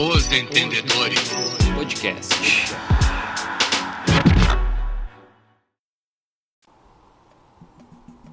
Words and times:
Os 0.00 0.32
Entendedores 0.32 1.28
Podcast. 1.74 2.72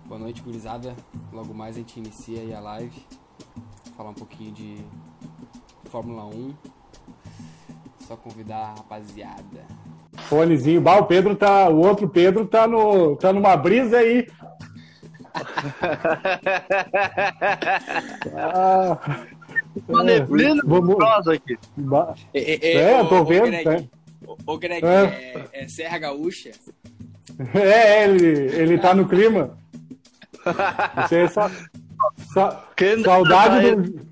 Boa 0.06 0.18
noite, 0.18 0.42
gurizada. 0.42 0.96
Logo 1.34 1.54
mais 1.54 1.76
a 1.76 1.80
gente 1.80 2.00
inicia 2.00 2.40
aí 2.40 2.54
a 2.54 2.62
live. 2.62 3.06
Falar 3.98 4.12
um 4.12 4.14
pouquinho 4.14 4.54
de 4.54 4.78
Fórmula 5.92 6.24
1. 6.28 6.54
Só 8.08 8.16
convidar 8.16 8.60
a 8.60 8.76
rapaziada. 8.76 9.68
Fonezinho. 10.14 10.80
Bah, 10.80 11.00
o 11.00 11.06
Pedro 11.06 11.36
tá. 11.36 11.68
O 11.68 11.80
outro 11.80 12.08
Pedro 12.08 12.46
tá, 12.46 12.66
no, 12.66 13.18
tá 13.18 13.34
numa 13.34 13.58
brisa 13.58 13.98
aí. 13.98 14.26
ah, 18.38 19.28
uma 19.88 20.04
neblina 20.04 20.62
vamos... 20.66 20.98
aqui. 21.28 21.58
É, 22.34 22.40
é, 22.40 22.76
é, 22.76 23.00
eu 23.00 23.08
tô 23.08 23.24
vendo. 23.24 23.46
Ô, 23.46 23.50
Greg, 23.50 23.70
é. 23.70 23.88
ô, 24.46 24.58
Greg 24.58 24.86
é. 24.86 25.48
é. 25.54 25.68
Serra 25.68 26.00
Gaúcha? 26.00 26.52
É, 27.54 28.06
ele, 28.06 28.28
ele 28.56 28.78
tá 28.78 28.94
no 28.94 29.08
clima. 29.08 29.58
Você 30.98 31.20
é 31.20 31.28
só, 31.28 31.50
só, 32.34 32.68
saudade 33.04 33.76
do. 33.76 34.08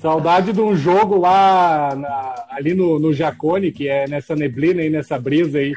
Saudade 0.00 0.52
de 0.54 0.60
um 0.62 0.74
jogo 0.74 1.18
lá 1.18 1.94
na, 1.94 2.46
ali 2.48 2.72
no, 2.72 2.98
no 2.98 3.12
Jacone, 3.12 3.70
que 3.70 3.86
é 3.86 4.08
nessa 4.08 4.34
neblina 4.34 4.80
aí, 4.80 4.88
nessa 4.88 5.18
brisa 5.18 5.58
aí. 5.58 5.74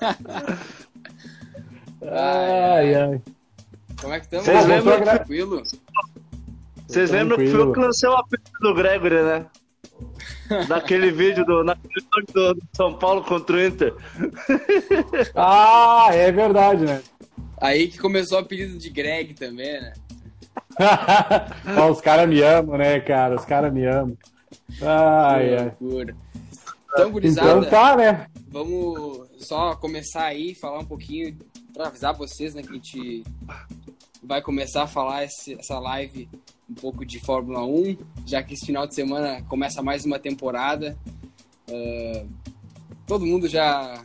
ai, 2.02 2.94
ai. 2.94 3.22
Como 4.00 4.12
é 4.12 4.18
que 4.18 4.26
estamos? 4.26 4.44
Vocês 4.44 4.66
lembram? 4.66 5.02
Tranquilo? 5.02 5.62
Vocês 6.92 7.10
lembram 7.10 7.38
que 7.38 7.46
foi 7.46 7.60
eu 7.60 7.72
que 7.72 7.80
lancei 7.80 8.08
o 8.08 8.12
apelido 8.12 8.50
do 8.60 8.74
Gregory, 8.74 9.22
né? 9.22 9.46
Naquele 10.68 11.10
vídeo 11.10 11.44
do, 11.46 11.64
naquele 11.64 12.04
do, 12.34 12.54
do 12.54 12.62
São 12.74 12.92
Paulo 12.98 13.24
contra 13.24 13.56
o 13.56 13.64
Inter. 13.64 13.94
ah, 15.34 16.08
é 16.12 16.30
verdade, 16.30 16.84
né? 16.84 17.02
Aí 17.58 17.88
que 17.88 17.98
começou 17.98 18.38
o 18.38 18.40
apelido 18.42 18.76
de 18.76 18.90
Greg 18.90 19.32
também, 19.34 19.80
né? 19.80 19.92
os 21.90 22.00
caras 22.02 22.28
me 22.28 22.42
amam, 22.42 22.76
né, 22.76 23.00
cara? 23.00 23.36
Os 23.36 23.44
caras 23.46 23.72
me 23.72 23.86
amam. 23.86 24.16
Ai, 24.82 25.56
ai. 25.56 25.72
Então, 26.92 27.10
gurizada, 27.10 27.58
então 27.58 27.70
tá, 27.70 27.96
né? 27.96 28.26
vamos 28.48 29.26
só 29.38 29.74
começar 29.76 30.24
aí, 30.24 30.54
falar 30.54 30.80
um 30.80 30.84
pouquinho, 30.84 31.34
para 31.72 31.86
avisar 31.86 32.14
vocês, 32.14 32.54
né, 32.54 32.62
que 32.62 32.68
a 32.68 32.74
gente 32.74 33.24
vai 34.22 34.42
começar 34.42 34.82
a 34.82 34.86
falar 34.86 35.24
esse, 35.24 35.54
essa 35.58 35.78
live 35.78 36.28
um 36.72 36.74
pouco 36.74 37.04
de 37.04 37.20
Fórmula 37.20 37.64
1, 37.64 37.96
já 38.26 38.42
que 38.42 38.54
esse 38.54 38.64
final 38.64 38.86
de 38.86 38.94
semana 38.94 39.42
começa 39.42 39.82
mais 39.82 40.06
uma 40.06 40.18
temporada. 40.18 40.96
Uh, 41.68 42.26
todo 43.06 43.26
mundo 43.26 43.46
já, 43.46 44.02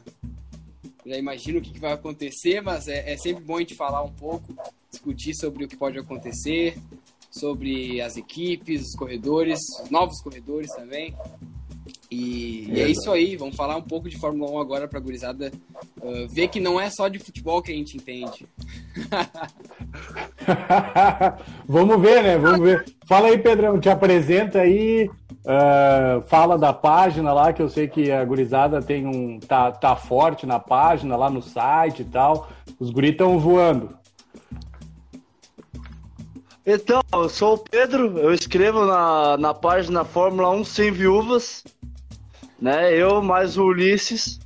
já 1.06 1.18
imagina 1.18 1.60
o 1.60 1.62
que, 1.62 1.80
vai 1.80 1.94
acontecer, 1.94 2.62
mas 2.62 2.90
é, 2.90 3.14
é, 3.14 3.18
sempre 3.18 3.44
bom 3.44 3.56
a 3.56 3.60
gente 3.60 3.74
falar 3.74 4.04
um 4.04 4.12
pouco, 4.12 4.54
discutir 4.92 5.34
sobre 5.34 5.64
o 5.64 5.68
que 5.68 5.78
pode 5.78 5.98
acontecer, 5.98 6.78
sobre 7.32 8.02
as 8.02 8.18
equipes, 8.18 8.82
os 8.82 8.96
corredores, 8.96 9.60
os 9.82 9.90
novos 9.90 10.22
corredores 10.22 10.70
também. 10.76 11.16
E, 12.12 12.68
e, 12.70 12.82
é 12.82 12.90
isso 12.90 13.10
aí, 13.12 13.38
vamos 13.38 13.56
falar 13.56 13.78
um 13.78 13.82
pouco 13.82 14.10
de 14.10 14.18
Fórmula 14.18 14.52
1 14.52 14.60
agora 14.60 14.88
para 14.90 15.00
a 15.00 15.02
gurizada 15.02 15.52
uh, 16.02 16.28
ver 16.28 16.50
que 16.50 16.60
não 16.60 16.80
é 16.80 16.90
só 16.90 17.08
de 17.08 17.20
futebol 17.20 17.62
que 17.62 17.72
a 17.72 17.76
gente 17.76 17.96
entende. 17.96 18.46
vamos 21.68 22.02
ver, 22.02 22.24
né? 22.24 22.38
Vamos 22.38 22.60
ver. 22.60 22.86
Fala 23.06 23.28
aí, 23.28 23.38
Pedrão, 23.38 23.80
te 23.80 23.90
apresenta 23.90 24.60
aí, 24.60 25.10
uh, 25.46 26.22
fala 26.28 26.58
da 26.58 26.74
página 26.74 27.34
lá, 27.34 27.54
que 27.54 27.62
eu 27.62 27.70
sei 27.70 27.88
que 27.88 28.12
a 28.12 28.24
gurizada 28.24 28.82
tem 28.82 29.06
um. 29.06 29.40
tá, 29.40 29.72
tá 29.72 29.96
forte 29.96 30.46
na 30.46 30.60
página, 30.60 31.16
lá 31.16 31.30
no 31.30 31.42
site 31.42 32.02
e 32.02 32.06
tal. 32.06 32.50
Os 32.80 32.90
guris 32.90 33.12
estão 33.12 33.40
voando. 33.40 33.96
Então, 36.66 37.02
eu 37.14 37.30
sou 37.30 37.54
o 37.54 37.58
Pedro, 37.58 38.18
eu 38.20 38.34
escrevo 38.34 38.86
na, 38.86 39.38
na 39.38 39.54
página 39.54 40.04
Fórmula 40.04 40.50
1 40.50 40.66
Sem 40.66 40.92
Viúvas 40.92 41.64
né? 42.60 42.94
Eu 42.94 43.22
mais 43.22 43.58
o 43.58 43.66
Ulisses. 43.66 44.40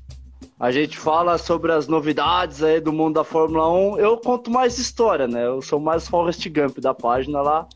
A 0.61 0.69
gente 0.69 0.95
fala 0.95 1.39
sobre 1.39 1.71
as 1.71 1.87
novidades 1.87 2.61
aí 2.61 2.79
do 2.79 2.93
mundo 2.93 3.15
da 3.15 3.23
Fórmula 3.23 3.67
1. 3.67 3.97
Eu 3.97 4.15
conto 4.17 4.51
mais 4.51 4.77
história, 4.77 5.27
né? 5.27 5.47
Eu 5.47 5.59
sou 5.59 5.79
mais 5.79 6.07
Forrest 6.07 6.47
Gump 6.49 6.77
da 6.77 6.93
página 6.93 7.41
lá. 7.41 7.67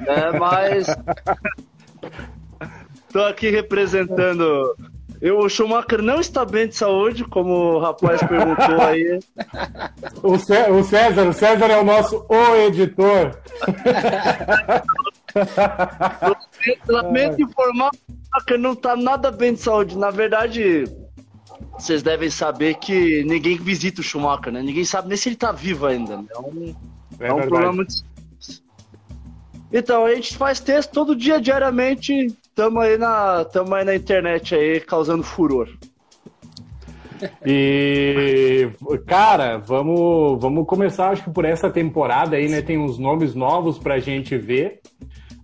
Né? 0.00 0.30
Mas. 0.38 0.88
Tô 3.10 3.20
aqui 3.20 3.48
representando. 3.48 4.76
Eu, 5.22 5.38
o 5.38 5.48
Schumacher 5.48 6.02
não 6.02 6.20
está 6.20 6.44
bem 6.44 6.68
de 6.68 6.76
saúde, 6.76 7.24
como 7.24 7.54
o 7.54 7.78
rapaz 7.78 8.22
perguntou 8.22 8.78
aí. 8.78 9.18
O, 10.22 10.38
Cé 10.38 10.70
o 10.70 10.84
César, 10.84 11.26
o 11.26 11.32
César 11.32 11.68
é 11.68 11.80
o 11.80 11.84
nosso 11.84 12.26
o 12.28 12.56
editor. 12.56 13.40
Lamento 16.86 17.40
informar 17.40 17.88
que 18.46 18.58
não 18.58 18.74
tá 18.74 18.94
nada 18.94 19.30
bem 19.30 19.54
de 19.54 19.60
saúde. 19.60 19.96
Na 19.96 20.10
verdade, 20.10 20.84
vocês 21.78 22.02
devem 22.02 22.30
saber 22.30 22.74
que 22.74 23.22
ninguém 23.24 23.56
visita 23.56 24.00
o 24.00 24.04
Schumacher, 24.04 24.52
né? 24.52 24.62
Ninguém 24.62 24.84
sabe 24.84 25.08
nem 25.08 25.16
se 25.16 25.28
ele 25.28 25.36
tá 25.36 25.52
vivo 25.52 25.86
ainda. 25.86 26.16
Né? 26.16 26.24
É 26.30 26.38
um, 26.38 26.74
é, 27.20 27.28
é 27.28 27.32
um 27.32 27.40
problema 27.40 27.72
muito. 27.72 27.94
Então, 29.72 30.04
a 30.04 30.14
gente 30.14 30.36
faz 30.36 30.60
texto 30.60 30.92
todo 30.92 31.16
dia, 31.16 31.40
diariamente. 31.40 32.28
Tamo 32.54 32.80
aí 32.80 32.96
na, 32.96 33.44
tamo 33.44 33.74
aí 33.74 33.84
na 33.84 33.94
internet 33.94 34.54
aí, 34.54 34.80
causando 34.80 35.22
furor. 35.22 35.68
E, 37.44 38.68
cara, 39.06 39.58
vamos, 39.58 40.40
vamos 40.40 40.66
começar, 40.66 41.10
acho 41.10 41.24
que 41.24 41.30
por 41.30 41.44
essa 41.44 41.70
temporada 41.70 42.36
aí, 42.36 42.48
né? 42.48 42.62
Tem 42.62 42.78
uns 42.78 42.98
nomes 42.98 43.34
novos 43.34 43.78
pra 43.78 43.98
gente 43.98 44.36
ver. 44.36 44.80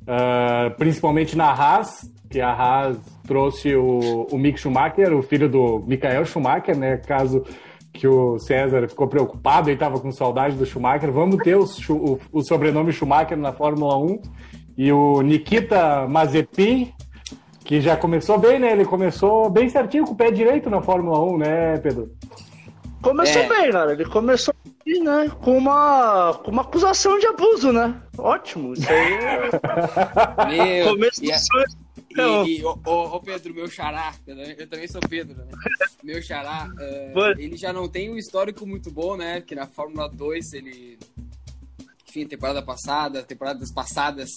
Uh, 0.03 0.75
principalmente 0.76 1.37
na 1.37 1.50
Haas, 1.50 2.12
que 2.32 2.41
a 2.41 2.50
Haas 2.50 2.97
trouxe 3.26 3.76
o, 3.76 4.26
o 4.32 4.38
Mick 4.38 4.59
Schumacher, 4.59 5.15
o 5.15 5.22
filho 5.22 5.48
do 5.48 5.84
Michael 5.87 6.25
Schumacher, 6.25 6.76
né? 6.76 6.97
Caso 6.97 7.44
que 7.93 8.09
o 8.09 8.38
César 8.38 8.88
ficou 8.88 9.06
preocupado 9.06 9.69
e 9.69 9.75
estava 9.75 10.00
com 10.00 10.10
saudade 10.10 10.56
do 10.56 10.65
Schumacher. 10.65 11.12
Vamos 11.12 11.37
ter 11.43 11.56
o, 11.56 11.65
o, 11.91 12.19
o, 12.32 12.43
sobrenome 12.43 12.91
Schumacher 12.91 13.37
na 13.37 13.53
Fórmula 13.53 13.98
1. 13.98 14.22
E 14.78 14.91
o 14.91 15.20
Nikita 15.20 16.09
Mazepin, 16.09 16.91
que 17.62 17.82
já 17.82 17.98
começou 17.98 18.38
bem, 18.38 18.59
né? 18.59 18.72
Ele 18.72 18.87
começou 18.87 19.50
bem 19.50 19.69
certinho 19.69 20.06
com 20.06 20.12
o 20.12 20.16
pé 20.16 20.31
direito 20.31 20.70
na 20.70 20.81
Fórmula 20.81 21.22
1, 21.34 21.38
né, 21.38 21.78
Pedro? 21.78 22.10
Começou 23.03 23.43
é. 23.43 23.49
bem, 23.49 23.70
cara. 23.70 23.93
Ele 23.93 24.06
começou 24.06 24.54
bem, 24.87 25.03
né? 25.03 25.31
Com 25.43 25.59
uma, 25.59 26.41
com 26.43 26.50
uma 26.50 26.62
acusação 26.62 27.19
de 27.19 27.26
abuso, 27.26 27.72
né? 27.72 27.94
Ótimo. 28.16 28.72
Isso 28.72 28.91
aí 28.91 29.12
é... 29.12 29.50
Meu, 30.49 30.94
Começo 30.94 31.20
do 31.20 31.26
sonho 31.28 31.81
e, 32.47 32.65
ô, 32.65 33.21
Pedro, 33.21 33.55
meu 33.55 33.69
xará, 33.69 34.15
eu 34.27 34.67
também 34.67 34.89
sou 34.89 35.00
Pedro, 35.00 35.37
né? 35.45 35.53
Meu 36.03 36.23
xará, 36.23 36.69
uh, 36.69 37.41
ele 37.41 37.56
já 37.56 37.73
não 37.73 37.89
tem 37.89 38.11
um 38.11 38.17
histórico 38.17 38.67
muito 38.67 38.91
bom, 38.91 39.17
né? 39.17 39.41
Porque 39.41 39.55
na 39.55 39.67
Fórmula 39.67 40.09
2 40.09 40.53
ele. 40.55 40.99
Enfim, 42.09 42.27
temporada 42.27 42.62
passada, 42.62 43.23
temporadas 43.23 43.73
passadas, 43.73 44.28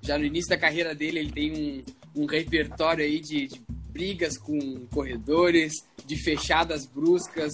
já 0.00 0.16
no 0.16 0.24
início 0.24 0.50
da 0.50 0.56
carreira 0.56 0.94
dele, 0.94 1.18
ele 1.18 1.32
tem 1.32 1.84
um, 2.14 2.22
um 2.22 2.26
repertório 2.26 3.04
aí 3.04 3.20
de, 3.20 3.48
de 3.48 3.60
brigas 3.94 4.38
com 4.38 4.86
corredores, 4.92 5.72
de 6.06 6.16
fechadas 6.16 6.86
bruscas. 6.86 7.52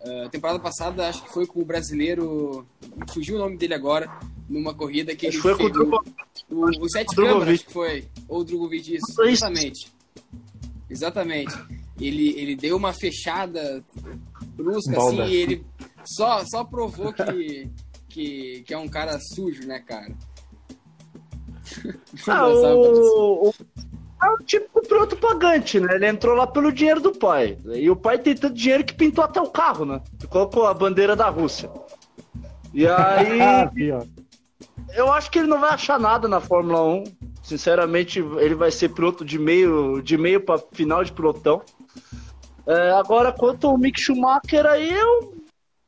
Uh, 0.00 0.28
temporada 0.30 0.60
passada, 0.60 1.08
acho 1.08 1.24
que 1.24 1.32
foi 1.32 1.46
com 1.46 1.60
o 1.60 1.64
brasileiro. 1.64 2.66
Fugiu 3.12 3.36
o 3.36 3.38
nome 3.38 3.56
dele 3.56 3.74
agora, 3.74 4.08
numa 4.48 4.74
corrida 4.74 5.14
que 5.16 5.26
ele 5.26 5.38
foi 5.38 5.56
fez. 5.56 5.72
Com 5.72 5.84
o, 5.84 6.02
o, 6.50 6.84
o 6.84 6.88
Sete 6.88 7.14
Câmara, 7.14 7.52
acho 7.52 7.64
que 7.66 7.72
foi. 7.72 8.08
Ou 8.28 8.40
o 8.40 8.44
Drogovic, 8.44 8.94
isso. 8.94 9.22
Exatamente. 9.22 9.92
Exatamente. 10.88 11.54
Ele, 12.00 12.38
ele 12.38 12.56
deu 12.56 12.76
uma 12.76 12.92
fechada 12.92 13.84
brusca, 14.54 14.94
Balda. 14.94 15.24
assim, 15.24 15.32
e 15.32 15.36
ele 15.36 15.66
só, 16.04 16.44
só 16.44 16.64
provou 16.64 17.12
que, 17.12 17.68
que, 18.08 18.62
que 18.66 18.74
é 18.74 18.78
um 18.78 18.88
cara 18.88 19.18
sujo, 19.18 19.66
né, 19.66 19.80
cara? 19.80 20.14
Ah, 22.28 22.46
o, 22.48 23.48
o, 23.48 23.54
é 24.22 24.30
o 24.30 24.38
típico 24.38 24.80
piloto 24.82 25.16
pagante, 25.16 25.78
né? 25.78 25.94
Ele 25.94 26.06
entrou 26.06 26.34
lá 26.34 26.46
pelo 26.46 26.72
dinheiro 26.72 27.00
do 27.00 27.12
pai. 27.12 27.58
E 27.74 27.90
o 27.90 27.96
pai 27.96 28.18
tem 28.18 28.34
tanto 28.34 28.54
dinheiro 28.54 28.84
que 28.84 28.94
pintou 28.94 29.22
até 29.22 29.40
o 29.40 29.50
carro, 29.50 29.84
né? 29.84 30.00
Colocou 30.28 30.66
a 30.66 30.74
bandeira 30.74 31.14
da 31.14 31.28
Rússia. 31.28 31.70
E 32.72 32.86
aí. 32.88 33.92
Eu 34.94 35.12
acho 35.12 35.30
que 35.30 35.38
ele 35.38 35.48
não 35.48 35.60
vai 35.60 35.70
achar 35.70 35.98
nada 35.98 36.28
na 36.28 36.40
Fórmula 36.40 36.82
1. 36.82 37.04
Sinceramente, 37.42 38.18
ele 38.18 38.54
vai 38.54 38.70
ser 38.70 38.90
piloto 38.90 39.24
de 39.24 39.38
meio, 39.38 40.00
de 40.02 40.16
meio 40.16 40.40
para 40.40 40.62
final 40.72 41.04
de 41.04 41.12
pilotão. 41.12 41.62
É, 42.66 42.90
agora, 42.92 43.32
quanto 43.32 43.68
ao 43.68 43.78
Mick 43.78 44.00
Schumacher, 44.00 44.66
aí 44.66 44.92
eu, 44.92 45.34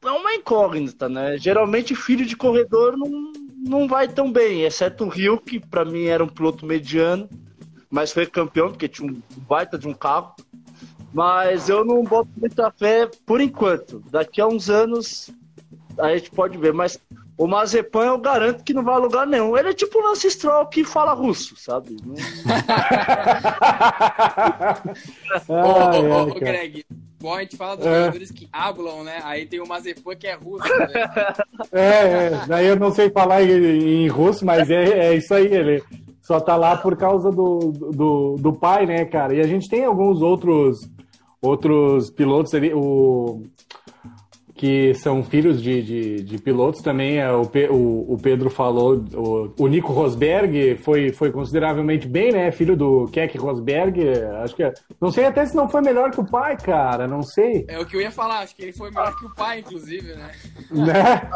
é 0.04 0.10
uma 0.10 0.34
incógnita, 0.34 1.08
né? 1.08 1.36
Geralmente, 1.36 1.94
filho 1.94 2.24
de 2.24 2.36
corredor 2.36 2.96
não, 2.96 3.32
não 3.56 3.88
vai 3.88 4.06
tão 4.06 4.30
bem, 4.30 4.62
exceto 4.62 5.04
o 5.04 5.08
Rio, 5.08 5.38
que 5.38 5.58
para 5.58 5.84
mim 5.84 6.04
era 6.04 6.22
um 6.22 6.28
piloto 6.28 6.64
mediano. 6.64 7.28
mas 7.90 8.12
foi 8.12 8.26
campeão, 8.26 8.68
porque 8.68 8.88
tinha 8.88 9.10
um 9.10 9.20
baita 9.48 9.76
de 9.76 9.88
um 9.88 9.94
carro. 9.94 10.34
Mas 11.12 11.68
eu 11.68 11.84
não 11.84 12.04
boto 12.04 12.30
muita 12.36 12.70
fé 12.70 13.10
por 13.26 13.40
enquanto. 13.40 14.02
Daqui 14.10 14.40
a 14.40 14.46
uns 14.46 14.68
anos 14.68 15.30
a 15.98 16.14
gente 16.14 16.30
pode 16.30 16.56
ver. 16.58 16.72
Mas 16.72 17.00
o 17.38 17.46
Mazepan 17.46 18.06
eu 18.06 18.18
garanto 18.18 18.64
que 18.64 18.74
não 18.74 18.82
vai 18.82 18.96
a 18.96 18.98
lugar 18.98 19.24
nenhum. 19.24 19.56
Ele 19.56 19.68
é 19.68 19.72
tipo 19.72 19.96
o 19.96 20.02
Lance 20.02 20.28
Stroll 20.28 20.66
que 20.66 20.82
fala 20.82 21.12
russo, 21.12 21.54
sabe? 21.56 21.96
Não... 22.04 22.16
ô, 25.48 25.54
ô, 25.54 26.22
ô, 26.22 26.34
Greg, 26.34 26.84
bom, 27.20 27.32
a 27.32 27.40
gente 27.42 27.56
fala 27.56 27.76
dos 27.76 27.86
é. 27.86 28.00
jogadores 28.00 28.32
que 28.32 28.48
hablam, 28.52 29.04
né? 29.04 29.20
Aí 29.22 29.46
tem 29.46 29.60
o 29.60 29.68
Mazepan 29.68 30.16
que 30.16 30.26
é 30.26 30.34
russo. 30.34 30.68
Né? 30.68 30.88
É, 31.70 31.80
é, 31.80 32.30
daí 32.48 32.66
eu 32.66 32.74
não 32.74 32.90
sei 32.90 33.08
falar 33.08 33.44
em, 33.44 34.04
em 34.04 34.08
russo, 34.08 34.44
mas 34.44 34.68
é, 34.68 35.10
é 35.10 35.14
isso 35.14 35.32
aí. 35.32 35.46
Ele 35.46 35.80
só 36.20 36.40
tá 36.40 36.56
lá 36.56 36.76
por 36.76 36.96
causa 36.96 37.30
do, 37.30 37.70
do, 37.70 38.34
do 38.36 38.52
pai, 38.52 38.84
né, 38.84 39.04
cara? 39.04 39.32
E 39.32 39.40
a 39.40 39.46
gente 39.46 39.68
tem 39.68 39.84
alguns 39.84 40.20
outros 40.20 40.80
outros 41.40 42.10
pilotos 42.10 42.52
ali, 42.52 42.74
o 42.74 43.44
que 44.58 44.92
são 44.94 45.22
filhos 45.22 45.62
de, 45.62 45.80
de, 45.80 46.16
de 46.24 46.38
pilotos 46.38 46.82
também. 46.82 47.18
É, 47.18 47.30
o, 47.30 47.42
o, 47.70 48.14
o 48.14 48.18
Pedro 48.20 48.50
falou, 48.50 48.96
o, 49.14 49.54
o, 49.56 49.68
Nico 49.68 49.92
Rosberg 49.92 50.76
foi, 50.82 51.12
foi 51.12 51.30
consideravelmente 51.30 52.08
bem, 52.08 52.32
né? 52.32 52.50
Filho 52.50 52.76
do 52.76 53.06
Keck 53.12 53.38
Rosberg. 53.38 54.02
Acho 54.42 54.56
que. 54.56 54.72
Não 55.00 55.12
sei 55.12 55.26
até 55.26 55.46
se 55.46 55.54
não 55.54 55.68
foi 55.70 55.80
melhor 55.80 56.10
que 56.10 56.20
o 56.20 56.28
pai, 56.28 56.56
cara. 56.56 57.06
Não 57.06 57.22
sei. 57.22 57.64
É 57.68 57.78
o 57.78 57.86
que 57.86 57.96
eu 57.96 58.00
ia 58.00 58.10
falar, 58.10 58.40
acho 58.40 58.56
que 58.56 58.62
ele 58.62 58.72
foi 58.72 58.90
melhor 58.90 59.16
que 59.16 59.26
o 59.26 59.34
pai, 59.34 59.60
inclusive, 59.60 60.14
né? 60.14 60.32
né? 60.72 61.30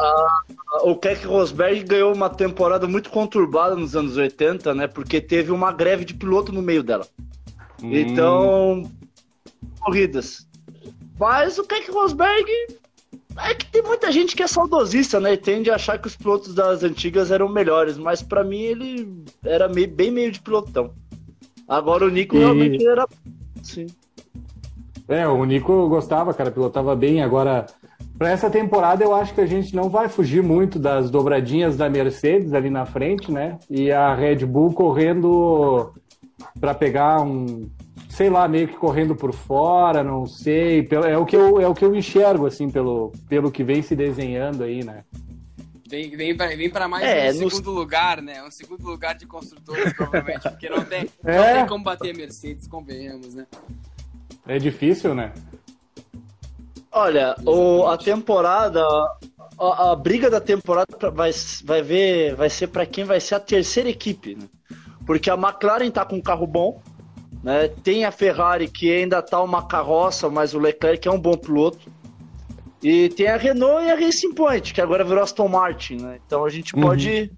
Uh, 0.83 0.91
o 0.91 0.97
Keck 0.97 1.25
Rosberg 1.25 1.81
ganhou 1.83 2.13
uma 2.13 2.29
temporada 2.29 2.85
muito 2.87 3.09
conturbada 3.09 3.73
nos 3.73 3.95
anos 3.95 4.17
80, 4.17 4.75
né? 4.75 4.85
Porque 4.85 5.21
teve 5.21 5.49
uma 5.49 5.71
greve 5.71 6.03
de 6.03 6.13
piloto 6.13 6.51
no 6.51 6.61
meio 6.61 6.83
dela. 6.83 7.07
Hum. 7.81 7.89
Então. 7.93 8.91
Corridas. 9.79 10.45
Mas 11.17 11.57
o 11.57 11.63
Keck 11.63 11.89
Rosberg 11.89 12.51
é 13.37 13.55
que 13.55 13.65
tem 13.65 13.81
muita 13.81 14.11
gente 14.11 14.35
que 14.35 14.43
é 14.43 14.47
saudosista, 14.47 15.19
né? 15.19 15.33
E 15.33 15.37
tende 15.37 15.71
a 15.71 15.75
achar 15.75 15.97
que 15.97 16.07
os 16.07 16.15
pilotos 16.15 16.53
das 16.53 16.83
antigas 16.83 17.31
eram 17.31 17.49
melhores, 17.49 17.97
mas 17.97 18.21
para 18.21 18.43
mim 18.43 18.61
ele 18.61 19.23
era 19.43 19.67
meio, 19.67 19.87
bem 19.87 20.11
meio 20.11 20.31
de 20.31 20.41
pilotão. 20.41 20.91
Agora 21.67 22.05
o 22.05 22.09
Nico 22.09 22.35
e... 22.35 22.39
realmente 22.39 22.85
era. 22.85 23.07
Sim. 23.61 23.87
É, 25.07 25.27
o 25.27 25.43
Nico 25.43 25.89
gostava, 25.89 26.33
cara, 26.33 26.51
pilotava 26.51 26.95
bem. 26.95 27.21
Agora, 27.21 27.65
para 28.17 28.29
essa 28.29 28.49
temporada, 28.49 29.03
eu 29.03 29.13
acho 29.13 29.33
que 29.33 29.41
a 29.41 29.45
gente 29.45 29.75
não 29.75 29.89
vai 29.89 30.07
fugir 30.07 30.41
muito 30.41 30.79
das 30.79 31.09
dobradinhas 31.09 31.75
da 31.75 31.89
Mercedes 31.89 32.53
ali 32.53 32.69
na 32.69 32.85
frente, 32.85 33.31
né? 33.31 33.57
E 33.69 33.91
a 33.91 34.13
Red 34.13 34.45
Bull 34.45 34.73
correndo 34.73 35.91
para 36.59 36.73
pegar 36.73 37.21
um, 37.21 37.69
sei 38.13 38.29
lá, 38.29 38.47
meio 38.47 38.67
que 38.67 38.75
correndo 38.75 39.15
por 39.15 39.33
fora, 39.33 40.03
não 40.03 40.27
sei. 40.27 40.87
É 41.09 41.17
o 41.17 41.25
que 41.25 41.35
eu, 41.35 41.59
é 41.59 41.67
o 41.67 41.73
que 41.73 41.83
eu 41.83 41.95
enxergo, 41.95 42.45
assim, 42.45 42.69
pelo, 42.69 43.11
pelo 43.27 43.51
que 43.51 43.63
vem 43.63 43.81
se 43.81 43.95
desenhando 43.95 44.63
aí, 44.63 44.83
né? 44.83 45.03
Vem, 45.89 46.15
vem, 46.15 46.37
pra, 46.37 46.47
vem 46.47 46.69
pra 46.69 46.87
mais 46.87 47.03
é, 47.03 47.31
um 47.31 47.43
no... 47.43 47.49
segundo 47.49 47.71
lugar, 47.71 48.21
né? 48.21 48.43
Um 48.43 48.51
segundo 48.51 48.85
lugar 48.85 49.15
de 49.15 49.25
construtores, 49.25 49.93
provavelmente, 49.93 50.41
porque 50.41 50.69
não 50.69 50.85
tem, 50.85 51.09
é. 51.25 51.37
não 51.37 51.53
tem 51.55 51.67
como 51.67 51.83
bater 51.83 52.13
a 52.13 52.17
Mercedes, 52.17 52.67
convenhamos, 52.67 53.33
né? 53.33 53.47
É 54.47 54.59
difícil, 54.59 55.15
né? 55.15 55.33
Olha, 56.91 57.35
o, 57.43 57.87
a 57.87 57.97
temporada, 57.97 58.79
a, 59.59 59.91
a, 59.91 59.95
briga 59.95 60.29
da 60.29 60.39
temporada 60.39 61.09
vai, 61.09 61.31
vai, 61.63 61.81
ver, 61.81 62.35
vai 62.35 62.49
ser 62.49 62.67
para 62.67 62.85
quem 62.85 63.03
vai 63.05 63.19
ser 63.19 63.33
a 63.35 63.39
terceira 63.39 63.89
equipe, 63.89 64.35
né? 64.35 64.47
Porque 65.03 65.31
a 65.31 65.33
McLaren 65.33 65.89
tá 65.89 66.05
com 66.05 66.17
um 66.17 66.21
carro 66.21 66.45
bom, 66.45 66.79
né? 67.43 67.67
Tem 67.67 68.05
a 68.05 68.11
Ferrari 68.11 68.67
que 68.67 68.91
ainda 68.91 69.21
tá 69.21 69.41
uma 69.41 69.67
carroça, 69.67 70.29
mas 70.29 70.53
o 70.53 70.59
Leclerc 70.59 71.07
é 71.07 71.11
um 71.11 71.19
bom 71.19 71.35
piloto. 71.35 71.91
E 72.81 73.09
tem 73.09 73.27
a 73.27 73.37
Renault 73.37 73.85
e 73.85 73.91
a 73.91 73.95
Racing 73.95 74.33
Point, 74.33 74.73
que 74.73 74.81
agora 74.81 75.03
virou 75.03 75.23
Aston 75.23 75.47
Martin, 75.47 75.97
né? 75.97 76.19
Então 76.25 76.45
a 76.45 76.49
gente 76.49 76.75
uhum. 76.75 76.81
pode, 76.81 77.31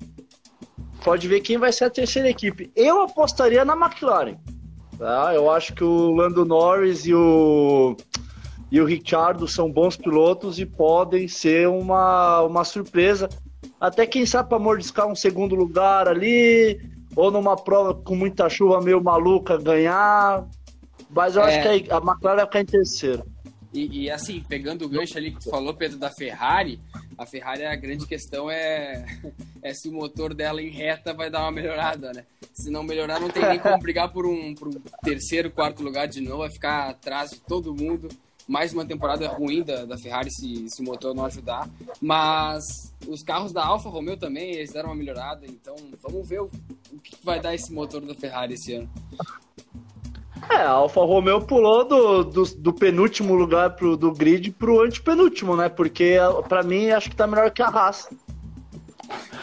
pode 1.04 1.28
ver 1.28 1.42
quem 1.42 1.58
vai 1.58 1.72
ser 1.72 1.86
a 1.86 1.90
terceira 1.90 2.30
equipe. 2.30 2.72
Eu 2.76 3.02
apostaria 3.02 3.66
na 3.66 3.74
McLaren. 3.74 4.38
Tá? 4.98 5.34
Eu 5.34 5.52
acho 5.52 5.74
que 5.74 5.84
o 5.84 6.12
Lando 6.12 6.46
Norris 6.46 7.06
e 7.06 7.14
o, 7.14 7.98
e 8.72 8.80
o 8.80 8.86
Ricciardo 8.86 9.48
são 9.48 9.72
bons 9.72 9.98
pilotos 9.98 10.60
e 10.60 10.66
podem 10.66 11.28
ser 11.28 11.68
uma, 11.68 12.42
uma 12.42 12.64
surpresa. 12.64 13.28
Até 13.80 14.08
quem 14.08 14.26
sabe 14.26 14.50
para 14.50 14.58
mordiscar 14.58 15.06
um 15.08 15.16
segundo 15.16 15.54
lugar 15.54 16.08
ali, 16.08 16.80
ou 17.16 17.32
numa 17.32 17.56
prova 17.56 17.94
com 17.94 18.16
muita 18.16 18.50
chuva 18.50 18.82
meio 18.82 19.02
maluca 19.02 19.58
ganhar. 19.58 20.46
Mas 21.10 21.36
eu 21.36 21.44
é... 21.44 21.46
acho 21.46 21.84
que 21.84 21.92
a 21.92 21.98
McLaren 21.98 22.36
vai 22.36 22.46
ficar 22.46 22.62
em 22.62 22.66
terceiro. 22.66 23.26
E, 23.74 24.04
e, 24.04 24.10
assim, 24.10 24.42
pegando 24.48 24.86
o 24.86 24.90
gancho 24.90 25.18
ali 25.18 25.32
que 25.32 25.42
tu 25.42 25.50
falou, 25.50 25.74
Pedro, 25.74 25.98
da 25.98 26.10
Ferrari, 26.10 26.80
a 27.18 27.26
Ferrari, 27.26 27.66
a 27.66 27.76
grande 27.76 28.08
questão 28.08 28.50
é, 28.50 29.06
é 29.62 29.74
se 29.74 29.90
o 29.90 29.92
motor 29.92 30.34
dela 30.34 30.62
em 30.62 30.70
reta 30.70 31.14
vai 31.14 31.30
dar 31.30 31.42
uma 31.42 31.52
melhorada, 31.52 32.14
né? 32.14 32.24
Se 32.54 32.72
não 32.72 32.84
melhorar, 32.84 33.20
não 33.20 33.30
tem 33.30 33.46
nem 33.46 33.60
como 33.60 33.78
brigar 33.80 34.14
por 34.14 34.26
um, 34.26 34.56
por 34.56 34.70
um 34.70 34.82
terceiro, 35.04 35.52
quarto 35.52 35.84
lugar 35.84 36.08
de 36.08 36.22
novo, 36.22 36.38
vai 36.38 36.52
ficar 36.52 36.90
atrás 36.90 37.32
de 37.32 37.40
todo 37.42 37.76
mundo 37.76 38.08
mais 38.48 38.74
uma 38.74 38.86
temporada 38.86 39.28
ruim 39.28 39.64
da, 39.64 39.86
da 39.86 39.98
Ferrari 39.98 40.32
se, 40.32 40.70
se 40.70 40.82
o 40.82 40.86
motor 40.86 41.16
não 41.16 41.26
ajudar. 41.26 41.68
Mas 42.02 42.94
os 43.08 43.24
carros 43.24 43.52
da 43.52 43.66
Alfa 43.66 43.90
Romeo 43.90 44.18
também, 44.18 44.52
eles 44.52 44.72
deram 44.72 44.90
uma 44.90 44.96
melhorada. 44.96 45.46
Então 45.46 45.76
vamos 46.02 46.28
ver 46.28 46.42
o, 46.42 46.50
o 46.94 47.00
que 47.00 47.16
vai 47.24 47.40
dar 47.40 47.54
esse 47.56 47.74
motor 47.74 48.02
da 48.02 48.14
Ferrari 48.14 48.54
esse 48.54 48.74
ano. 48.74 48.90
É, 50.50 50.58
a 50.58 50.72
Alfa 50.72 51.02
Romeo 51.02 51.42
pulou 51.42 51.86
do, 51.86 52.24
do, 52.24 52.44
do, 52.44 52.74
penúltimo 52.74 53.34
lugar 53.34 53.76
pro, 53.76 53.98
do 53.98 54.12
grid 54.12 54.52
pro 54.52 54.84
antepenúltimo, 54.84 55.56
né? 55.56 55.70
Porque 55.70 56.18
para 56.48 56.62
mim 56.62 56.92
acho 56.92 57.10
que 57.10 57.16
tá 57.16 57.26
melhor 57.26 57.50
que 57.52 57.64
a 57.64 57.68
Haas. 57.68 58.10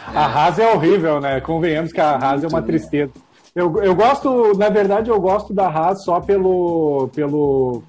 A 0.07 0.25
Haas 0.25 0.59
é 0.59 0.73
horrível, 0.73 1.19
né? 1.19 1.41
Convenhamos 1.41 1.91
que 1.91 1.99
a 1.99 2.15
Haas 2.15 2.43
é 2.43 2.47
uma 2.47 2.61
tristeza. 2.61 3.11
Eu, 3.55 3.83
eu 3.83 3.93
gosto, 3.93 4.57
na 4.57 4.69
verdade, 4.69 5.09
eu 5.09 5.19
gosto 5.19 5.53
da 5.53 5.67
Haas 5.67 6.03
só 6.03 6.19
pelo, 6.19 7.09
pelo 7.13 7.83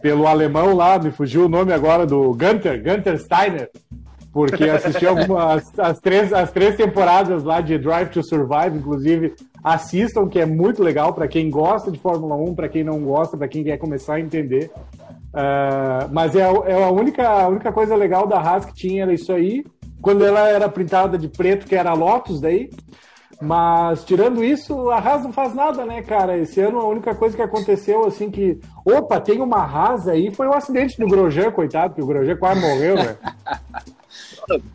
pelo 0.00 0.26
alemão 0.26 0.74
lá, 0.74 0.98
me 0.98 1.10
fugiu 1.10 1.46
o 1.46 1.48
nome 1.48 1.72
agora 1.72 2.06
do 2.06 2.30
Gunter, 2.30 2.82
Gunter 2.82 3.18
Steiner, 3.18 3.70
porque 4.32 4.64
assisti 4.64 5.06
algumas 5.06 5.78
as 5.78 6.00
três, 6.00 6.32
as 6.32 6.50
três 6.50 6.76
temporadas 6.76 7.42
lá 7.42 7.60
de 7.60 7.78
Drive 7.78 8.10
to 8.10 8.22
Survive, 8.22 8.78
inclusive 8.78 9.34
assistam, 9.62 10.28
que 10.28 10.38
é 10.38 10.46
muito 10.46 10.82
legal 10.82 11.12
para 11.12 11.28
quem 11.28 11.50
gosta 11.50 11.90
de 11.90 11.98
Fórmula 11.98 12.34
1, 12.36 12.54
para 12.54 12.68
quem 12.68 12.82
não 12.82 13.00
gosta, 13.00 13.36
para 13.36 13.48
quem 13.48 13.62
quer 13.62 13.76
começar 13.76 14.14
a 14.14 14.20
entender. 14.20 14.70
Uh, 15.32 16.08
mas 16.10 16.34
é, 16.34 16.40
é, 16.40 16.84
a, 16.84 16.90
única, 16.90 17.28
a 17.28 17.48
única 17.48 17.70
coisa 17.70 17.94
legal 17.94 18.26
da 18.26 18.38
Haas 18.38 18.64
que 18.64 18.74
tinha 18.74 19.02
era 19.02 19.12
isso 19.12 19.32
aí. 19.32 19.64
Quando 20.00 20.24
ela 20.24 20.48
era 20.48 20.68
pintada 20.68 21.18
de 21.18 21.28
preto, 21.28 21.66
que 21.66 21.74
era 21.74 21.92
Lotus 21.92 22.40
daí, 22.40 22.70
mas, 23.40 24.04
tirando 24.04 24.44
isso, 24.44 24.90
a 24.90 24.98
Haas 24.98 25.22
não 25.22 25.32
faz 25.32 25.54
nada, 25.54 25.86
né, 25.86 26.02
cara? 26.02 26.36
Esse 26.36 26.60
ano 26.60 26.78
a 26.78 26.86
única 26.86 27.14
coisa 27.14 27.34
que 27.34 27.42
aconteceu, 27.42 28.04
assim, 28.04 28.30
que. 28.30 28.60
Opa, 28.84 29.18
tem 29.20 29.40
uma 29.40 29.64
Haas 29.64 30.06
aí, 30.06 30.30
foi 30.30 30.46
o 30.46 30.50
um 30.50 30.54
acidente 30.54 30.98
do 30.98 31.06
Grosjean, 31.06 31.50
coitado, 31.50 31.94
que 31.94 32.02
o 32.02 32.06
Grosjean 32.06 32.36
quase 32.36 32.60
morreu, 32.60 32.96
velho. 32.96 33.18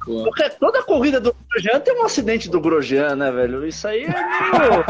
Porque 0.06 0.50
toda 0.52 0.84
corrida 0.84 1.20
do 1.20 1.36
Grosjean 1.50 1.80
tem 1.82 2.00
um 2.00 2.06
acidente 2.06 2.50
do 2.50 2.62
Grosjean, 2.62 3.16
né, 3.16 3.32
velho? 3.32 3.68
Isso 3.68 3.88
aí 3.88 4.04
é 4.04 4.08
meio. 4.08 4.86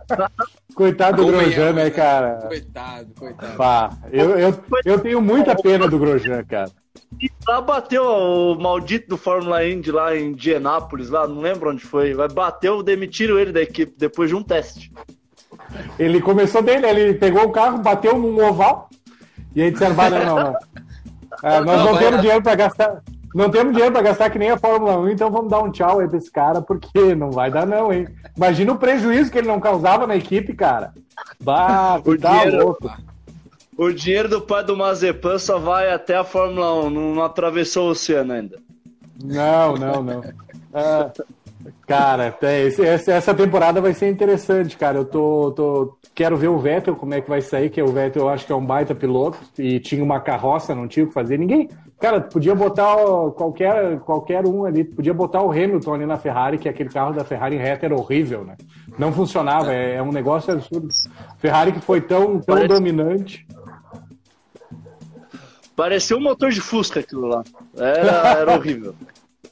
coitado 0.74 1.24
do 1.24 1.26
Grosjean, 1.30 1.72
né, 1.72 1.88
cara? 1.90 2.46
Coitado, 2.48 3.14
coitado. 3.18 3.56
Pá, 3.56 3.90
eu, 4.10 4.38
eu, 4.38 4.64
eu 4.84 4.98
tenho 4.98 5.20
muita 5.20 5.54
pena 5.54 5.86
do 5.86 5.98
Grosjean, 5.98 6.42
cara. 6.44 6.70
E 7.20 7.30
lá 7.46 7.60
bateu 7.60 8.04
o 8.04 8.54
maldito 8.54 9.08
do 9.08 9.16
Fórmula 9.16 9.66
Indy 9.66 9.90
lá 9.90 10.16
em 10.16 10.28
Indianápolis, 10.28 11.10
lá, 11.10 11.26
não 11.26 11.40
lembro 11.40 11.70
onde 11.70 11.82
foi. 11.82 12.14
Vai 12.14 12.28
bateu, 12.28 12.82
demitiram 12.82 13.38
ele 13.38 13.52
da 13.52 13.62
equipe 13.62 13.94
depois 13.96 14.30
de 14.30 14.36
um 14.36 14.42
teste. 14.42 14.92
Ele 15.98 16.20
começou 16.20 16.62
dele, 16.62 16.86
ele 16.86 17.14
pegou 17.14 17.44
o 17.44 17.52
carro, 17.52 17.78
bateu 17.78 18.18
num 18.18 18.44
oval, 18.44 18.88
e 19.54 19.62
aí 19.62 19.70
disseram, 19.70 19.94
não, 19.94 20.10
não, 20.10 20.36
não. 20.36 20.56
É, 21.42 21.58
nós 21.60 21.78
não, 21.78 21.92
não 21.92 21.98
temos 21.98 22.20
dinheiro 22.20 22.42
para 22.42 22.54
gastar. 22.54 23.02
Não 23.34 23.50
temos 23.50 23.72
dinheiro 23.72 23.92
para 23.92 24.02
gastar 24.02 24.28
que 24.28 24.38
nem 24.38 24.50
a 24.50 24.58
Fórmula 24.58 24.98
1, 24.98 25.10
então 25.10 25.30
vamos 25.30 25.48
dar 25.48 25.62
um 25.62 25.70
tchau 25.70 26.00
aí 26.00 26.08
pra 26.08 26.18
esse 26.18 26.30
cara, 26.30 26.60
porque 26.60 27.14
não 27.14 27.30
vai 27.30 27.50
dar, 27.50 27.64
não, 27.64 27.90
hein? 27.92 28.08
Imagina 28.36 28.72
o 28.72 28.78
prejuízo 28.78 29.30
que 29.30 29.38
ele 29.38 29.46
não 29.46 29.60
causava 29.60 30.06
na 30.06 30.16
equipe, 30.16 30.52
cara. 30.52 30.92
Bah, 31.40 32.00
o 32.04 32.18
tá 32.18 32.42
dinheiro, 32.42 32.64
louco. 32.64 32.90
O 33.82 33.92
dinheiro 33.92 34.28
do 34.28 34.42
pai 34.42 34.62
do 34.62 34.76
Mazepan 34.76 35.38
só 35.38 35.58
vai 35.58 35.90
até 35.90 36.14
a 36.14 36.22
Fórmula 36.24 36.84
1, 36.84 36.90
não, 36.90 37.14
não 37.14 37.22
atravessou 37.24 37.88
o 37.88 37.90
oceano 37.92 38.32
ainda. 38.34 38.58
Não, 39.24 39.74
não, 39.74 40.02
não. 40.02 40.20
Uh, 40.20 41.40
Cara, 41.86 42.34
é, 42.42 42.68
essa 43.08 43.34
temporada 43.34 43.80
vai 43.80 43.92
ser 43.92 44.08
interessante, 44.08 44.76
cara. 44.76 44.98
Eu 44.98 45.04
tô, 45.04 45.52
tô- 45.52 45.96
Quero 46.14 46.36
ver 46.36 46.48
o 46.48 46.58
Vettel, 46.58 46.96
como 46.96 47.14
é 47.14 47.20
que 47.20 47.28
vai 47.28 47.40
sair, 47.40 47.70
que 47.70 47.80
o 47.82 47.86
Vettel 47.92 48.22
eu 48.22 48.28
acho 48.28 48.44
que 48.46 48.52
é 48.52 48.54
um 48.54 48.64
baita 48.64 48.94
piloto. 48.94 49.38
E 49.58 49.78
tinha 49.80 50.02
uma 50.02 50.20
carroça, 50.20 50.74
não 50.74 50.86
tinha 50.88 51.04
o 51.04 51.08
que 51.08 51.14
fazer. 51.14 51.38
Ninguém. 51.38 51.68
Cara, 51.98 52.20
podia 52.20 52.54
botar 52.54 52.96
qualquer, 53.36 53.98
qualquer 54.00 54.46
um 54.46 54.64
ali, 54.64 54.84
podia 54.84 55.12
botar 55.12 55.42
o 55.42 55.50
Hamilton 55.50 55.94
ali 55.94 56.06
na 56.06 56.16
Ferrari, 56.16 56.56
que 56.58 56.68
aquele 56.68 56.88
carro 56.88 57.12
da 57.12 57.24
Ferrari 57.24 57.56
reta 57.56 57.84
era 57.86 57.94
horrível, 57.94 58.42
né? 58.44 58.56
Não 58.98 59.12
funcionava, 59.12 59.72
é, 59.72 59.96
é 59.96 60.02
um 60.02 60.10
negócio 60.12 60.52
absurdo. 60.52 60.88
Ferrari 61.38 61.72
que 61.72 61.80
foi 61.80 62.00
tão, 62.00 62.38
tão 62.40 62.54
Parece- 62.56 62.68
dominante. 62.68 63.46
Parecia 65.80 66.14
um 66.14 66.20
motor 66.20 66.50
de 66.50 66.60
Fusca 66.60 67.00
aquilo 67.00 67.26
lá. 67.26 67.42
Era, 67.74 68.38
era 68.40 68.54
horrível. 68.54 68.94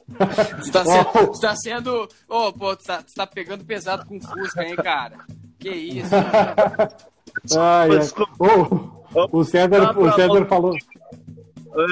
Você 0.59 0.71
tá 0.71 0.85
sendo. 0.85 1.27
Você 1.27 1.41
tá 1.41 1.55
sendo. 1.55 2.07
Ô, 2.27 2.53
pô, 2.53 2.75
você 2.75 2.85
tá, 2.85 3.03
você 3.03 3.15
tá 3.15 3.25
pegando 3.25 3.65
pesado 3.65 4.05
com 4.05 4.21
Fusca, 4.21 4.63
hein, 4.63 4.75
cara? 4.75 5.17
Que 5.57 5.69
isso? 5.69 6.13
Ai, 7.57 7.91
ai. 7.91 7.99
Desculpa. 7.99 8.33
Ô, 8.39 9.39
o 9.39 9.43
César, 9.43 9.97
o 9.97 10.11
César 10.13 10.45
falou. 10.45 10.75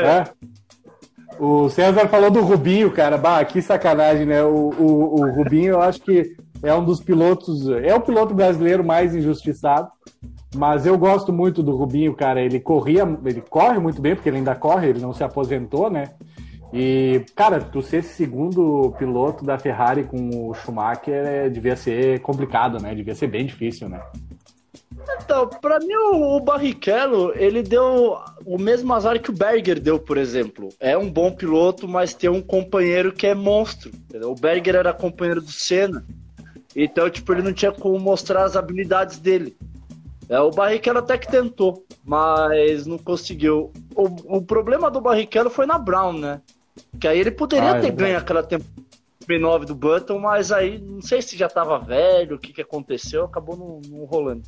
É. 0.02 0.06
É. 0.06 0.34
O 1.40 1.70
César 1.70 2.08
falou 2.08 2.30
do 2.30 2.42
Rubinho, 2.42 2.92
cara. 2.92 3.18
Bah, 3.18 3.44
que 3.44 3.62
sacanagem, 3.62 4.26
né? 4.26 4.44
O, 4.44 4.70
o, 4.70 5.22
o 5.22 5.32
Rubinho, 5.36 5.74
eu 5.74 5.82
acho 5.82 6.00
que 6.02 6.36
é 6.62 6.74
um 6.76 6.86
dos 6.86 7.00
pilotos. 7.00 7.68
É 7.70 7.94
o 7.96 8.02
piloto 8.02 8.36
brasileiro 8.36 8.84
mais 8.84 9.16
injustiçado. 9.16 9.90
Mas 10.56 10.86
eu 10.86 10.98
gosto 10.98 11.34
muito 11.34 11.62
do 11.62 11.76
Rubinho, 11.76 12.16
cara. 12.16 12.42
Ele 12.42 12.60
corria, 12.60 13.04
ele 13.26 13.42
corre 13.42 13.80
muito 13.80 14.02
bem, 14.02 14.16
porque 14.16 14.30
ele 14.30 14.38
ainda 14.38 14.56
corre, 14.56 14.88
ele 14.88 15.00
não 15.00 15.14
se 15.14 15.24
aposentou, 15.24 15.90
né? 15.90 16.12
E, 16.74 17.24
cara, 17.36 17.62
tu 17.62 17.82
ser 17.82 18.04
segundo 18.04 18.94
piloto 18.98 19.46
da 19.46 19.58
Ferrari 19.58 20.04
com 20.04 20.50
o 20.50 20.54
Schumacher 20.54 21.26
é, 21.26 21.50
devia 21.50 21.76
ser 21.76 22.20
complicado, 22.22 22.82
né? 22.82 22.94
Devia 22.94 23.16
ser 23.16 23.28
bem 23.28 23.46
difícil, 23.46 23.88
né? 23.88 24.02
Então, 25.24 25.48
pra 25.48 25.80
mim, 25.80 25.96
o, 26.14 26.40
Barrichello, 26.40 27.34
ele 27.36 27.64
deu 27.64 28.18
o 28.46 28.58
mesmo 28.58 28.94
azar 28.94 29.20
que 29.22 29.30
o 29.30 29.34
Berger 29.34 29.80
deu, 29.80 29.98
por 30.00 30.18
exemplo. 30.18 30.70
É 30.80 30.98
um 30.98 31.10
bom 31.10 31.32
piloto, 31.32 31.88
mas 31.88 32.14
tem 32.14 32.30
um 32.30 32.42
companheiro 32.42 33.14
que 33.14 33.28
é 33.28 33.36
monstro. 33.36 33.92
entendeu? 33.94 34.32
O 34.32 34.36
Berger 34.36 34.76
era 34.76 34.94
companheiro 34.94 35.42
do 35.42 35.52
Senna. 35.52 36.06
Então, 36.76 37.10
tipo, 37.10 37.32
ele 37.34 37.42
não 37.42 37.54
tinha 37.54 37.72
como 37.72 37.98
mostrar 38.00 38.44
as 38.44 38.56
habilidades 38.56 39.20
dele. 39.20 39.58
É, 40.30 40.40
o 40.40 40.52
Barrichello 40.52 41.00
até 41.00 41.18
que 41.18 41.30
tentou, 41.32 41.86
mas 42.04 42.86
não 42.86 42.98
conseguiu. 42.98 43.72
O, 43.96 44.38
o 44.38 44.42
problema 44.42 44.92
do 44.92 45.00
Barrichello 45.00 45.50
foi 45.50 45.66
na 45.66 45.78
Brown, 45.80 46.14
né? 46.14 46.42
Que 47.00 47.08
aí 47.08 47.20
ele 47.20 47.32
poderia 47.32 47.72
Ah, 47.74 47.78
é 47.78 47.82
ter 47.82 47.88
verdade. 47.88 48.04
ganho 48.04 48.18
aquela 48.18 48.44
temporada 48.44 48.78
9 49.30 49.66
do 49.66 49.76
Button, 49.76 50.20
mas 50.20 50.52
aí 50.52 50.80
não 50.80 51.02
sei 51.02 51.22
se 51.22 51.38
já 51.38 51.50
tava 51.50 51.78
velho, 51.80 52.36
o 52.36 52.40
que, 52.40 52.54
que 52.54 52.62
aconteceu, 52.62 53.26
acabou 53.26 53.58
não, 53.58 53.82
não 53.90 54.06
rolando. 54.06 54.44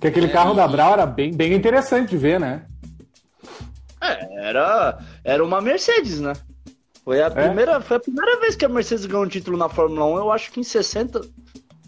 Que 0.00 0.06
aquele 0.06 0.26
É, 0.26 0.30
carro 0.30 0.52
e- 0.52 0.56
da 0.56 0.66
Brau 0.68 0.92
era 0.92 1.04
bem, 1.06 1.32
bem 1.34 1.52
interessante 1.54 2.10
de 2.10 2.16
ver, 2.16 2.38
né? 2.40 2.66
É, 4.00 4.48
era, 4.48 4.98
era 5.24 5.44
uma 5.44 5.60
Mercedes, 5.60 6.20
né? 6.20 6.32
Foi 7.04 7.22
a, 7.22 7.30
primeira, 7.30 7.80
foi 7.80 7.96
a 7.96 8.00
primeira 8.00 8.38
vez 8.38 8.54
que 8.54 8.64
a 8.64 8.68
Mercedes 8.68 9.06
ganhou 9.06 9.24
um 9.24 9.28
título 9.28 9.56
na 9.56 9.68
Fórmula 9.68 10.04
1, 10.06 10.16
eu 10.18 10.30
acho 10.32 10.52
que 10.52 10.60
em 10.60 10.64
60. 10.64 11.20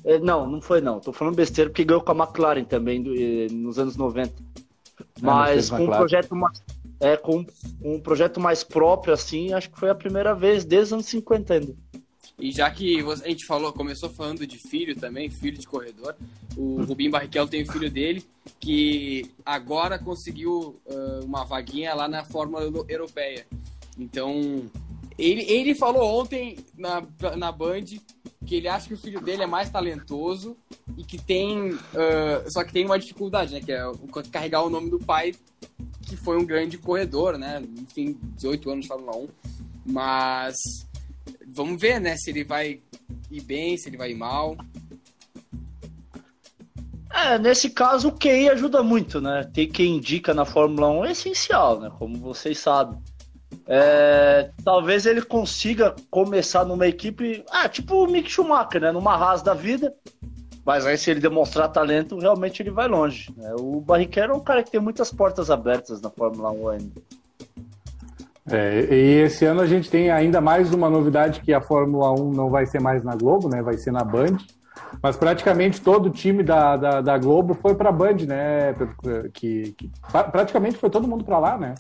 É, 0.05 0.19
Não, 0.19 0.47
não 0.47 0.61
foi 0.61 0.81
não. 0.81 1.01
Tô 1.01 1.13
falando 1.13 1.35
besteira 1.37 1.71
porque 1.71 1.85
ganhou 1.85 2.03
com 2.03 2.13
a 2.13 2.25
McLaren 2.25 2.65
também 2.65 3.03
do- 3.03 3.15
eh, 3.15 3.49
nos 3.51 3.79
anos 3.79 3.97
90. 3.97 4.33
Mercedes 5.21 5.23
Mas 5.23 5.71
com 5.71 5.85
um 5.85 5.87
projeto 5.87 6.35
mais. 6.37 6.63
É, 7.03 7.17
com 7.17 7.47
um 7.83 7.99
projeto 7.99 8.39
mais 8.39 8.63
próprio, 8.63 9.15
assim, 9.15 9.55
acho 9.55 9.71
que 9.71 9.79
foi 9.81 9.89
a 9.89 9.95
primeira 9.95 10.35
vez 10.35 10.65
desde 10.67 10.89
os 10.89 10.93
anos 10.93 11.07
50 11.07 11.55
ainda. 11.55 11.75
E 12.39 12.53
já 12.53 12.71
que 12.71 13.03
você- 13.03 13.25
a 13.25 13.29
gente 13.29 13.47
falou, 13.47 13.73
começou 13.73 14.11
falando 14.11 14.47
de 14.47 14.59
filho 14.59 14.95
também, 14.95 15.31
filho 15.31 15.57
de 15.57 15.67
corredor, 15.67 16.15
o 16.57 16.83
Rubinho 16.83 17.11
Barrichello 17.11 17.49
tem 17.49 17.63
o 17.63 17.73
filho 17.73 17.91
dele, 17.91 18.23
que 18.59 19.31
agora 19.47 19.99
conseguiu 19.99 20.79
ah, 20.91 21.21
uma 21.25 21.45
vaguinha 21.45 21.95
lá 21.95 22.07
na 22.07 22.23
Fórmula 22.25 22.63
Euro- 22.65 22.85
Europeia. 22.89 23.47
Então, 23.99 24.65
ele, 25.19 25.43
ele 25.51 25.75
falou 25.75 26.21
ontem 26.21 26.59
na, 26.77 27.03
na 27.37 27.51
Band 27.53 27.85
que 28.45 28.57
ele 28.57 28.69
acha 28.69 28.89
que 28.89 28.95
o 28.95 28.99
filho 28.99 29.21
dele 29.21 29.43
é 29.43 29.47
mais 29.47 29.69
talentoso 29.71 30.57
e 30.97 31.05
que 31.05 31.19
tem. 31.19 31.79
ah, 31.95 32.45
só 32.49 32.65
que 32.65 32.73
tem 32.73 32.85
uma 32.85 32.99
dificuldade, 32.99 33.53
né? 33.53 33.61
Que 33.61 33.73
é 33.73 33.83
carregar 34.31 34.63
o 34.63 34.71
nome 34.71 34.91
do 34.91 34.99
pai, 34.99 35.35
que 36.07 36.17
foi 36.17 36.39
um 36.39 36.45
grande 36.45 36.79
corredor, 36.79 37.37
né? 37.39 37.63
Enfim, 37.79 38.19
18 38.37 38.71
anos 38.71 38.83
de 38.83 38.89
Fórmula 38.89 39.17
1. 39.17 39.29
Mas 39.87 40.57
vamos 41.47 41.81
ver, 41.81 42.01
né? 42.01 42.17
Se 42.17 42.31
ele 42.31 42.45
vai 42.45 42.81
ir 43.31 43.43
bem, 43.43 43.77
se 43.77 43.89
ele 43.89 43.97
vai 43.97 44.11
ir 44.11 44.17
mal. 44.17 44.57
É, 47.13 47.39
nesse 47.39 47.71
caso 47.71 48.09
o 48.09 48.19
QI 48.19 48.49
ajuda 48.49 48.83
muito, 48.83 49.21
né? 49.21 49.45
Ter 49.53 49.67
quem 49.67 49.97
indica 49.97 50.33
na 50.33 50.45
Fórmula 50.45 50.89
1 50.89 51.05
é 51.05 51.13
essencial, 51.13 51.81
né? 51.81 51.91
Como 51.99 52.17
vocês 52.19 52.59
sabem. 52.59 52.99
É, 53.67 54.51
talvez 54.65 55.07
ele 55.07 55.23
consiga 55.23 55.95
começar 56.11 56.65
numa 56.65 56.87
equipe, 56.87 57.45
ah, 57.51 57.69
tipo 57.69 58.05
o 58.05 58.07
Mick 58.11 58.31
Schumacher, 58.31 58.81
né? 58.81 58.93
Numa 58.93 59.15
Haas 59.15 59.43
da 59.43 59.55
vida. 59.55 59.95
Mas 60.65 60.85
aí 60.87 60.97
se 60.99 61.11
ele 61.11 61.21
demonstrar 61.21 61.69
talento, 61.69 62.19
realmente 62.19 62.63
ele 62.63 62.71
vai 62.71 62.87
longe. 62.87 63.33
né? 63.37 63.55
O 63.59 63.81
Barrichello 63.81 64.35
é 64.35 64.37
um 64.37 64.41
cara 64.41 64.63
que 64.63 64.71
tem 64.71 64.81
muitas 64.81 65.11
portas 65.13 65.51
abertas 65.51 66.01
na 66.01 66.11
Fórmula 66.11 66.51
1 66.51 66.69
ainda. 66.69 67.03
É, 68.51 68.81
e 68.93 69.21
esse 69.23 69.45
ano 69.45 69.61
a 69.61 69.67
gente 69.67 69.89
tem 69.91 70.11
ainda 70.11 70.41
mais 70.41 70.73
uma 70.75 70.91
novidade 70.91 71.41
que 71.41 71.53
a 71.53 71.61
Fórmula 71.61 72.13
1 72.13 72.33
não 72.33 72.51
vai 72.51 72.67
ser 72.67 72.81
mais 72.81 73.05
na 73.05 73.15
Globo, 73.15 73.49
né? 73.49 73.63
Vai 73.63 73.79
ser 73.79 73.91
na 73.93 74.05
Band. 74.05 74.37
Mas 75.03 75.17
praticamente 75.17 75.81
todo 75.81 76.07
o 76.07 76.11
time 76.11 76.43
da, 76.43 76.77
da, 76.77 77.01
da 77.01 77.19
Globo 77.19 77.55
foi 77.55 77.75
para 77.75 77.91
a 77.91 77.93
Band, 77.93 78.17
né? 78.27 78.75
Que, 79.33 79.73
que 79.73 79.91
pra- 80.11 80.25
praticamente 80.25 80.77
foi 80.77 80.91
todo 80.91 81.07
mundo 81.07 81.25
para 81.25 81.39
lá, 81.39 81.57
né? 81.57 81.75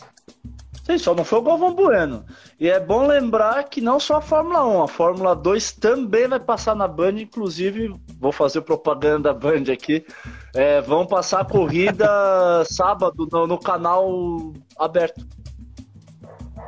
Sim, 0.90 0.98
só 0.98 1.14
não 1.14 1.24
foi 1.24 1.38
o 1.38 1.42
Galvão 1.42 1.72
Bueno. 1.72 2.24
E 2.58 2.68
é 2.68 2.80
bom 2.80 3.06
lembrar 3.06 3.62
que 3.64 3.80
não 3.80 4.00
só 4.00 4.16
a 4.16 4.20
Fórmula 4.20 4.66
1, 4.66 4.82
a 4.82 4.88
Fórmula 4.88 5.36
2 5.36 5.72
também 5.72 6.26
vai 6.26 6.40
passar 6.40 6.74
na 6.74 6.88
Band, 6.88 7.20
inclusive, 7.20 7.94
vou 8.18 8.32
fazer 8.32 8.62
propaganda 8.62 9.32
da 9.32 9.38
Band 9.38 9.72
aqui. 9.72 10.04
É, 10.52 10.80
vão 10.80 11.06
passar 11.06 11.42
a 11.42 11.44
corrida 11.44 12.08
sábado 12.66 13.28
no, 13.30 13.46
no 13.46 13.56
canal 13.56 14.52
aberto 14.76 15.24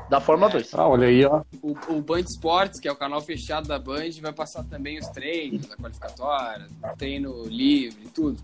da 0.08 0.20
Fórmula 0.20 0.50
2. 0.50 0.72
Ah, 0.74 0.86
olha 0.86 1.08
aí, 1.08 1.24
ó. 1.24 1.42
O, 1.60 1.76
o 1.88 2.00
Band 2.00 2.20
Esportes, 2.20 2.78
que 2.78 2.86
é 2.86 2.92
o 2.92 2.96
canal 2.96 3.20
fechado 3.20 3.66
da 3.66 3.78
Band, 3.78 4.10
vai 4.20 4.32
passar 4.32 4.62
também 4.62 5.00
os 5.00 5.08
treinos, 5.08 5.68
a 5.72 5.76
qualificatória, 5.76 6.68
o 6.84 6.96
treino 6.96 7.42
livre, 7.46 8.06
tudo. 8.14 8.40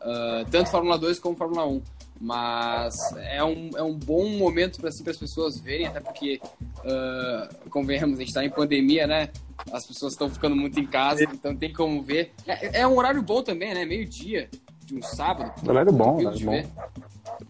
Ah, 0.00 0.44
tanto 0.50 0.68
Fórmula 0.68 0.98
2 0.98 1.20
como 1.20 1.36
Fórmula 1.36 1.64
1. 1.64 1.82
Mas 2.22 3.12
é 3.16 3.42
um, 3.42 3.70
é 3.74 3.82
um 3.82 3.94
bom 3.94 4.28
momento 4.38 4.78
para 4.78 4.90
assim, 4.90 5.02
as 5.10 5.16
pessoas 5.16 5.58
verem, 5.58 5.88
até 5.88 5.98
porque, 5.98 6.40
ah, 6.84 7.48
convenhamos, 7.68 8.16
a 8.16 8.20
gente 8.20 8.28
está 8.28 8.44
em 8.44 8.48
pandemia, 8.48 9.08
né? 9.08 9.30
As 9.72 9.84
pessoas 9.84 10.12
estão 10.12 10.30
ficando 10.30 10.54
muito 10.54 10.78
em 10.78 10.86
casa, 10.86 11.24
então 11.24 11.56
tem 11.56 11.72
como 11.72 12.00
ver. 12.00 12.32
É, 12.46 12.82
é 12.82 12.86
um 12.86 12.96
horário 12.96 13.20
bom 13.24 13.42
também, 13.42 13.74
né? 13.74 13.84
Meio-dia 13.84 14.48
de 14.84 14.94
um 14.94 15.02
sábado. 15.02 15.52
Horário 15.68 15.92
bom, 15.92 16.18
horário 16.20 16.38
de 16.38 16.44
bom. 16.44 16.52
ver. 16.52 16.68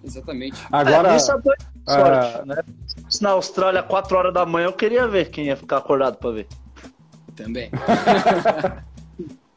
Exatamente. 0.02 0.58
Agora, 0.72 1.08
é, 1.08 1.30
a 1.30 1.36
Band 1.36 1.42
tem 1.42 1.66
ah, 1.86 2.22
sorte, 2.32 2.48
né? 2.48 2.56
Se 3.10 3.22
na 3.22 3.30
Austrália, 3.30 3.82
4 3.82 4.16
horas 4.16 4.32
da 4.32 4.46
manhã, 4.46 4.68
eu 4.68 4.72
queria 4.72 5.06
ver 5.06 5.28
quem 5.28 5.48
ia 5.48 5.56
ficar 5.56 5.76
acordado 5.76 6.16
para 6.16 6.30
ver. 6.30 6.46
Também. 7.36 7.70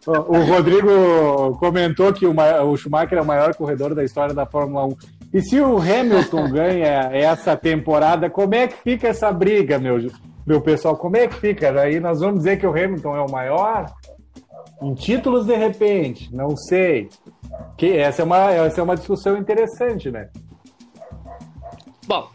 o 0.07 0.43
Rodrigo 0.45 1.57
comentou 1.59 2.13
que 2.13 2.25
o, 2.25 2.33
ma- 2.33 2.62
o 2.62 2.75
Schumacher 2.77 3.17
é 3.17 3.21
o 3.21 3.25
maior 3.25 3.55
corredor 3.55 3.95
da 3.95 4.03
história 4.03 4.33
da 4.33 4.45
Fórmula 4.45 4.85
1. 4.85 4.97
E 5.33 5.41
se 5.41 5.59
o 5.59 5.77
Hamilton 5.77 6.50
ganha 6.51 7.09
essa 7.12 7.55
temporada, 7.57 8.29
como 8.29 8.53
é 8.55 8.67
que 8.67 8.75
fica 8.77 9.07
essa 9.07 9.31
briga, 9.31 9.77
meu, 9.79 9.97
meu 10.45 10.62
pessoal? 10.62 10.95
Como 10.95 11.17
é 11.17 11.27
que 11.27 11.35
fica? 11.35 11.71
Aí 11.81 12.00
nós 12.00 12.19
vamos 12.19 12.38
dizer 12.39 12.57
que 12.57 12.65
o 12.67 12.69
Hamilton 12.71 13.15
é 13.17 13.21
o 13.21 13.31
maior? 13.31 13.91
Em 14.81 14.93
títulos, 14.93 15.45
de 15.45 15.55
repente, 15.55 16.33
não 16.33 16.55
sei. 16.55 17.09
Que 17.77 17.97
essa 17.97 18.21
é 18.21 18.25
uma, 18.25 18.51
essa 18.51 18.81
é 18.81 18.83
uma 18.83 18.95
discussão 18.95 19.38
interessante, 19.38 20.12
né? 20.12 20.29
Bom, 22.07 22.29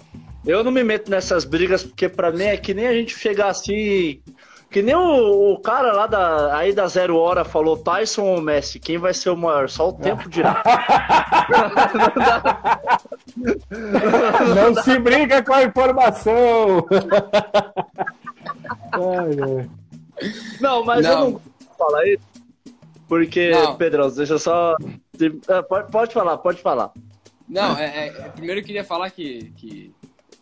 eu 0.45 0.65
não 0.65 0.73
me 0.73 0.83
meto 0.83 1.11
nessas 1.11 1.45
brigas 1.45 1.83
porque 1.85 2.09
pra 2.09 2.33
mim 2.33 2.45
é 2.45 2.57
que 2.57 2.75
nem 2.75 2.87
a 2.87 2.93
gente 2.93 3.17
chegar 3.17 3.49
assim. 3.49 4.21
Que 4.71 4.83
nem 4.83 4.95
o, 4.95 5.53
o 5.55 5.59
cara 5.61 5.93
lá 5.93 6.07
da, 6.07 6.57
aí 6.57 6.73
da 6.73 6.87
Zero 6.87 7.17
Hora 7.17 7.45
falou 7.45 7.77
Tyson 7.77 8.23
ou 8.23 8.41
Messi, 8.41 8.79
quem 8.79 8.99
vai 8.99 9.13
ser 9.13 9.31
o 9.31 9.37
maior? 9.37 9.69
Só 9.69 9.89
o 9.89 9.93
tempo 9.93 10.27
dirá. 10.31 10.63
Não 14.55 14.83
se 14.83 14.99
briga 14.99 15.43
com 15.43 15.53
a 15.53 15.65
informação! 15.65 16.87
Ai. 18.93 19.69
Não, 20.61 20.85
mas 20.85 21.05
eu 21.05 21.13
Não. 21.13 21.21
não 21.25 21.31
vou 21.33 21.43
falar 21.79 22.07
isso. 22.07 22.23
Porque, 23.09 23.51
Não. 23.51 23.77
Pedrão, 23.77 24.09
deixa 24.11 24.35
eu 24.35 24.39
só. 24.39 24.77
Ah, 25.49 25.63
Pode, 25.63 25.91
pode 25.91 26.15
falar, 26.15 26.39
pode 26.39 26.63
falar. 26.63 26.93
Não, 27.49 27.77
é, 27.77 28.07
é- 28.09 28.11
primeiro 28.29 28.61
eu 28.61 28.65
queria 28.65 28.85
falar 28.85 29.11
que, 29.11 29.53
que 29.57 29.93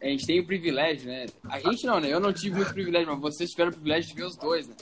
a 0.00 0.06
gente 0.06 0.26
tem 0.26 0.40
o 0.40 0.46
privilégio, 0.46 1.08
né? 1.08 1.26
A 1.48 1.58
gente 1.58 1.86
não, 1.86 2.00
né? 2.00 2.12
Eu 2.12 2.20
não 2.20 2.32
tive 2.32 2.56
muito 2.56 2.72
privilégio, 2.72 3.08
mas 3.08 3.20
vocês 3.20 3.50
tiveram 3.50 3.70
o 3.70 3.74
privilégio 3.74 4.10
de 4.10 4.14
ver 4.14 4.26
os 4.26 4.36
dois, 4.36 4.68
né? 4.68 4.74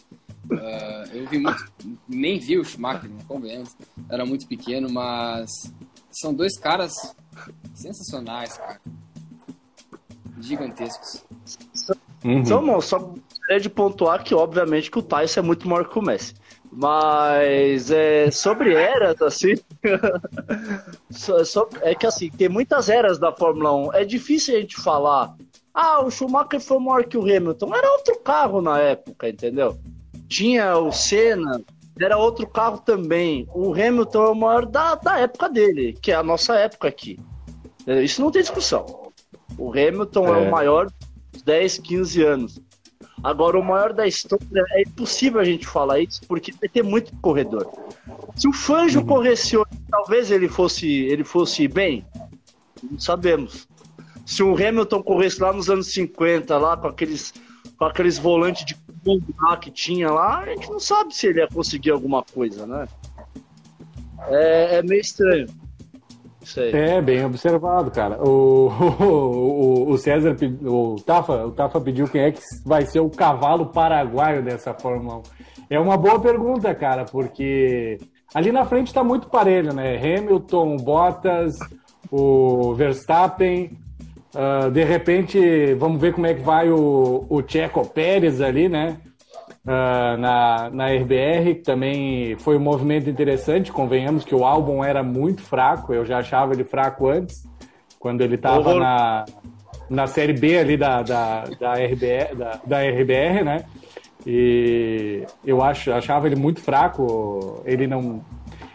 Uh, 0.51 1.17
eu 1.17 1.27
vi 1.27 1.39
muito, 1.39 1.73
nem 2.09 2.39
vi 2.39 2.57
o 2.57 2.65
Schumacher, 2.65 3.11
né, 3.11 3.21
convenhamos, 3.27 3.77
era 4.09 4.25
muito 4.25 4.47
pequeno, 4.47 4.89
mas 4.89 5.51
são 6.13 6.33
dois 6.33 6.57
caras 6.57 6.95
sensacionais, 7.75 8.57
cara. 8.57 8.81
Gigantescos. 10.41 11.25
Uhum. 12.25 12.45
Só, 12.45 12.81
só 12.81 12.99
gostaria 12.99 13.61
de 13.61 13.69
pontuar 13.69 14.23
que, 14.23 14.35
obviamente, 14.35 14.91
que 14.91 14.99
o 14.99 15.03
Tyson 15.03 15.41
é 15.41 15.43
muito 15.43 15.69
maior 15.69 15.89
que 15.89 15.99
o 15.99 16.03
Messi. 16.03 16.35
Mas 16.73 17.91
é, 17.91 18.31
sobre 18.31 18.75
eras, 18.75 19.21
assim. 19.23 19.55
é 21.83 21.95
que 21.95 22.07
assim, 22.07 22.31
tem 22.31 22.49
muitas 22.49 22.89
eras 22.89 23.19
da 23.19 23.33
Fórmula 23.33 23.75
1. 23.89 23.95
É 23.95 24.05
difícil 24.05 24.57
a 24.57 24.61
gente 24.61 24.77
falar. 24.77 25.35
Ah, 25.73 26.03
o 26.03 26.11
Schumacher 26.11 26.61
foi 26.61 26.79
maior 26.79 27.05
que 27.05 27.17
o 27.17 27.23
Hamilton. 27.23 27.75
Era 27.75 27.93
outro 27.93 28.19
carro 28.21 28.61
na 28.61 28.79
época, 28.79 29.29
entendeu? 29.29 29.79
Tinha 30.29 30.77
o 30.77 30.91
Senna, 30.91 31.63
era 32.01 32.19
outro 32.19 32.47
carro 32.47 32.79
também. 32.79 33.47
O 33.55 33.73
Hamilton 33.73 34.25
é 34.25 34.29
o 34.29 34.35
maior 34.35 34.67
da, 34.67 34.95
da 34.97 35.19
época 35.19 35.49
dele, 35.49 35.97
que 36.01 36.13
é 36.13 36.15
a 36.15 36.23
nossa 36.23 36.55
época 36.57 36.89
aqui. 36.89 37.19
Isso 38.03 38.21
não 38.21 38.31
tem 38.31 38.43
discussão. 38.43 39.13
O 39.57 39.71
Hamilton 39.71 40.35
é, 40.35 40.45
é 40.45 40.49
o 40.49 40.51
maior 40.51 40.89
dos 41.33 41.43
10, 41.43 41.79
15 41.79 42.23
anos. 42.23 42.61
Agora, 43.27 43.59
o 43.59 43.65
maior 43.65 43.93
da 43.93 44.07
história, 44.07 44.65
é 44.71 44.83
impossível 44.83 45.41
a 45.41 45.45
gente 45.45 45.67
falar 45.67 45.99
isso, 45.99 46.21
porque 46.29 46.53
vai 46.53 46.69
ter 46.69 46.85
muito 46.85 47.13
corredor. 47.17 47.69
Se 48.37 48.47
o 48.47 48.53
Fanjo 48.53 49.01
uhum. 49.01 49.07
corresse 49.07 49.57
hoje, 49.57 49.67
talvez 49.91 50.31
ele 50.31 50.49
fosse, 50.49 50.87
ele 50.87 51.25
fosse 51.25 51.67
bem, 51.67 52.07
não 52.89 53.01
sabemos. 53.01 53.67
Se 54.25 54.45
o 54.45 54.55
Hamilton 54.55 55.03
corresse 55.03 55.43
lá 55.43 55.53
nos 55.53 55.69
anos 55.69 55.93
50, 55.93 56.57
lá 56.57 56.77
com 56.77 56.87
aqueles, 56.87 57.35
com 57.77 57.87
aqueles 57.87 58.17
volantes 58.17 58.65
de 58.65 58.77
lá 59.43 59.57
que 59.57 59.73
tinha 59.73 60.09
lá, 60.09 60.43
a 60.43 60.47
gente 60.51 60.71
não 60.71 60.79
sabe 60.79 61.13
se 61.13 61.27
ele 61.27 61.41
ia 61.41 61.49
conseguir 61.49 61.91
alguma 61.91 62.23
coisa, 62.23 62.65
né? 62.65 62.87
É, 64.29 64.77
é 64.77 64.83
meio 64.85 65.01
estranho. 65.01 65.49
É, 66.77 67.03
bem 67.03 67.25
observado, 67.25 67.91
cara. 67.91 68.23
O, 68.23 68.69
o, 69.03 69.91
o 69.91 69.99
César, 69.99 70.37
o 70.63 70.97
Tafa, 71.05 71.47
o 71.47 71.51
Tafa 71.51 71.81
pediu 71.81 72.07
quem 72.07 72.23
é 72.23 72.33
que 72.33 72.41
vai 72.65 72.87
ser 72.87 73.01
o 73.01 73.11
cavalo 73.11 73.67
paraguaio 73.67 74.43
dessa 74.43 74.73
Fórmula 74.73 75.19
1. 75.19 75.23
É 75.69 75.81
uma 75.81 75.97
boa 75.97 76.21
pergunta, 76.21 76.73
cara, 76.75 77.05
porque 77.05 77.99
ali 78.33 78.53
na 78.53 78.65
frente 78.65 78.95
tá 78.95 79.03
muito 79.03 79.29
parelho, 79.29 79.73
né? 79.73 79.97
Hamilton, 79.97 80.77
Bottas, 80.77 81.55
o 82.11 82.75
Verstappen. 82.75 83.77
Uh, 84.35 84.71
de 84.71 84.85
repente, 84.85 85.75
vamos 85.75 86.01
ver 86.01 86.13
como 86.13 86.27
é 86.27 86.35
que 86.35 86.43
vai 86.43 86.71
o, 86.71 87.27
o 87.29 87.43
Checo 87.47 87.89
Pérez 87.89 88.41
ali, 88.41 88.69
né? 88.69 88.99
Uh, 89.67 90.17
na, 90.19 90.71
na 90.71 90.87
RBR, 90.87 91.57
que 91.57 91.63
também 91.63 92.37
foi 92.37 92.57
um 92.57 92.61
movimento 92.61 93.11
interessante. 93.11 93.73
Convenhamos 93.73 94.25
que 94.25 94.35
o 94.35 94.45
álbum 94.45 94.83
era 94.83 95.03
muito 95.03 95.43
fraco, 95.43 95.93
eu 95.93 96.05
já 96.05 96.19
achava 96.19 96.55
ele 96.55 96.65
fraco 96.65 97.09
antes, 97.09 97.47
quando 97.99 98.21
ele 98.21 98.37
estava 98.37 98.75
na, 98.75 99.25
na 99.91 100.07
série 100.07 100.33
B 100.33 100.59
ali 100.59 100.77
da, 100.77 101.03
da, 101.03 101.45
da, 101.59 101.73
RBR, 101.75 102.37
da, 102.37 102.61
da 102.65 102.81
RBR, 102.83 103.45
né? 103.45 103.65
E 104.25 105.25
eu 105.45 105.63
acho, 105.63 105.93
achava 105.93 106.27
ele 106.27 106.37
muito 106.37 106.61
fraco. 106.61 107.63
Ele 107.65 107.87
não. 107.87 108.25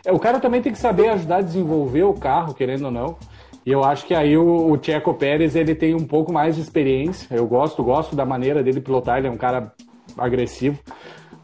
O 0.10 0.20
cara 0.20 0.40
também 0.40 0.62
tem 0.62 0.72
que 0.72 0.78
saber 0.78 1.10
ajudar 1.10 1.38
a 1.38 1.42
desenvolver 1.42 2.04
o 2.04 2.14
carro, 2.14 2.54
querendo 2.54 2.86
ou 2.86 2.92
não. 2.92 3.18
E 3.66 3.72
eu 3.72 3.84
acho 3.84 4.06
que 4.06 4.16
aí 4.16 4.36
o, 4.38 4.72
o 4.72 4.80
Checo 4.82 5.14
Pérez 5.14 5.56
ele 5.56 5.76
tem 5.76 5.94
um 5.94 6.06
pouco 6.06 6.32
mais 6.32 6.56
de 6.56 6.62
experiência. 6.62 7.36
Eu 7.36 7.46
gosto, 7.46 7.84
gosto 7.84 8.16
da 8.16 8.26
maneira 8.26 8.64
dele 8.64 8.80
pilotar. 8.80 9.18
Ele 9.18 9.28
é 9.28 9.32
um 9.32 9.38
cara 9.38 9.74
agressivo. 10.18 10.80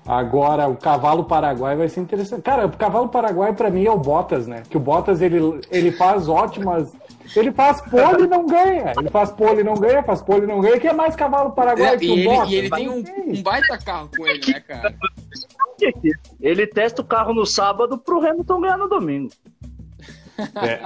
Agora, 0.08 0.70
o 0.70 0.78
cavalo 0.78 1.26
paraguai 1.26 1.76
vai 1.76 1.90
ser 1.90 2.00
interessante. 2.00 2.42
Cara, 2.42 2.66
o 2.66 2.78
cavalo 2.78 3.10
paraguai 3.10 3.54
para 3.54 3.70
mim 3.70 3.86
é 3.86 3.92
o 3.92 3.98
Bottas, 3.98 4.48
né? 4.48 4.64
Que 4.70 4.78
o 4.78 4.80
Bottas 4.80 5.22
ele, 5.22 5.60
ele 5.70 5.92
faz 5.92 6.30
ótimas. 6.30 6.90
Ele 7.36 7.52
faz 7.52 7.82
pole 7.82 8.24
e 8.24 8.28
não 8.28 8.46
ganha. 8.46 8.94
Ele 8.98 9.10
faz 9.10 9.32
pole 9.32 9.60
e 9.60 9.64
não 9.66 9.74
ganha, 9.74 10.02
faz 10.02 10.22
pole 10.22 10.46
e 10.46 10.48
não 10.48 10.62
ganha. 10.62 10.80
que 10.80 10.88
é 10.88 10.94
mais 10.94 11.14
cavalo 11.14 11.52
paraguai 11.52 11.96
é, 11.96 11.98
que 11.98 12.10
o 12.10 12.14
ele, 12.14 12.24
Bottas? 12.24 12.50
E 12.50 12.56
ele 12.56 12.70
tem 12.70 12.88
um, 12.88 13.04
um, 13.28 13.44
baita 13.44 13.78
carro 13.80 14.10
com 14.16 14.26
ele, 14.26 14.50
né, 14.50 14.60
cara? 14.62 14.96
Ele 16.40 16.66
testa 16.66 17.02
o 17.02 17.06
carro 17.06 17.34
no 17.34 17.46
sábado 17.46 17.98
pro 17.98 18.26
Hamilton 18.26 18.62
ganhar 18.62 18.78
no 18.78 18.88
domingo. 18.88 19.30
É. 20.56 20.80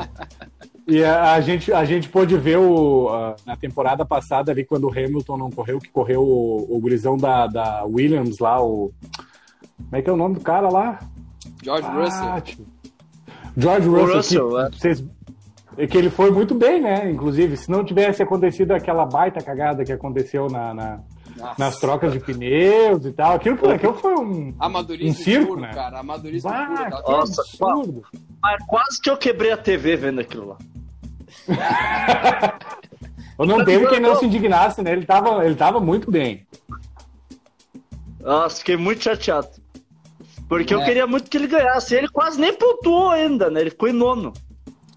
E 0.87 1.03
a, 1.03 1.33
a, 1.33 1.41
gente, 1.41 1.71
a 1.71 1.85
gente 1.85 2.09
pôde 2.09 2.37
ver 2.37 2.57
o, 2.57 3.09
a, 3.09 3.35
na 3.45 3.55
temporada 3.55 4.05
passada 4.05 4.51
ali, 4.51 4.65
quando 4.65 4.85
o 4.85 4.91
Hamilton 4.91 5.37
não 5.37 5.51
correu, 5.51 5.79
que 5.79 5.89
correu 5.89 6.21
o, 6.21 6.75
o 6.75 6.79
gurizão 6.79 7.17
da, 7.17 7.47
da 7.47 7.83
Williams 7.85 8.39
lá, 8.39 8.61
o. 8.61 8.91
Como 9.77 9.95
é 9.95 10.01
que 10.01 10.09
é 10.09 10.13
o 10.13 10.17
nome 10.17 10.35
do 10.35 10.41
cara 10.41 10.69
lá? 10.69 10.99
George 11.63 11.87
ah, 11.87 11.91
Russell. 11.91 12.41
Tipo, 12.41 12.65
George 13.57 13.87
Russell, 13.87 14.15
Russell 14.15 14.49
que, 14.49 14.57
é. 14.57 14.69
vocês, 14.79 15.03
que 15.89 15.97
ele 15.97 16.09
foi 16.09 16.31
muito 16.31 16.55
bem, 16.55 16.81
né? 16.81 17.09
Inclusive, 17.09 17.57
se 17.57 17.69
não 17.69 17.83
tivesse 17.83 18.21
acontecido 18.21 18.71
aquela 18.71 19.05
baita 19.05 19.41
cagada 19.41 19.83
que 19.83 19.91
aconteceu 19.91 20.49
na, 20.49 20.73
na 20.73 20.99
nas 21.57 21.79
trocas 21.79 22.13
de 22.13 22.19
pneus 22.19 23.05
e 23.05 23.11
tal. 23.11 23.35
Aquilo, 23.35 23.69
aquilo 23.69 23.93
foi 23.93 24.15
um, 24.15 24.53
um 25.03 25.13
circo, 25.13 25.47
puro, 25.47 25.61
né? 25.61 25.73
cara. 25.73 25.99
Amadorismo 25.99 26.49
bah, 26.49 26.67
puro. 26.67 27.17
Nossa, 27.17 27.41
absurdo. 27.41 28.03
Quase 28.67 29.01
que 29.01 29.09
eu 29.09 29.17
quebrei 29.17 29.51
a 29.51 29.57
TV 29.57 29.95
vendo 29.95 30.21
aquilo 30.21 30.49
lá. 30.49 30.57
Eu 33.41 33.47
não 33.47 33.65
teve 33.65 33.87
quem 33.87 33.99
não 33.99 34.15
se 34.17 34.25
indignasse, 34.25 34.83
né? 34.83 34.91
Ele 34.91 35.03
tava, 35.03 35.43
ele 35.43 35.55
tava 35.55 35.79
muito 35.79 36.11
bem. 36.11 36.45
Nossa, 38.19 38.57
fiquei 38.57 38.77
muito 38.77 39.03
chateado. 39.03 39.49
Porque 40.47 40.73
é. 40.73 40.77
eu 40.77 40.83
queria 40.83 41.07
muito 41.07 41.27
que 41.27 41.37
ele 41.37 41.47
ganhasse. 41.47 41.95
Ele 41.95 42.07
quase 42.07 42.39
nem 42.39 42.53
pontuou 42.53 43.09
ainda, 43.09 43.49
né? 43.49 43.61
Ele 43.61 43.71
ficou 43.71 43.89
em 43.89 43.93
nono. 43.93 44.31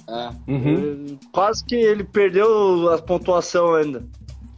É. 0.06 0.30
Uhum. 0.46 1.18
Quase 1.32 1.64
que 1.64 1.74
ele 1.74 2.04
perdeu 2.04 2.92
a 2.92 2.98
pontuação 2.98 3.74
ainda. 3.74 4.04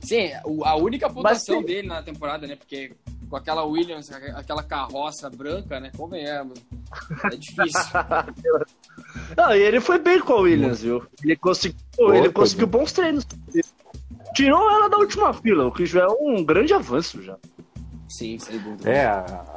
Sim, 0.07 0.31
a 0.65 0.77
única 0.77 1.09
pontuação 1.09 1.57
Mas, 1.57 1.67
dele 1.67 1.89
na 1.89 2.01
temporada, 2.01 2.47
né? 2.47 2.55
Porque 2.55 2.93
com 3.29 3.37
aquela 3.37 3.65
Williams, 3.65 4.11
aquela 4.13 4.63
carroça 4.63 5.29
branca, 5.29 5.81
né? 5.81 5.91
Convenhamos. 5.97 6.65
É 7.25 7.37
difícil. 7.37 7.91
Não, 9.37 9.55
e 9.55 9.61
ele 9.61 9.81
foi 9.81 9.99
bem 9.99 10.21
com 10.21 10.35
a 10.35 10.41
Williams, 10.41 10.83
viu? 10.83 11.05
Ele 11.23 11.37
conseguiu, 11.37 12.15
ele 12.15 12.31
conseguiu 12.31 12.67
bons 12.69 12.93
treinos. 12.93 13.27
Tirou 14.35 14.71
ela 14.71 14.89
da 14.89 14.99
última 14.99 15.33
fila, 15.33 15.67
o 15.67 15.73
que 15.73 15.87
já 15.87 16.03
é 16.03 16.09
um 16.09 16.45
grande 16.45 16.73
avanço 16.73 17.23
já. 17.23 17.37
Sim, 18.09 18.39
sem 18.39 18.59
dúvida. 18.59 18.89
É, 18.89 19.05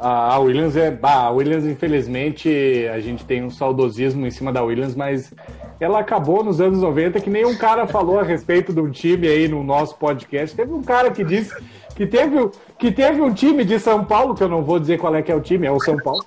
a, 0.01 0.39
Williams 0.39 0.75
é. 0.75 0.89
Bah, 0.89 1.25
a 1.25 1.29
Williams, 1.29 1.65
infelizmente, 1.65 2.49
a 2.91 2.99
gente 2.99 3.23
tem 3.23 3.43
um 3.43 3.49
saudosismo 3.49 4.25
em 4.25 4.31
cima 4.31 4.51
da 4.51 4.63
Williams, 4.63 4.95
mas 4.95 5.33
ela 5.79 5.99
acabou 5.99 6.43
nos 6.43 6.59
anos 6.59 6.79
90, 6.81 7.19
que 7.19 7.29
nenhum 7.29 7.55
cara 7.55 7.85
falou 7.85 8.19
a 8.19 8.23
respeito 8.23 8.73
de 8.73 8.81
um 8.81 8.89
time 8.89 9.27
aí 9.27 9.47
no 9.47 9.63
nosso 9.63 9.95
podcast. 9.97 10.55
Teve 10.55 10.73
um 10.73 10.81
cara 10.81 11.11
que 11.11 11.23
disse 11.23 11.53
que 11.95 12.07
teve, 12.07 12.49
que 12.77 12.91
teve 12.91 13.21
um 13.21 13.33
time 13.33 13.63
de 13.63 13.79
São 13.79 14.03
Paulo, 14.03 14.33
que 14.33 14.43
eu 14.43 14.49
não 14.49 14.63
vou 14.63 14.79
dizer 14.79 14.97
qual 14.97 15.13
é 15.15 15.21
que 15.21 15.31
é 15.31 15.35
o 15.35 15.41
time, 15.41 15.67
é 15.67 15.71
o 15.71 15.79
São 15.79 15.97
Paulo. 15.97 16.25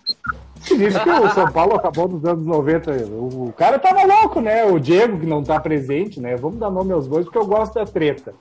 Que 0.64 0.78
disse 0.78 1.00
que 1.00 1.10
o 1.10 1.28
São 1.30 1.50
Paulo 1.50 1.74
acabou 1.74 2.06
nos 2.06 2.24
anos 2.24 2.46
90. 2.46 2.92
O 3.10 3.52
cara 3.56 3.80
tava 3.80 4.04
louco, 4.04 4.40
né? 4.40 4.64
O 4.64 4.78
Diego, 4.78 5.18
que 5.18 5.26
não 5.26 5.42
tá 5.42 5.58
presente, 5.58 6.20
né? 6.20 6.36
Vamos 6.36 6.58
dar 6.58 6.70
nome 6.70 6.92
aos 6.92 7.08
bois, 7.08 7.24
porque 7.24 7.38
eu 7.38 7.46
gosto 7.46 7.74
da 7.74 7.84
treta. 7.84 8.32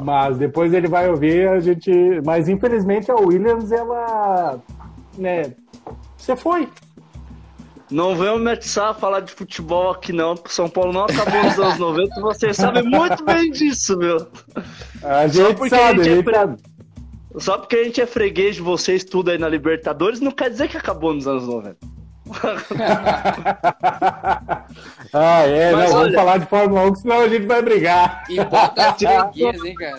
Mas 0.00 0.38
depois 0.38 0.72
ele 0.72 0.88
vai 0.88 1.08
ouvir 1.08 1.48
a 1.48 1.60
gente. 1.60 1.90
Mas 2.24 2.48
infelizmente 2.48 3.10
a 3.10 3.16
Williams, 3.16 3.70
ela. 3.70 4.60
né? 5.16 5.52
Você 6.16 6.36
foi. 6.36 6.68
Não 7.90 8.16
venham 8.16 8.38
me 8.38 8.50
a 8.50 8.94
falar 8.94 9.20
de 9.20 9.30
futebol 9.32 9.90
aqui 9.90 10.14
não, 10.14 10.34
porque 10.34 10.50
São 10.50 10.66
Paulo 10.66 10.94
não 10.94 11.04
acabou 11.04 11.44
nos 11.44 11.58
anos 11.58 11.78
90 11.78 12.20
você 12.22 12.54
sabe 12.54 12.82
muito 12.82 13.22
bem 13.22 13.50
disso, 13.50 13.98
meu. 13.98 14.28
A 15.02 15.26
gente 15.28 15.68
sabe, 15.68 16.00
a 16.00 16.04
gente, 16.04 16.34
é 16.34 16.56
Só 17.38 17.58
porque 17.58 17.76
a 17.76 17.84
gente 17.84 18.00
é 18.00 18.06
freguês 18.06 18.56
de 18.56 18.62
vocês 18.62 19.04
tudo 19.04 19.30
aí 19.30 19.36
na 19.36 19.46
Libertadores, 19.46 20.20
não 20.20 20.32
quer 20.32 20.48
dizer 20.48 20.68
que 20.68 20.76
acabou 20.78 21.12
nos 21.12 21.26
anos 21.26 21.46
90. 21.46 21.91
ah, 25.12 25.42
é, 25.46 25.72
Mas, 25.72 25.90
não, 25.90 25.98
olha... 25.98 26.04
vamos 26.04 26.14
falar 26.14 26.38
de 26.38 26.46
Fórmula 26.46 26.90
1, 26.90 26.94
senão 26.96 27.20
a 27.20 27.28
gente 27.28 27.46
vai 27.46 27.62
brigar. 27.62 28.24
E 28.28 28.42
bota 28.44 28.94
freguês, 28.94 29.64
hein, 29.64 29.74
cara. 29.74 29.96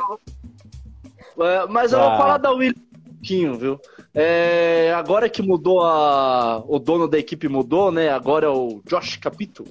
É, 1.40 1.66
mas 1.68 1.94
eu 1.94 2.00
vou 2.00 2.10
ah. 2.10 2.18
falar 2.18 2.38
da 2.38 2.52
Williams 2.52 2.78
um 2.78 3.14
pouquinho, 3.14 3.58
viu? 3.58 3.80
É, 4.14 4.94
agora 4.96 5.30
que 5.30 5.42
mudou 5.42 5.82
a. 5.82 6.64
O 6.68 6.78
dono 6.78 7.08
da 7.08 7.18
equipe 7.18 7.48
mudou, 7.48 7.92
né? 7.92 8.10
Agora 8.10 8.46
é 8.46 8.50
o 8.50 8.82
Josh 8.86 9.18
Capito. 9.18 9.66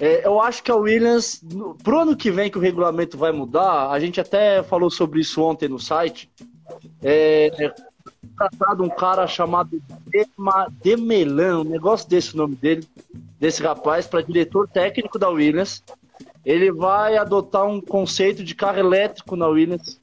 É, 0.00 0.26
eu 0.26 0.40
acho 0.40 0.62
que 0.62 0.72
a 0.72 0.76
Williams, 0.76 1.40
pro 1.84 2.00
ano 2.00 2.16
que 2.16 2.30
vem 2.30 2.50
que 2.50 2.58
o 2.58 2.60
regulamento 2.60 3.16
vai 3.16 3.30
mudar, 3.30 3.90
a 3.90 4.00
gente 4.00 4.20
até 4.20 4.60
falou 4.62 4.90
sobre 4.90 5.20
isso 5.20 5.40
ontem 5.40 5.68
no 5.68 5.78
site. 5.78 6.28
É, 7.00 7.50
é 8.34 8.48
tratado 8.48 8.82
um 8.82 8.88
cara 8.88 9.26
chamado 9.26 9.80
Dema, 10.06 10.68
Demelan, 10.82 11.60
um 11.60 11.64
negócio 11.64 12.08
desse 12.08 12.34
o 12.34 12.36
nome 12.36 12.56
dele, 12.56 12.86
desse 13.38 13.62
rapaz, 13.62 14.06
para 14.06 14.22
diretor 14.22 14.68
técnico 14.68 15.18
da 15.18 15.28
Williams. 15.28 15.82
Ele 16.44 16.70
vai 16.70 17.16
adotar 17.16 17.64
um 17.64 17.80
conceito 17.80 18.44
de 18.44 18.54
carro 18.54 18.78
elétrico 18.78 19.36
na 19.36 19.46
Williams 19.46 19.98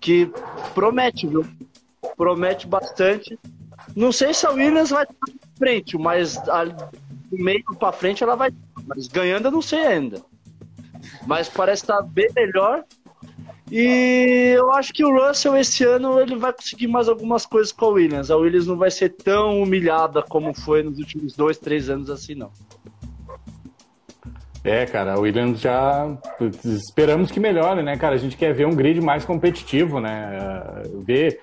que 0.00 0.30
promete, 0.74 1.26
viu? 1.26 1.46
promete 2.16 2.66
bastante. 2.66 3.38
Não 3.96 4.12
sei 4.12 4.34
se 4.34 4.46
a 4.46 4.50
Williams 4.50 4.90
vai 4.90 5.04
estar 5.04 5.16
na 5.28 5.56
frente, 5.56 5.98
mas 5.98 6.36
do 6.36 7.38
meio 7.38 7.64
para 7.78 7.92
frente 7.92 8.22
ela 8.22 8.36
vai. 8.36 8.52
Mas 8.86 9.08
ganhando 9.08 9.48
eu 9.48 9.52
não 9.52 9.62
sei 9.62 9.86
ainda. 9.86 10.22
Mas 11.26 11.48
parece 11.48 11.82
estar 11.82 12.02
bem 12.02 12.28
melhor. 12.34 12.84
E 13.74 14.52
eu 14.54 14.70
acho 14.70 14.92
que 14.92 15.02
o 15.02 15.10
Russell 15.10 15.56
esse 15.56 15.82
ano 15.82 16.20
ele 16.20 16.36
vai 16.36 16.52
conseguir 16.52 16.88
mais 16.88 17.08
algumas 17.08 17.46
coisas 17.46 17.72
com 17.72 17.86
a 17.86 17.88
Williams. 17.88 18.30
A 18.30 18.36
Williams 18.36 18.66
não 18.66 18.76
vai 18.76 18.90
ser 18.90 19.08
tão 19.08 19.62
humilhada 19.62 20.20
como 20.20 20.52
foi 20.52 20.82
nos 20.82 20.98
últimos 20.98 21.34
dois, 21.34 21.56
três 21.56 21.88
anos 21.88 22.10
assim, 22.10 22.34
não. 22.34 22.50
É, 24.62 24.84
cara, 24.84 25.18
o 25.18 25.22
Williams 25.22 25.58
já 25.58 26.06
esperamos 26.62 27.30
que 27.30 27.40
melhore, 27.40 27.82
né, 27.82 27.96
cara? 27.96 28.14
A 28.14 28.18
gente 28.18 28.36
quer 28.36 28.52
ver 28.52 28.66
um 28.66 28.76
grid 28.76 29.00
mais 29.00 29.24
competitivo, 29.24 30.00
né? 30.00 30.82
Ver. 31.06 31.40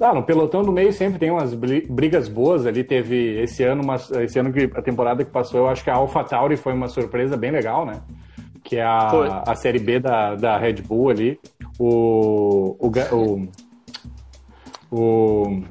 Ah, 0.00 0.14
no 0.14 0.22
pelotão 0.22 0.62
do 0.62 0.70
meio 0.70 0.92
sempre 0.92 1.18
tem 1.18 1.32
umas 1.32 1.52
brigas 1.52 2.28
boas 2.28 2.64
ali. 2.64 2.84
Teve 2.84 3.42
esse 3.42 3.64
ano, 3.64 3.82
uma, 3.82 3.96
esse 4.22 4.38
ano 4.38 4.52
que 4.52 4.70
a 4.72 4.82
temporada 4.82 5.24
que 5.24 5.32
passou, 5.32 5.62
eu 5.62 5.68
acho 5.68 5.82
que 5.82 5.90
a 5.90 5.96
AlphaTauri 5.96 6.56
foi 6.56 6.72
uma 6.72 6.86
surpresa 6.86 7.36
bem 7.36 7.50
legal, 7.50 7.84
né? 7.84 8.00
Que 8.70 8.76
é 8.76 8.84
a, 8.84 9.42
a 9.48 9.56
série 9.56 9.80
B 9.80 9.98
da, 9.98 10.36
da 10.36 10.56
Red 10.56 10.74
Bull 10.74 11.10
ali. 11.10 11.40
O. 11.76 12.76
O. 12.78 12.88
o, 13.10 13.48
o 14.92 15.62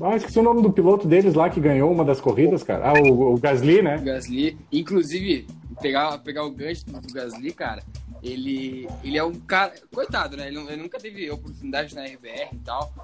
ah, 0.00 0.16
esqueci 0.16 0.38
o 0.38 0.42
nome 0.42 0.62
do 0.62 0.72
piloto 0.72 1.06
deles 1.06 1.34
lá 1.34 1.50
que 1.50 1.60
ganhou 1.60 1.92
uma 1.92 2.06
das 2.06 2.22
corridas, 2.22 2.62
cara. 2.62 2.88
Ah, 2.88 2.94
o, 2.94 3.34
o 3.34 3.38
Gasly, 3.38 3.82
né? 3.82 3.98
Gasly. 3.98 4.56
Inclusive, 4.72 5.46
pegar, 5.82 6.16
pegar 6.20 6.44
o 6.44 6.50
gancho 6.50 6.86
do 6.86 7.12
Gasly, 7.12 7.52
cara, 7.52 7.82
ele, 8.22 8.88
ele 9.04 9.18
é 9.18 9.24
um 9.24 9.34
cara. 9.40 9.74
Coitado, 9.92 10.34
né? 10.34 10.48
Ele, 10.48 10.56
ele, 10.58 10.82
nunca 10.82 10.98
teve 10.98 11.30
oportunidade 11.30 11.94
na 11.94 12.04
RBR 12.04 12.48
e 12.54 12.58
tal. 12.64 12.94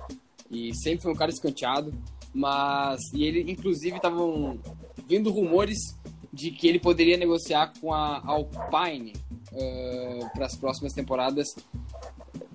E 0.50 0.74
sempre 0.74 1.02
foi 1.02 1.12
um 1.12 1.16
cara 1.16 1.30
escanteado. 1.30 1.92
Mas. 2.32 2.98
E 3.12 3.24
ele, 3.24 3.52
inclusive, 3.52 3.96
estavam 3.96 4.58
vindo 5.06 5.30
rumores 5.30 5.94
de 6.32 6.50
que 6.50 6.66
ele 6.66 6.80
poderia 6.80 7.18
negociar 7.18 7.74
com 7.78 7.92
a 7.92 8.22
Alpine 8.24 9.12
uh, 9.54 10.30
para 10.34 10.46
as 10.46 10.56
próximas 10.56 10.92
temporadas. 10.92 11.54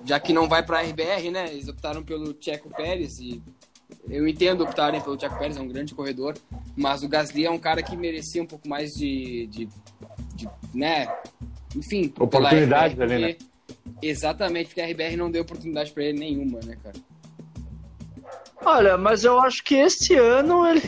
Já 0.05 0.19
que 0.19 0.33
não 0.33 0.47
vai 0.47 0.63
para 0.63 0.79
a 0.79 0.81
RBR, 0.81 1.31
né? 1.31 1.51
Eles 1.51 1.67
optaram 1.67 2.03
pelo 2.03 2.35
Checo 2.39 2.69
Pérez 2.69 3.19
e 3.19 3.41
eu 4.07 4.27
entendo 4.27 4.63
optarem 4.63 5.01
pelo 5.01 5.19
Checo 5.19 5.37
Pérez, 5.37 5.57
é 5.57 5.61
um 5.61 5.67
grande 5.67 5.93
corredor, 5.93 6.35
mas 6.75 7.03
o 7.03 7.09
Gasly 7.09 7.45
é 7.45 7.51
um 7.51 7.59
cara 7.59 7.83
que 7.83 7.95
merecia 7.97 8.41
um 8.41 8.45
pouco 8.45 8.67
mais 8.67 8.91
de, 8.91 9.47
de 9.47 9.69
de, 10.39 10.49
né? 10.73 11.07
Enfim, 11.75 12.13
oportunidades 12.19 12.99
ali, 12.99 13.19
né? 13.19 13.35
Exatamente, 14.01 14.67
porque 14.67 14.81
a 14.81 14.87
RBR 14.87 15.17
não 15.17 15.29
deu 15.29 15.41
oportunidade 15.41 15.91
para 15.91 16.03
ele 16.03 16.19
nenhuma, 16.19 16.59
né, 16.61 16.77
cara? 16.81 16.95
Olha, 18.65 18.97
mas 18.97 19.23
eu 19.23 19.39
acho 19.39 19.63
que 19.63 19.75
esse 19.75 20.15
ano 20.15 20.67
ele. 20.67 20.81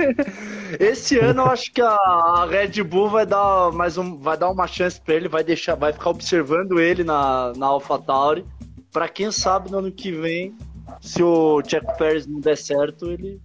esse 0.80 1.18
ano 1.18 1.42
eu 1.42 1.46
acho 1.46 1.72
que 1.72 1.80
a 1.80 2.46
Red 2.50 2.82
Bull 2.82 3.08
vai 3.08 3.24
dar 3.24 3.70
mais 3.72 3.96
um, 3.96 4.18
vai 4.18 4.36
dar 4.36 4.50
uma 4.50 4.66
chance 4.66 5.00
para 5.00 5.14
ele, 5.14 5.28
vai 5.28 5.44
deixar, 5.44 5.76
vai 5.76 5.92
ficar 5.92 6.10
observando 6.10 6.80
ele 6.80 7.04
na, 7.04 7.52
na 7.56 7.66
AlphaTauri, 7.66 8.44
para 8.92 9.08
quem 9.08 9.30
sabe 9.30 9.70
no 9.70 9.78
ano 9.78 9.92
que 9.92 10.10
vem, 10.10 10.56
se 11.00 11.22
o 11.22 11.62
Checo 11.64 11.96
Pérez 11.96 12.26
não 12.26 12.40
der 12.40 12.56
certo, 12.56 13.10
ele 13.10 13.40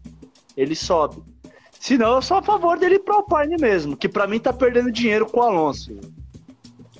ele 0.55 0.75
sobe. 0.75 1.21
Se 1.79 1.97
não, 1.97 2.15
eu 2.15 2.21
sou 2.21 2.37
a 2.37 2.41
favor 2.41 2.77
dele 2.77 2.95
ir 2.95 2.99
pro 2.99 3.15
Alpine 3.15 3.57
mesmo, 3.59 3.97
que 3.97 4.07
para 4.07 4.27
mim 4.27 4.39
tá 4.39 4.53
perdendo 4.53 4.91
dinheiro 4.91 5.25
com 5.25 5.39
o 5.39 5.43
Alonso. 5.43 5.99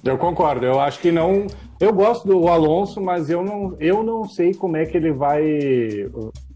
Eu 0.04 0.18
concordo, 0.18 0.66
eu 0.66 0.80
acho 0.80 1.00
que 1.00 1.12
não. 1.12 1.48
Eu 1.84 1.92
gosto 1.92 2.26
do 2.26 2.48
Alonso, 2.48 3.02
mas 3.02 3.30
eu 3.30 3.44
não, 3.44 3.76
eu 3.78 4.02
não 4.04 4.24
sei 4.24 4.54
como 4.54 4.78
é 4.78 4.86
que 4.86 4.96
ele 4.96 5.12
vai, 5.12 5.44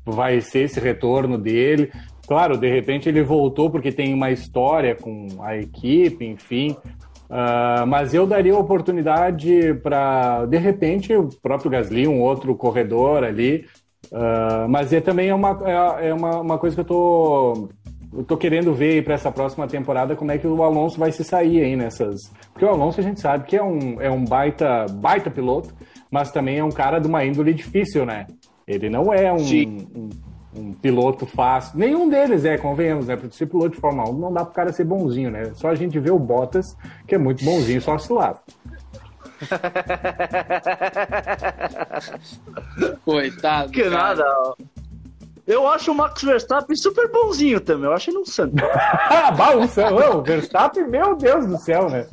vai 0.06 0.40
ser 0.40 0.60
esse 0.60 0.80
retorno 0.80 1.38
dele. 1.38 1.92
Claro, 2.26 2.58
de 2.58 2.70
repente 2.70 3.10
ele 3.10 3.22
voltou 3.22 3.70
porque 3.70 3.92
tem 3.92 4.14
uma 4.14 4.32
história 4.32 4.96
com 4.96 5.28
a 5.42 5.58
equipe, 5.58 6.26
enfim. 6.26 6.78
Uh, 7.30 7.86
mas 7.86 8.14
eu 8.14 8.26
daria 8.26 8.58
oportunidade 8.58 9.74
para, 9.84 10.46
de 10.46 10.58
repente, 10.58 11.14
o 11.14 11.28
próprio 11.44 11.72
Gasly, 11.72 12.08
um 12.08 12.22
outro 12.22 12.56
corredor 12.56 13.26
ali. 13.26 13.66
Uh, 14.10 14.70
mas 14.70 14.94
é 14.94 15.02
também 15.02 15.28
é 15.28 15.36
uma, 15.36 15.60
é, 15.66 16.08
é 16.08 16.14
uma, 16.14 16.40
uma 16.40 16.58
coisa 16.58 16.74
que 16.74 16.80
eu 16.80 16.86
tô 16.86 17.68
eu 18.14 18.24
tô 18.24 18.38
querendo 18.38 18.74
ver 18.74 19.04
para 19.04 19.16
essa 19.16 19.32
próxima 19.32 19.68
temporada 19.68 20.16
como 20.16 20.32
é 20.32 20.38
que 20.38 20.48
o 20.48 20.64
Alonso 20.64 21.00
vai 21.00 21.12
se 21.12 21.24
sair 21.24 21.64
aí 21.64 21.76
nessas. 21.76 22.32
Porque 22.54 22.66
o 22.66 22.70
Alonso 22.70 23.00
a 23.00 23.04
gente 23.04 23.20
sabe 23.20 23.46
que 23.46 23.56
é 23.56 23.64
um, 23.64 24.02
é 24.02 24.10
um 24.10 24.24
baita, 24.24 24.86
baita 24.92 25.30
piloto, 25.30 25.74
mas 26.10 26.32
também 26.32 26.60
é 26.60 26.64
um 26.64 26.72
cara 26.72 27.00
de 27.00 27.08
uma 27.08 27.26
índole 27.26 27.54
difícil, 27.54 28.06
né? 28.06 28.28
Ele 28.68 28.90
não 28.90 29.14
é 29.14 29.32
um, 29.32 29.38
um, 29.38 30.10
um, 30.56 30.74
piloto 30.74 31.26
fácil. 31.26 31.78
Nenhum 31.78 32.10
deles 32.10 32.44
é, 32.44 32.58
convenhamos, 32.58 33.08
né? 33.08 33.16
Para 33.16 33.30
ser 33.30 33.46
piloto 33.46 33.72
de 33.72 33.80
Fórmula 33.80 34.10
1 34.10 34.18
não 34.18 34.34
dá 34.34 34.44
pro 34.44 34.54
cara 34.54 34.74
ser 34.74 34.84
bonzinho, 34.84 35.32
né? 35.32 35.52
Só 35.54 35.70
a 35.70 35.76
gente 35.76 35.98
vê 36.00 36.12
o 36.12 36.20
Bottas, 36.20 36.66
que 37.08 37.16
é 37.16 37.18
muito 37.18 37.44
bonzinho, 37.44 37.82
só 37.82 37.98
se 37.98 38.12
lado. 38.12 38.40
Coitado. 43.06 43.72
Que 43.72 43.84
cara. 43.84 43.96
nada. 43.96 44.26
Eu 45.48 45.66
acho 45.68 45.92
o 45.92 45.96
Max 45.96 46.22
Verstappen 46.22 46.76
super 46.76 47.10
bonzinho 47.10 47.62
também. 47.62 47.86
Eu 47.86 47.94
acho 47.94 48.10
ele 48.10 48.18
um 48.18 48.26
santo. 48.26 48.56
bah, 49.38 49.56
o 49.56 50.22
Verstappen, 50.22 50.88
meu 50.88 51.16
Deus 51.16 51.48
do 51.48 51.58
céu, 51.58 51.90
né? 51.90 52.06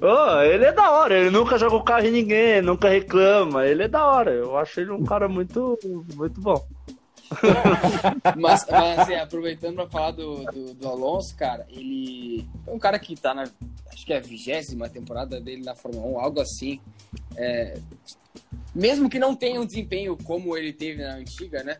oh, 0.00 0.40
ele 0.42 0.64
é 0.64 0.72
da 0.72 0.90
hora, 0.90 1.18
ele 1.18 1.30
nunca 1.30 1.58
joga 1.58 1.76
o 1.76 1.82
carro 1.82 2.06
em 2.06 2.12
ninguém, 2.12 2.62
nunca 2.62 2.88
reclama, 2.88 3.66
ele 3.66 3.84
é 3.84 3.88
da 3.88 4.04
hora. 4.04 4.32
Eu 4.32 4.56
acho 4.56 4.80
ele 4.80 4.90
um 4.90 5.04
cara 5.04 5.28
muito, 5.28 5.78
muito 6.14 6.40
bom. 6.40 6.64
mas, 8.36 8.64
mas 8.70 9.08
é, 9.08 9.20
aproveitando 9.20 9.76
para 9.76 9.88
falar 9.88 10.10
do, 10.12 10.44
do, 10.44 10.74
do, 10.74 10.88
Alonso, 10.88 11.36
cara, 11.36 11.66
ele 11.70 12.48
é 12.66 12.70
um 12.70 12.78
cara 12.78 12.98
que 13.00 13.16
tá 13.16 13.34
na 13.34 13.42
acho 13.92 14.06
que 14.06 14.12
é 14.12 14.18
a 14.18 14.20
vigésima 14.20 14.88
temporada 14.88 15.40
dele 15.40 15.64
na 15.64 15.74
Fórmula 15.74 16.06
1, 16.18 16.20
algo 16.20 16.40
assim. 16.40 16.80
É, 17.36 17.78
mesmo 18.76 19.08
que 19.08 19.18
não 19.18 19.34
tenha 19.34 19.58
um 19.58 19.64
desempenho 19.64 20.16
como 20.22 20.54
ele 20.54 20.70
teve 20.70 21.02
na 21.02 21.14
antiga, 21.14 21.64
né? 21.64 21.78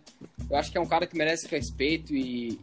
Eu 0.48 0.56
acho 0.56 0.72
que 0.72 0.78
é 0.78 0.80
um 0.80 0.86
cara 0.86 1.06
que 1.06 1.16
merece 1.16 1.46
respeito 1.46 2.14
e, 2.14 2.58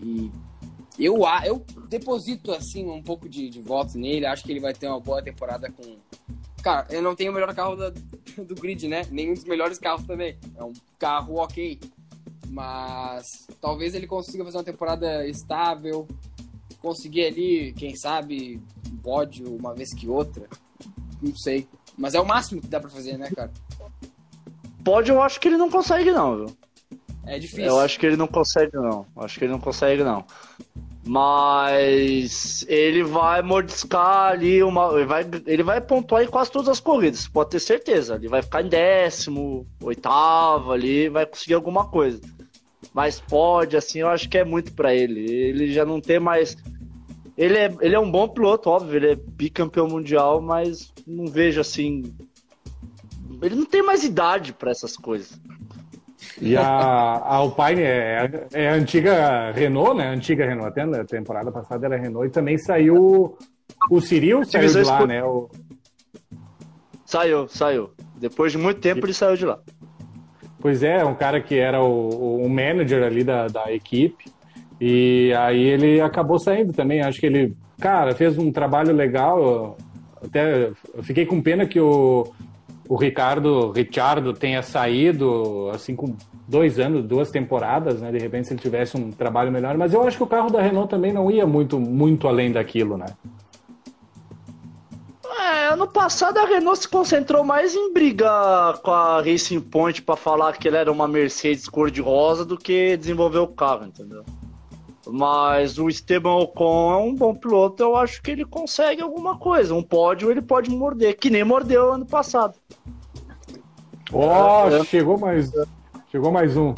e 0.97 1.05
eu, 1.05 1.19
eu 1.45 1.63
deposito 1.87 2.51
assim 2.51 2.89
um 2.89 3.03
pouco 3.03 3.29
de, 3.29 3.47
de 3.47 3.61
voto 3.61 3.95
nele. 3.95 4.25
Acho 4.25 4.43
que 4.43 4.51
ele 4.51 4.59
vai 4.59 4.73
ter 4.73 4.87
uma 4.87 4.99
boa 4.99 5.21
temporada 5.21 5.71
com. 5.71 5.97
Cara, 6.63 6.87
eu 6.89 7.01
não 7.01 7.15
tenho 7.15 7.31
o 7.31 7.33
melhor 7.33 7.53
carro 7.53 7.75
da, 7.75 7.91
do 8.43 8.55
grid, 8.55 8.87
né? 8.87 9.03
Nenhum 9.11 9.35
dos 9.35 9.43
melhores 9.43 9.77
carros 9.77 10.05
também. 10.07 10.35
É 10.57 10.63
um 10.63 10.73
carro 10.97 11.35
ok. 11.35 11.79
Mas 12.49 13.47
talvez 13.61 13.93
ele 13.93 14.07
consiga 14.07 14.43
fazer 14.43 14.57
uma 14.57 14.63
temporada 14.63 15.27
estável, 15.27 16.07
conseguir 16.81 17.25
ali, 17.25 17.73
quem 17.73 17.95
sabe, 17.95 18.59
um 18.91 18.97
pódio 18.97 19.55
uma 19.55 19.75
vez 19.75 19.93
que 19.93 20.07
outra. 20.07 20.49
Não 21.21 21.35
sei. 21.35 21.67
Mas 21.95 22.15
é 22.15 22.19
o 22.19 22.25
máximo 22.25 22.61
que 22.61 22.67
dá 22.67 22.79
pra 22.79 22.89
fazer, 22.89 23.17
né, 23.17 23.29
cara? 23.29 23.51
Pode, 24.83 25.09
eu 25.09 25.21
acho 25.21 25.39
que 25.39 25.47
ele 25.47 25.57
não 25.57 25.69
consegue, 25.69 26.11
não, 26.11 26.37
viu? 26.37 26.57
É 27.25 27.39
difícil. 27.39 27.65
Eu 27.65 27.79
acho 27.79 27.99
que 27.99 28.05
ele 28.05 28.17
não 28.17 28.27
consegue, 28.27 28.75
não. 28.75 29.05
Acho 29.17 29.39
que 29.39 29.45
ele 29.45 29.53
não 29.53 29.59
consegue, 29.59 30.03
não. 30.03 30.25
Mas 31.05 32.65
ele 32.67 33.03
vai 33.03 33.41
mordiscar 33.41 34.31
ali 34.31 34.63
uma. 34.63 34.91
Ele 34.93 35.05
vai, 35.05 35.25
ele 35.45 35.63
vai 35.63 35.81
pontuar 35.81 36.23
em 36.23 36.27
quase 36.27 36.51
todas 36.51 36.69
as 36.69 36.79
corridas, 36.79 37.27
pode 37.27 37.51
ter 37.51 37.59
certeza. 37.59 38.15
Ele 38.15 38.27
vai 38.27 38.41
ficar 38.41 38.61
em 38.61 38.69
décimo, 38.69 39.65
oitavo 39.81 40.71
ali, 40.71 41.09
vai 41.09 41.25
conseguir 41.25 41.53
alguma 41.53 41.87
coisa. 41.87 42.21
Mas 42.93 43.19
pode, 43.19 43.75
assim, 43.75 43.99
eu 43.99 44.09
acho 44.09 44.29
que 44.29 44.37
é 44.37 44.45
muito 44.45 44.73
para 44.73 44.93
ele. 44.93 45.29
Ele 45.29 45.73
já 45.73 45.85
não 45.85 45.99
tem 45.99 46.19
mais. 46.19 46.57
Ele 47.37 47.57
é, 47.57 47.73
ele 47.81 47.95
é 47.95 47.99
um 47.99 48.11
bom 48.11 48.27
piloto, 48.27 48.69
óbvio, 48.69 48.97
ele 48.97 49.11
é 49.11 49.15
bicampeão 49.15 49.87
mundial, 49.87 50.39
mas 50.39 50.93
não 51.07 51.25
vejo 51.25 51.59
assim 51.59 52.03
ele 53.41 53.55
não 53.55 53.65
tem 53.65 53.83
mais 53.83 54.03
idade 54.03 54.53
para 54.53 54.71
essas 54.71 54.95
coisas. 54.95 55.39
E 56.41 56.55
a, 56.55 56.65
a 56.65 57.35
Alpine 57.35 57.81
é, 57.81 58.47
é 58.53 58.69
a 58.69 58.73
antiga 58.73 59.51
Renault, 59.51 59.95
né? 59.95 60.07
A 60.07 60.11
antiga 60.11 60.45
Renault, 60.45 60.69
até 60.69 60.85
na 60.85 61.03
temporada 61.03 61.51
passada 61.51 61.85
era 61.85 61.97
Renault, 61.97 62.27
e 62.27 62.31
também 62.31 62.57
saiu 62.57 63.37
o 63.89 64.01
Cyril 64.01 64.43
saiu 64.45 64.69
de 64.69 64.83
lá, 64.83 65.05
né? 65.05 65.23
O... 65.23 65.49
Saiu, 67.05 67.47
saiu. 67.47 67.91
Depois 68.17 68.51
de 68.51 68.57
muito 68.57 68.79
tempo 68.79 69.05
ele 69.05 69.13
saiu 69.13 69.35
de 69.35 69.45
lá. 69.45 69.59
Pois 70.59 70.81
é, 70.81 71.03
um 71.03 71.13
cara 71.13 71.41
que 71.41 71.55
era 71.55 71.83
o, 71.83 72.45
o 72.45 72.49
manager 72.49 73.03
ali 73.03 73.23
da, 73.23 73.47
da 73.47 73.71
equipe. 73.73 74.31
E 74.79 75.33
aí 75.37 75.61
ele 75.61 76.01
acabou 76.01 76.39
saindo 76.39 76.73
também. 76.73 77.01
Acho 77.01 77.19
que 77.19 77.25
ele, 77.25 77.55
cara, 77.79 78.15
fez 78.15 78.37
um 78.37 78.51
trabalho 78.51 78.93
legal. 78.93 79.77
Até 80.23 80.71
eu 80.93 81.03
fiquei 81.03 81.25
com 81.25 81.41
pena 81.41 81.65
que 81.65 81.79
o, 81.79 82.33
o 82.93 82.95
Ricardo 82.95 83.71
Ricciardo 83.71 84.33
tenha 84.33 84.61
saído 84.61 85.67
assim 85.73 85.95
com 85.95 86.15
dois 86.47 86.77
anos, 86.77 87.03
duas 87.03 87.31
temporadas, 87.31 87.99
né? 87.99 88.11
De 88.11 88.19
repente 88.19 88.47
se 88.47 88.53
ele 88.53 88.61
tivesse 88.61 88.95
um 88.95 89.09
trabalho 89.11 89.51
melhor, 89.51 89.75
mas 89.75 89.95
eu 89.95 90.07
acho 90.07 90.15
que 90.15 90.21
o 90.21 90.27
carro 90.27 90.51
da 90.51 90.61
Renault 90.61 90.91
também 90.91 91.11
não 91.11 91.31
ia 91.31 91.47
muito 91.47 91.79
muito 91.79 92.27
além 92.27 92.51
daquilo, 92.51 92.95
né? 92.95 93.07
É, 95.39 95.69
ano 95.69 95.87
passado 95.87 96.37
a 96.37 96.45
Renault 96.45 96.81
se 96.81 96.87
concentrou 96.87 97.43
mais 97.43 97.73
em 97.73 97.91
brigar 97.91 98.77
com 98.77 98.91
a 98.91 99.23
Racing 99.23 99.61
Point 99.61 100.03
para 100.03 100.15
falar 100.15 100.55
que 100.55 100.67
ele 100.67 100.77
era 100.77 100.91
uma 100.91 101.07
Mercedes 101.07 101.67
cor-de-rosa 101.67 102.45
do 102.45 102.55
que 102.55 102.95
desenvolver 102.95 103.39
o 103.39 103.47
carro, 103.47 103.85
entendeu? 103.85 104.23
Mas 105.07 105.77
o 105.77 105.89
Esteban 105.89 106.35
Ocon 106.35 106.93
é 106.93 106.97
um 106.97 107.13
bom 107.13 107.35
piloto, 107.35 107.83
eu 107.83 107.95
acho 107.95 108.21
que 108.21 108.31
ele 108.31 108.45
consegue 108.45 109.01
alguma 109.01 109.37
coisa. 109.37 109.75
Um 109.75 109.83
pódio 109.83 110.31
ele 110.31 110.41
pode 110.41 110.69
morder, 110.69 111.17
que 111.17 111.29
nem 111.29 111.43
mordeu 111.43 111.91
ano 111.91 112.05
passado. 112.05 112.55
Ó, 114.11 114.67
oh, 114.67 114.83
chegou 114.85 115.17
mais. 115.17 115.51
Chegou 116.09 116.31
mais 116.31 116.55
um. 116.55 116.73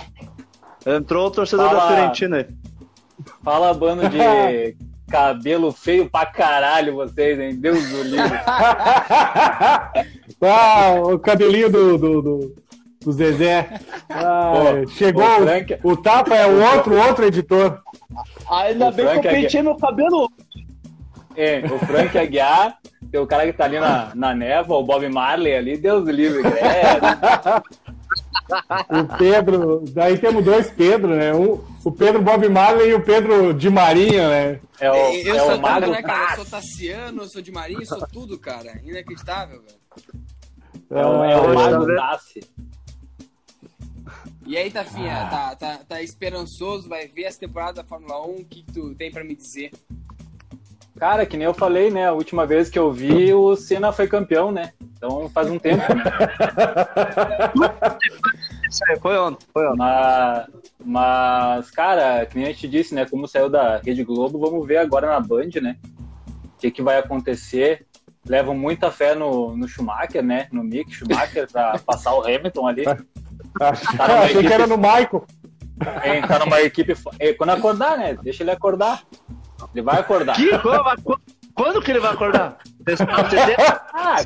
Entrou 0.86 1.28
o 1.28 1.32
torcedor 1.32 1.68
Fala. 1.68 1.80
da 1.82 1.88
Fiorentina 1.88 2.38
aí. 2.38 2.48
Fala, 3.44 3.74
bando 3.74 4.08
de 4.10 4.18
cabelo 5.10 5.72
feio 5.72 6.10
pra 6.10 6.26
caralho 6.26 6.96
vocês, 6.96 7.40
hein? 7.40 7.56
Deus 7.56 7.88
do 7.90 8.04
livro. 8.04 8.40
ah, 10.42 10.94
o 11.04 11.20
cabelinho 11.20 11.70
do, 11.70 11.98
do, 11.98 12.22
do, 12.22 12.56
do 13.06 13.12
Zezé. 13.12 13.80
Ah, 14.10 14.54
Pô, 14.54 14.88
chegou. 14.90 15.24
O, 15.24 15.44
Frank... 15.44 15.80
o, 15.84 15.96
Tapa 15.96 16.36
é 16.36 16.48
o 16.48 16.62
outro, 16.74 16.98
outro 16.98 17.26
editor. 17.26 17.80
Ainda 18.50 18.90
o 18.90 18.92
bem 18.92 19.06
Frank 19.06 19.22
que 19.22 19.28
eu 19.28 19.32
pentei 19.32 19.62
meu 19.62 19.76
cabelo. 19.76 20.30
É, 21.38 21.64
o 21.66 21.78
Frank 21.86 22.18
Aguiar, 22.18 22.78
tem 23.12 23.20
o 23.20 23.28
cara 23.28 23.46
que 23.46 23.54
tá 23.54 23.66
ali 23.66 23.80
na, 23.80 24.16
na 24.16 24.34
névoa, 24.34 24.78
o 24.78 24.84
Bob 24.84 25.08
Marley 25.10 25.56
ali, 25.56 25.78
Deus 25.78 26.04
do 26.04 26.12
livre, 26.12 26.42
O 28.90 29.18
Pedro, 29.18 29.84
daí 29.92 30.18
temos 30.18 30.44
dois 30.44 30.70
Pedro, 30.70 31.16
né? 31.16 31.34
Um, 31.34 31.60
o 31.84 31.92
Pedro 31.92 32.22
Bob 32.22 32.48
Marley 32.48 32.90
e 32.90 32.94
o 32.94 33.02
Pedro 33.02 33.54
de 33.54 33.70
Marinha, 33.70 34.30
né? 34.30 34.60
É 34.80 34.92
o, 34.92 34.96
eu 34.96 35.36
é 35.36 35.40
sou 35.40 35.56
o 35.56 35.62
Mago 35.62 35.88
né, 35.88 36.02
cara? 36.02 36.32
Eu 36.32 36.36
sou 36.38 36.46
Tassiano, 36.46 37.22
eu 37.24 37.28
sou 37.28 37.42
de 37.42 37.52
Marinha, 37.52 37.86
sou 37.86 38.06
tudo, 38.08 38.38
cara. 38.40 38.80
Inacreditável, 38.84 39.62
velho. 39.62 39.80
É 40.92 41.06
o, 41.06 41.24
é 41.24 41.38
o 41.38 41.56
Mago 41.56 41.96
Tassi. 41.96 42.42
E 44.46 44.56
aí, 44.56 44.70
Tafinha, 44.70 45.24
ah. 45.24 45.26
tá, 45.26 45.56
tá, 45.56 45.80
tá 45.88 46.02
esperançoso? 46.04 46.88
Vai 46.88 47.08
ver 47.08 47.24
essa 47.24 47.40
temporada 47.40 47.82
da 47.82 47.84
Fórmula 47.84 48.24
1? 48.28 48.36
O 48.36 48.46
que, 48.46 48.64
tu 48.72 48.94
tem 48.94 49.10
pra 49.10 49.24
me 49.24 49.36
dizer? 49.36 49.72
Cara, 50.98 51.26
que 51.26 51.36
nem 51.36 51.46
eu 51.46 51.54
falei, 51.54 51.90
né? 51.90 52.08
A 52.08 52.14
última 52.14 52.46
vez 52.46 52.70
que 52.70 52.78
eu 52.78 52.92
vi, 52.92 53.34
o 53.34 53.56
Senna 53.56 53.92
foi 53.92 54.08
campeão, 54.08 54.52
né? 54.52 54.72
Então 54.96 55.28
faz 55.30 55.50
um 55.50 55.58
tempo, 55.58 55.84
né? 55.94 56.04
foi 59.02 59.18
ontem, 59.18 59.46
foi 59.52 59.68
ontem. 59.68 59.78
Mas, 59.78 60.48
mas, 60.86 61.72
cara, 61.72 62.26
que 62.28 62.38
nem 62.38 62.46
a 62.46 62.50
gente 62.50 62.68
disse, 62.68 62.94
né? 62.94 63.06
Como 63.06 63.28
saiu 63.28 63.50
da 63.50 63.78
Rede 63.78 64.04
Globo, 64.04 64.40
vamos 64.40 64.66
ver 64.66 64.78
agora 64.78 65.08
na 65.08 65.20
Band, 65.20 65.50
né? 65.62 65.78
O 66.46 66.50
que, 66.60 66.70
que 66.70 66.84
vai 66.84 67.00
acontecer. 67.00 67.88
Levam 68.28 68.56
muita 68.56 68.90
fé 68.90 69.16
no, 69.16 69.58
no 69.58 69.68
Schumacher, 69.68 70.24
né? 70.24 70.48
No 70.52 70.64
Mick 70.64 70.92
Schumacher, 70.92 71.52
pra 71.52 71.80
passar 71.80 72.14
o 72.14 72.22
Hamilton 72.22 72.68
ali. 72.68 72.84
Tá 73.98 74.20
achei 74.20 74.32
equipe... 74.32 74.48
que 74.48 74.54
era 74.54 74.68
no 74.68 74.78
Michael. 74.78 75.26
É, 76.04 76.22
tá 76.22 76.40
numa 76.40 76.62
equipe. 76.62 76.94
É, 77.20 77.34
quando 77.34 77.50
acordar, 77.52 77.98
né? 77.98 78.18
Deixa 78.22 78.44
ele 78.44 78.52
acordar. 78.52 79.02
Ele 79.74 79.82
vai 79.82 80.00
acordar. 80.00 80.36
Que? 80.36 80.50
Quando 81.54 81.82
que 81.82 81.92
ele 81.92 82.00
vai 82.00 82.14
acordar? 82.14 82.58
ah, 83.94 84.22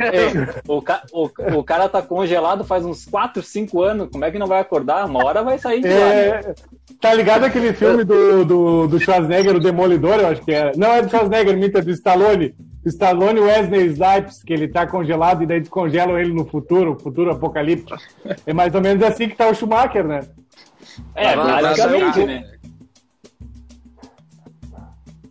é, 0.00 0.60
o, 0.66 0.82
ca... 0.82 1.02
o, 1.12 1.30
o, 1.58 1.62
cara 1.62 1.88
tá 1.88 2.02
congelado 2.02 2.64
faz 2.64 2.84
uns 2.84 3.04
4, 3.04 3.42
5 3.42 3.82
anos. 3.82 4.08
Como 4.10 4.24
é 4.24 4.30
que 4.30 4.38
não 4.38 4.46
vai 4.46 4.60
acordar? 4.60 5.06
Uma 5.06 5.24
hora 5.24 5.42
vai 5.42 5.58
sair 5.58 5.82
de 5.82 5.88
é... 5.88 5.98
lá. 5.98 6.48
Né? 6.48 6.54
Tá 7.00 7.14
ligado 7.14 7.44
aquele 7.44 7.72
filme 7.72 8.02
do, 8.02 8.44
do, 8.44 8.88
do 8.88 8.98
Schwarzenegger, 8.98 9.56
o 9.56 9.60
Demolidor, 9.60 10.20
eu 10.20 10.28
acho 10.28 10.42
que 10.42 10.52
era. 10.52 10.72
Não, 10.76 10.92
é 10.92 11.02
do 11.02 11.10
Schwarzenegger, 11.10 11.56
minta 11.56 11.82
do 11.82 11.90
Stallone. 11.90 12.54
Stallone 12.84 13.40
Wesley 13.40 13.86
Snipes, 13.86 14.42
que 14.42 14.52
ele 14.52 14.68
tá 14.68 14.86
congelado 14.86 15.42
e 15.42 15.46
daí 15.46 15.60
descongelam 15.60 16.18
ele 16.18 16.32
no 16.32 16.44
futuro, 16.44 16.98
futuro 16.98 17.30
apocalíptico. 17.30 17.96
É 18.44 18.52
mais 18.52 18.74
ou 18.74 18.80
menos 18.80 19.02
assim 19.02 19.28
que 19.28 19.36
tá 19.36 19.48
o 19.48 19.54
Schumacher, 19.54 20.06
né? 20.06 20.20
É, 21.14 21.36
basicamente, 21.36 22.24
né? 22.24 22.52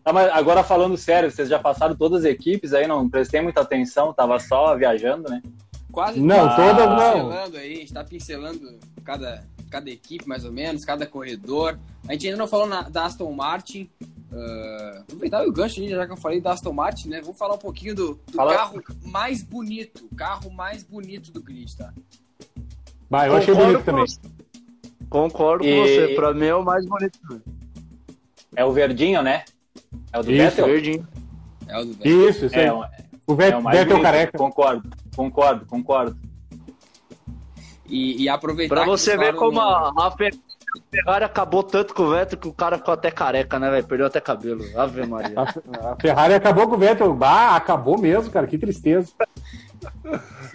Ah, 0.04 0.14
mas 0.14 0.32
agora 0.32 0.64
falando 0.64 0.98
sério, 0.98 1.30
vocês 1.30 1.48
já 1.48 1.60
passaram 1.60 1.96
todas 1.96 2.26
as 2.26 2.32
equipes 2.32 2.74
aí, 2.74 2.88
não 2.88 3.08
prestei 3.08 3.40
muita 3.40 3.62
atenção, 3.62 4.14
tava 4.14 4.40
só 4.40 4.76
viajando, 4.76 5.30
né? 5.30 5.42
Quase 5.92 6.20
não, 6.20 6.48
tá 6.48 6.56
todas 6.56 6.88
não. 6.88 7.32
Aí, 7.60 7.74
a 7.74 7.76
gente 7.76 7.94
tá 7.94 8.04
pincelando 8.04 8.80
cada, 9.04 9.44
cada 9.70 9.90
equipe, 9.90 10.28
mais 10.28 10.46
ou 10.46 10.52
menos, 10.52 10.86
cada 10.86 11.06
corredor. 11.06 11.78
A 12.08 12.14
gente 12.14 12.28
ainda 12.28 12.38
não 12.38 12.48
falou 12.48 12.66
na, 12.66 12.84
da 12.84 13.06
Aston 13.06 13.32
Martin. 13.32 13.90
Uh, 14.32 15.02
aproveitar 15.02 15.46
o 15.46 15.52
gancho, 15.52 15.86
já 15.86 16.06
que 16.06 16.14
eu 16.14 16.18
falei 16.18 16.40
da 16.40 16.54
Aston 16.54 16.72
Martin, 16.72 17.10
né? 17.10 17.20
Vamos 17.20 17.38
falar 17.38 17.56
um 17.56 17.60
pouquinho 17.60 17.94
do, 17.94 18.20
do 18.32 18.38
carro 18.38 18.82
mais 19.04 19.44
bonito, 19.44 20.08
carro 20.16 20.50
mais 20.50 20.84
bonito 20.84 21.34
do 21.34 21.44
grid, 21.44 21.76
tá? 21.76 21.94
Eu 23.28 23.36
achei 23.36 23.54
bonito 23.54 23.84
também. 23.84 24.06
Concordo 25.10 25.66
e... 25.66 25.76
com 25.76 25.82
você, 25.82 26.16
pra 26.16 26.34
mim 26.34 26.46
é 26.46 26.56
o 26.56 26.64
mais 26.64 26.86
bonito. 26.86 27.20
É 28.56 28.64
o 28.64 28.72
verdinho, 28.72 29.22
né? 29.22 29.44
É 30.14 30.20
o 30.20 30.24
do 30.24 30.32
isso, 30.32 30.44
Vettel? 30.44 30.66
Verdinho. 30.66 31.08
É 31.68 31.78
o 31.78 31.86
do 31.86 31.94
Vettel. 31.94 32.30
Isso, 32.30 32.46
isso 32.46 32.56
é, 32.56 32.74
o 33.28 33.36
Vettel, 33.36 33.60
é 33.60 33.62
o 33.62 33.70
Vettel 33.70 34.02
careca. 34.02 34.38
Concordo, 34.38 34.90
concordo, 35.14 35.66
concordo. 35.66 36.18
E, 37.86 38.24
e 38.24 38.30
aproveitar. 38.30 38.76
Pra 38.76 38.86
você 38.86 39.18
ver 39.18 39.36
como 39.36 39.60
no... 39.60 40.02
a, 40.02 40.12
Ferrari 40.12 40.40
acabou 41.26 41.64
tanto 41.64 41.94
com 41.94 42.04
o 42.04 42.12
Vettel 42.12 42.40
que 42.40 42.48
o 42.48 42.54
cara 42.54 42.78
ficou 42.78 42.94
até 42.94 43.12
careca, 43.12 43.60
né, 43.60 43.70
velho? 43.70 43.88
Perdeu 43.88 44.08
até 44.08 44.22
cabelo. 44.22 44.64
Ave 44.78 45.06
Maria. 45.06 45.36
A, 45.38 45.92
a 45.92 45.96
Ferrari 46.00 46.34
acabou 46.34 46.68
com 46.68 46.76
o 46.76 46.80
Vettel. 46.80 47.18
Ah, 47.22 47.56
acabou 47.56 47.98
mesmo, 47.98 48.32
cara. 48.32 48.48
Que 48.48 48.58
tristeza. 48.58 49.12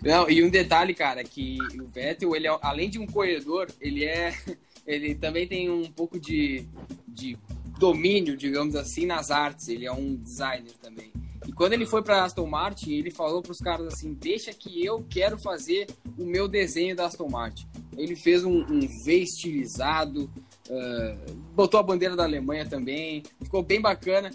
Não, 0.02 0.28
e 0.30 0.42
um 0.42 0.50
detalhe, 0.50 0.94
cara, 0.94 1.22
que 1.24 1.58
o 1.80 1.86
Vettel, 1.86 2.34
ele 2.36 2.46
é, 2.46 2.58
além 2.62 2.88
de 2.88 2.98
um 2.98 3.06
corredor, 3.06 3.68
ele 3.80 4.04
é. 4.04 4.34
Ele 4.86 5.16
também 5.16 5.48
tem 5.48 5.68
um 5.68 5.90
pouco 5.90 6.16
de, 6.16 6.64
de 7.08 7.36
domínio, 7.76 8.36
digamos 8.36 8.76
assim, 8.76 9.04
nas 9.04 9.32
artes. 9.32 9.66
Ele 9.66 9.84
é 9.84 9.90
um 9.90 10.14
designer 10.14 10.74
também. 10.80 11.12
E 11.46 11.52
quando 11.52 11.74
ele 11.74 11.86
foi 11.86 12.02
para 12.02 12.24
Aston 12.24 12.46
Martin, 12.46 12.92
ele 12.92 13.10
falou 13.10 13.40
para 13.40 13.52
os 13.52 13.58
caras 13.58 13.86
assim: 13.86 14.12
deixa 14.14 14.52
que 14.52 14.84
eu 14.84 15.04
quero 15.08 15.38
fazer 15.38 15.86
o 16.18 16.24
meu 16.24 16.48
desenho 16.48 16.96
da 16.96 17.06
Aston 17.06 17.28
Martin. 17.28 17.66
Ele 17.96 18.16
fez 18.16 18.44
um, 18.44 18.60
um 18.60 18.80
V 19.04 19.14
estilizado, 19.14 20.30
uh, 20.68 21.34
botou 21.54 21.78
a 21.78 21.82
bandeira 21.82 22.16
da 22.16 22.24
Alemanha 22.24 22.66
também, 22.66 23.22
ficou 23.42 23.62
bem 23.62 23.80
bacana. 23.80 24.30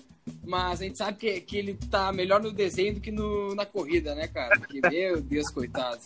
Mas 0.45 0.81
a 0.81 0.83
gente 0.85 0.97
sabe 0.97 1.17
que, 1.17 1.41
que 1.41 1.57
ele 1.57 1.73
tá 1.89 2.11
melhor 2.11 2.41
no 2.41 2.51
desenho 2.51 2.95
do 2.95 3.01
que 3.01 3.11
no, 3.11 3.53
na 3.55 3.65
corrida, 3.65 4.15
né, 4.15 4.27
cara? 4.27 4.57
Porque, 4.57 4.79
meu 4.89 5.19
Deus, 5.21 5.49
coitado. 5.49 6.01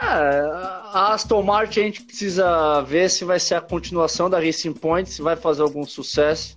É, 0.00 0.06
a 0.06 1.12
Aston 1.12 1.42
Martin 1.42 1.80
a 1.80 1.82
gente 1.84 2.02
precisa 2.02 2.80
ver 2.82 3.10
se 3.10 3.24
vai 3.24 3.38
ser 3.38 3.56
a 3.56 3.60
continuação 3.60 4.30
da 4.30 4.40
Racing 4.40 4.72
Point, 4.72 5.10
se 5.10 5.20
vai 5.20 5.36
fazer 5.36 5.62
algum 5.62 5.84
sucesso. 5.84 6.56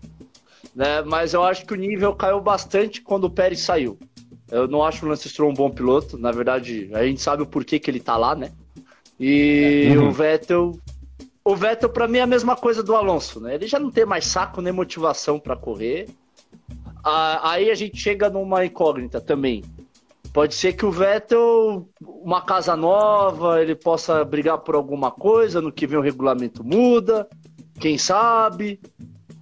Né? 0.76 1.02
Mas 1.04 1.34
eu 1.34 1.44
acho 1.44 1.66
que 1.66 1.74
o 1.74 1.78
nível 1.78 2.14
caiu 2.16 2.42
bastante 2.42 3.02
quando 3.02 3.26
o 3.26 3.30
Pérez 3.30 3.62
saiu. 3.62 3.98
Eu 4.52 4.68
não 4.68 4.84
acho 4.84 5.06
o 5.06 5.10
Lance 5.10 5.30
Stroll 5.30 5.52
um 5.52 5.54
bom 5.54 5.70
piloto. 5.70 6.18
Na 6.18 6.32
verdade, 6.32 6.90
a 6.94 7.04
gente 7.04 7.22
sabe 7.22 7.44
o 7.44 7.48
porquê 7.48 7.80
que 7.80 7.90
ele 7.90 8.00
tá 8.00 8.18
lá, 8.18 8.36
né? 8.36 8.52
E 9.20 9.94
uhum. 9.96 10.10
o 10.10 10.12
Vettel. 10.12 10.80
O 11.46 11.56
Vettel, 11.56 11.90
para 11.90 12.08
mim, 12.08 12.20
é 12.20 12.22
a 12.22 12.28
mesma 12.28 12.56
coisa 12.56 12.82
do 12.82 12.96
Alonso, 12.96 13.40
né? 13.40 13.56
Ele 13.56 13.68
já 13.68 13.80
não 13.80 13.92
tem 13.92 14.06
mais 14.06 14.26
saco 14.26 14.62
nem 14.62 14.72
motivação 14.72 15.40
para 15.40 15.56
correr. 15.56 16.08
Aí 17.04 17.70
a 17.70 17.76
gente 17.76 17.98
chega 17.98 18.30
numa 18.30 18.66
incógnita 18.66 19.20
também. 19.20 19.64
Pode 20.32 20.56
ser 20.56 20.74
que 20.74 20.86
o 20.86 20.92
Vettel, 20.92 21.88
uma 22.02 22.42
casa 22.42 22.76
nova, 22.76 23.62
ele 23.62 23.76
possa 23.76 24.24
brigar 24.24 24.58
por 24.60 24.74
alguma 24.74 25.12
coisa, 25.12 25.62
no 25.62 25.72
que 25.72 25.86
vem 25.86 26.00
o 26.00 26.02
regulamento 26.02 26.64
muda, 26.64 27.28
quem 27.80 27.98
sabe. 27.98 28.80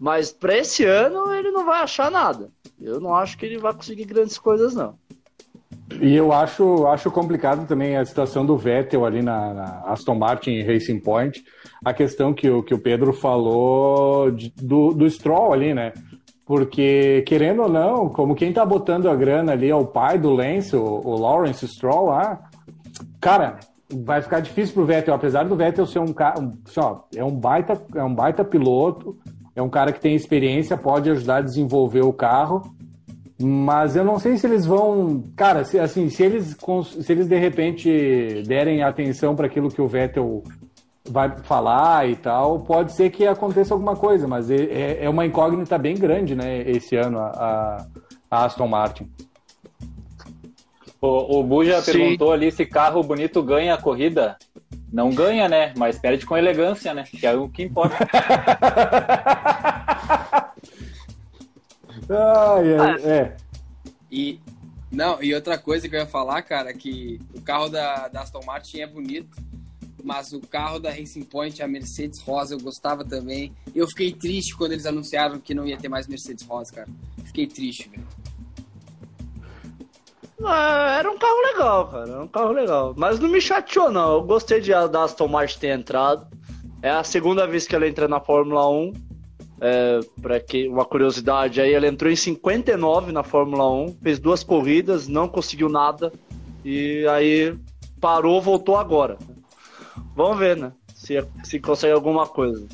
Mas 0.01 0.31
para 0.31 0.57
esse 0.57 0.83
ano 0.83 1.31
ele 1.31 1.51
não 1.51 1.63
vai 1.63 1.83
achar 1.83 2.09
nada. 2.09 2.49
Eu 2.81 2.99
não 2.99 3.13
acho 3.13 3.37
que 3.37 3.45
ele 3.45 3.59
vai 3.59 3.71
conseguir 3.71 4.05
grandes 4.05 4.35
coisas, 4.39 4.73
não. 4.73 4.95
E 6.01 6.15
eu 6.15 6.33
acho, 6.33 6.87
acho 6.87 7.11
complicado 7.11 7.67
também 7.67 7.95
a 7.95 8.03
situação 8.03 8.43
do 8.43 8.57
Vettel 8.57 9.05
ali 9.05 9.21
na, 9.21 9.53
na 9.53 9.83
Aston 9.85 10.15
Martin 10.15 10.63
Racing 10.63 10.99
Point. 10.99 11.43
A 11.85 11.93
questão 11.93 12.33
que 12.33 12.49
o, 12.49 12.63
que 12.63 12.73
o 12.73 12.79
Pedro 12.79 13.13
falou 13.13 14.31
de, 14.31 14.51
do, 14.57 14.91
do 14.91 15.07
Stroll 15.07 15.53
ali, 15.53 15.71
né? 15.71 15.93
Porque, 16.47 17.23
querendo 17.27 17.61
ou 17.61 17.69
não, 17.69 18.09
como 18.09 18.33
quem 18.33 18.51
tá 18.51 18.65
botando 18.65 19.07
a 19.07 19.15
grana 19.15 19.51
ali 19.51 19.69
é 19.69 19.75
o 19.75 19.85
pai 19.85 20.17
do 20.17 20.31
Lance, 20.31 20.75
o, 20.75 20.83
o 20.83 21.15
Lawrence 21.15 21.67
Stroll 21.67 22.07
lá, 22.07 22.49
cara, 23.19 23.59
vai 23.87 24.19
ficar 24.23 24.39
difícil 24.39 24.73
pro 24.73 24.85
Vettel, 24.85 25.13
apesar 25.13 25.43
do 25.43 25.55
Vettel 25.55 25.85
ser 25.85 25.99
um 25.99 26.11
cara, 26.11 26.51
só, 26.65 27.07
é 27.15 27.23
um 27.23 27.35
baita, 27.35 27.79
é 27.93 28.03
um 28.03 28.13
baita 28.13 28.43
piloto, 28.43 29.15
é 29.55 29.61
um 29.61 29.69
cara 29.69 29.91
que 29.91 29.99
tem 29.99 30.15
experiência, 30.15 30.77
pode 30.77 31.09
ajudar 31.09 31.37
a 31.37 31.41
desenvolver 31.41 32.01
o 32.01 32.13
carro, 32.13 32.73
mas 33.41 33.95
eu 33.95 34.03
não 34.03 34.19
sei 34.19 34.37
se 34.37 34.47
eles 34.47 34.65
vão, 34.65 35.23
cara, 35.35 35.63
se, 35.63 35.79
assim, 35.79 36.09
se 36.09 36.23
eles, 36.23 36.55
se 37.01 37.11
eles 37.11 37.27
de 37.27 37.37
repente 37.37 38.43
derem 38.45 38.83
atenção 38.83 39.35
para 39.35 39.47
aquilo 39.47 39.69
que 39.69 39.81
o 39.81 39.87
Vettel 39.87 40.43
vai 41.09 41.35
falar 41.43 42.07
e 42.07 42.15
tal, 42.15 42.59
pode 42.59 42.93
ser 42.93 43.09
que 43.09 43.25
aconteça 43.25 43.73
alguma 43.73 43.95
coisa, 43.95 44.27
mas 44.27 44.49
é, 44.51 44.55
é, 44.55 45.05
é 45.05 45.09
uma 45.09 45.25
incógnita 45.25 45.77
bem 45.77 45.95
grande, 45.95 46.35
né, 46.35 46.61
esse 46.61 46.95
ano, 46.95 47.19
a, 47.19 47.85
a 48.29 48.45
Aston 48.45 48.67
Martin. 48.67 49.09
O, 51.01 51.39
o 51.39 51.43
Buja 51.43 51.81
Sim. 51.81 51.93
perguntou 51.93 52.31
ali 52.31 52.51
se 52.51 52.65
carro 52.65 53.01
bonito 53.01 53.41
ganha 53.41 53.73
a 53.73 53.81
corrida. 53.81 54.37
Não 54.93 55.09
ganha, 55.09 55.49
né? 55.49 55.73
Mas 55.75 55.97
perde 55.97 56.25
com 56.25 56.37
elegância, 56.37 56.93
né? 56.93 57.03
Que 57.03 57.25
é 57.25 57.33
o 57.33 57.49
que 57.49 57.63
importa. 57.63 57.97
Ai, 62.13 62.75
ai, 62.75 63.03
é. 63.05 63.37
E 64.11 64.37
não, 64.91 65.23
e 65.23 65.33
outra 65.33 65.57
coisa 65.57 65.87
que 65.87 65.95
eu 65.95 66.01
ia 66.01 66.05
falar, 66.05 66.41
cara, 66.41 66.73
que 66.73 67.21
o 67.33 67.41
carro 67.41 67.69
da, 67.69 68.09
da 68.09 68.21
Aston 68.21 68.41
Martin 68.45 68.81
é 68.81 68.87
bonito, 68.87 69.37
mas 70.03 70.33
o 70.33 70.41
carro 70.41 70.79
da 70.79 70.89
Racing 70.89 71.23
Point, 71.23 71.63
a 71.63 71.67
Mercedes 71.67 72.21
Rosa, 72.21 72.55
eu 72.55 72.59
gostava 72.59 73.05
também. 73.05 73.53
Eu 73.73 73.87
fiquei 73.87 74.11
triste 74.11 74.57
quando 74.57 74.73
eles 74.73 74.85
anunciaram 74.85 75.39
que 75.39 75.53
não 75.53 75.65
ia 75.65 75.77
ter 75.77 75.87
mais 75.87 76.07
Mercedes 76.07 76.45
Rosa, 76.45 76.73
cara. 76.73 76.89
Fiquei 77.23 77.47
triste, 77.47 77.87
velho. 77.87 78.05
Ah, 80.45 80.97
era 80.99 81.11
um 81.11 81.17
carro 81.17 81.41
legal, 81.53 81.87
cara. 81.87 82.09
Era 82.09 82.23
um 82.23 82.27
carro 82.27 82.51
legal. 82.51 82.93
Mas 82.97 83.19
não 83.19 83.29
me 83.29 83.41
chateou, 83.41 83.91
não. 83.91 84.13
Eu 84.13 84.23
gostei 84.23 84.59
de 84.59 84.71
da 84.71 85.03
Aston 85.03 85.27
Martin 85.27 85.59
ter 85.59 85.67
entrado. 85.67 86.27
É 86.81 86.89
a 86.89 87.03
segunda 87.03 87.45
vez 87.45 87.67
que 87.67 87.75
ela 87.75 87.87
entra 87.87 88.07
na 88.07 88.19
Fórmula 88.19 88.69
1. 88.69 88.93
É, 89.63 89.99
para 90.19 90.39
que 90.39 90.67
uma 90.67 90.83
curiosidade 90.83 91.61
aí, 91.61 91.73
ela 91.73 91.85
entrou 91.85 92.11
em 92.11 92.15
59 92.15 93.11
na 93.11 93.21
Fórmula 93.21 93.71
1, 93.71 93.97
fez 94.01 94.17
duas 94.17 94.43
corridas, 94.43 95.07
não 95.07 95.27
conseguiu 95.27 95.69
nada 95.69 96.11
e 96.65 97.05
aí 97.07 97.55
parou, 97.99 98.41
voltou 98.41 98.75
agora. 98.75 99.19
Vamos 100.15 100.39
ver, 100.39 100.57
né? 100.57 100.71
Se, 100.95 101.23
se 101.43 101.59
consegue 101.59 101.93
alguma 101.93 102.25
coisa. 102.25 102.67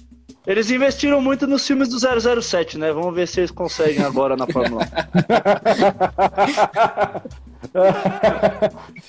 Eles 0.47 0.71
investiram 0.71 1.19
muito 1.19 1.45
nos 1.45 1.67
filmes 1.67 1.89
do 1.89 1.99
007, 2.41 2.77
né? 2.77 2.93
Vamos 2.93 3.13
ver 3.13 3.27
se 3.27 3.41
eles 3.41 3.51
conseguem 3.51 4.01
agora 4.01 4.37
na 4.37 4.47
Fórmula 4.47 4.87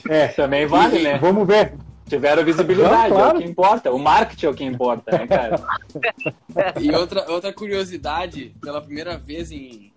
1. 0.09 0.11
é. 0.13 0.29
Também 0.29 0.67
vale, 0.67 0.99
né? 1.01 1.17
Vamos 1.17 1.47
ver. 1.47 1.75
Tiveram 2.09 2.45
visibilidade, 2.45 3.11
Não, 3.11 3.17
claro. 3.17 3.37
é 3.37 3.41
o 3.41 3.43
que 3.43 3.49
importa. 3.49 3.93
O 3.93 3.99
marketing 4.01 4.47
é 4.47 4.49
o 4.49 4.55
que 4.55 4.65
importa, 4.65 5.17
né, 5.17 5.27
cara? 5.29 5.63
E 6.81 6.91
outra, 6.91 7.31
outra 7.31 7.53
curiosidade, 7.53 8.53
pela 8.61 8.81
primeira 8.81 9.17
vez 9.17 9.53
em. 9.53 9.93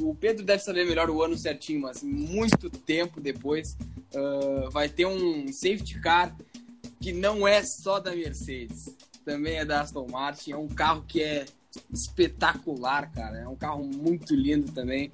O 0.00 0.12
Pedro 0.14 0.44
deve 0.44 0.62
saber 0.62 0.84
melhor 0.86 1.08
o 1.08 1.22
ano 1.22 1.36
certinho, 1.36 1.82
mas 1.82 2.02
muito 2.02 2.68
tempo 2.68 3.20
depois 3.20 3.76
ah, 4.12 4.68
vai 4.72 4.88
ter 4.88 5.06
um 5.06 5.46
safety 5.52 6.00
car 6.00 6.34
que 7.00 7.12
não 7.12 7.46
é 7.46 7.62
só 7.62 8.00
da 8.00 8.10
Mercedes, 8.10 8.96
também 9.30 9.56
é 9.58 9.64
da 9.64 9.80
Aston 9.82 10.06
Martin. 10.10 10.52
É 10.52 10.56
um 10.56 10.68
carro 10.68 11.04
que 11.06 11.22
é 11.22 11.44
espetacular, 11.92 13.10
cara. 13.12 13.38
É 13.38 13.48
um 13.48 13.54
carro 13.56 13.84
muito 13.84 14.34
lindo 14.34 14.72
também. 14.72 15.10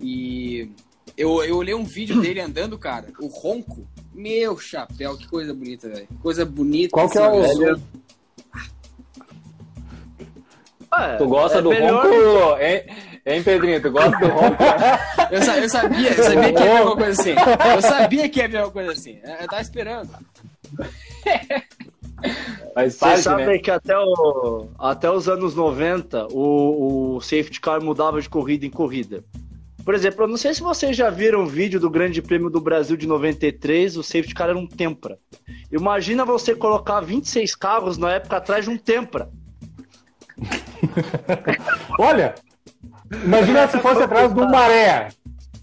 E 0.00 0.70
eu, 1.16 1.42
eu 1.44 1.56
olhei 1.56 1.74
um 1.74 1.84
vídeo 1.84 2.20
dele 2.22 2.40
andando, 2.40 2.76
cara. 2.78 3.06
O 3.20 3.26
ronco. 3.28 3.86
Meu 4.12 4.58
chapéu, 4.58 5.16
que 5.16 5.28
coisa 5.28 5.54
bonita, 5.54 5.88
velho. 5.88 6.08
Coisa 6.20 6.44
bonita. 6.44 6.90
Qual 6.92 7.08
que 7.08 7.16
é 7.18 7.28
o- 7.28 7.40
velho. 7.42 7.82
É, 10.92 11.16
Tu 11.16 11.26
gosta 11.28 11.58
é 11.58 11.62
do 11.62 11.68
melhor- 11.70 12.04
ronco, 12.04 12.60
hein, 12.60 12.84
hein, 13.24 13.42
Pedrinho? 13.44 13.80
Tu 13.80 13.92
gosta 13.92 14.10
do 14.18 14.26
ronco? 14.34 14.56
Eu, 15.30 15.42
sa- 15.42 15.56
eu 15.58 15.68
sabia, 15.70 16.12
eu 16.12 16.24
sabia 16.24 16.52
que 16.52 16.58
ia 16.60 16.68
vir 16.68 16.76
alguma 16.78 16.96
coisa 16.96 17.20
assim. 17.22 17.30
Eu 17.74 17.82
sabia 17.82 18.28
que 18.28 18.38
ia 18.40 18.48
vir 18.48 18.56
alguma 18.56 18.72
coisa 18.84 18.92
assim. 19.00 19.20
Eu 19.40 19.46
tava 19.46 19.62
esperando. 19.62 20.10
Mas 22.74 22.94
Vocês 22.94 22.98
parte, 22.98 23.22
sabem 23.22 23.46
né? 23.46 23.58
que 23.58 23.70
até, 23.70 23.96
o, 23.98 24.68
até 24.78 25.10
os 25.10 25.28
anos 25.28 25.54
90 25.54 26.28
o, 26.30 27.16
o 27.16 27.20
safety 27.20 27.60
car 27.60 27.82
mudava 27.82 28.20
de 28.20 28.28
corrida 28.28 28.64
em 28.64 28.70
corrida. 28.70 29.24
Por 29.84 29.94
exemplo, 29.94 30.24
eu 30.24 30.28
não 30.28 30.36
sei 30.36 30.54
se 30.54 30.62
vocês 30.62 30.96
já 30.96 31.10
viram 31.10 31.42
o 31.42 31.46
vídeo 31.46 31.80
do 31.80 31.90
Grande 31.90 32.20
Prêmio 32.20 32.50
do 32.50 32.60
Brasil 32.60 32.96
de 32.96 33.06
93, 33.06 33.96
o 33.96 34.02
safety 34.02 34.34
car 34.34 34.50
era 34.50 34.58
um 34.58 34.66
Tempra. 34.66 35.18
Imagina 35.72 36.24
você 36.24 36.54
colocar 36.54 37.00
26 37.00 37.54
carros 37.54 37.98
na 37.98 38.12
época 38.12 38.36
atrás 38.36 38.64
de 38.64 38.70
um 38.70 38.76
Tempra. 38.76 39.30
Olha, 41.98 42.34
imagina 43.24 43.68
se 43.68 43.78
fosse 43.78 44.02
atrás 44.02 44.32
do 44.32 44.48
maré. 44.48 45.08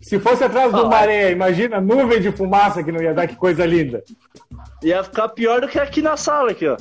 Se 0.07 0.17
fosse 0.19 0.41
atrás 0.41 0.71
do 0.71 0.85
Ah, 0.85 0.89
maré, 0.89 1.31
imagina 1.31 1.75
a 1.77 1.81
nuvem 1.81 2.21
de 2.21 2.31
fumaça 2.31 2.81
que 2.81 2.93
não 2.93 3.01
ia 3.01 3.13
dar, 3.13 3.27
que 3.27 3.35
coisa 3.35 3.65
linda. 3.65 4.01
Ia 4.81 5.03
ficar 5.03 5.27
pior 5.27 5.59
do 5.59 5.67
que 5.67 5.77
aqui 5.77 6.01
na 6.01 6.15
sala, 6.15 6.51
aqui, 6.51 6.65
ó. 6.65 6.77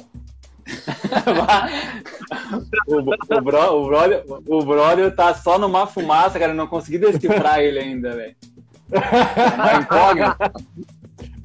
o, 2.87 2.99
o, 2.99 3.03
bro, 3.43 3.83
o, 3.83 3.89
brother, 3.89 4.25
o 4.47 4.65
brother 4.65 5.13
tá 5.13 5.35
só 5.35 5.59
numa 5.59 5.89
fumaça, 5.89 6.39
cara. 6.39 6.53
Eu 6.53 6.57
não 6.57 6.69
consegui 6.69 6.99
decifrar 6.99 7.59
ele 7.59 7.81
ainda, 7.81 8.15
velho. 8.15 8.37
É 8.93 8.95
uma 10.15 10.37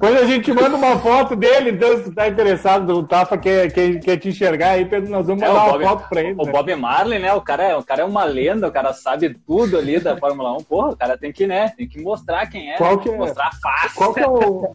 Quando 0.02 0.16
a 0.16 0.24
gente 0.24 0.52
manda 0.52 0.74
uma 0.74 0.98
foto 0.98 1.36
dele, 1.36 1.70
então 1.70 1.96
se 1.96 2.02
tu 2.02 2.12
tá 2.12 2.26
interessado, 2.26 2.90
o 2.98 3.06
Tafa 3.06 3.38
quer, 3.38 3.70
quer, 3.72 4.00
quer 4.00 4.16
te 4.16 4.30
enxergar 4.30 4.70
aí, 4.70 4.84
Pedro, 4.84 5.08
nós 5.08 5.24
vamos 5.24 5.40
É, 5.44 5.46
mandar 5.46 5.62
uma 5.62 5.72
Bob- 5.74 5.84
foto 5.84 6.08
pra 6.08 6.20
ele. 6.22 6.34
O 6.36 6.44
né? 6.44 6.50
Bob 6.50 6.74
Marley, 6.74 7.18
né? 7.20 7.32
O 7.34 7.40
cara, 7.40 7.62
é, 7.62 7.76
o 7.76 7.84
cara 7.84 8.02
é 8.02 8.04
uma 8.04 8.24
lenda, 8.24 8.66
o 8.66 8.72
cara 8.72 8.92
sabe 8.92 9.32
tudo 9.46 9.78
ali 9.78 10.00
da 10.00 10.16
Fórmula 10.16 10.54
1. 10.54 10.64
Porra, 10.64 10.88
o 10.88 10.96
cara 10.96 11.16
tem 11.16 11.30
que, 11.32 11.46
né? 11.46 11.68
Tem 11.76 11.86
que 11.88 12.00
mostrar 12.02 12.44
quem 12.48 12.72
é. 12.72 12.78
Qual 12.78 12.98
que 12.98 13.08
é? 13.10 13.16
Mostrar 13.16 13.46
a 13.46 13.52
face. 13.52 13.94
Qual 13.94 14.12
que 14.12 14.18
é 14.18 14.26
o, 14.26 14.74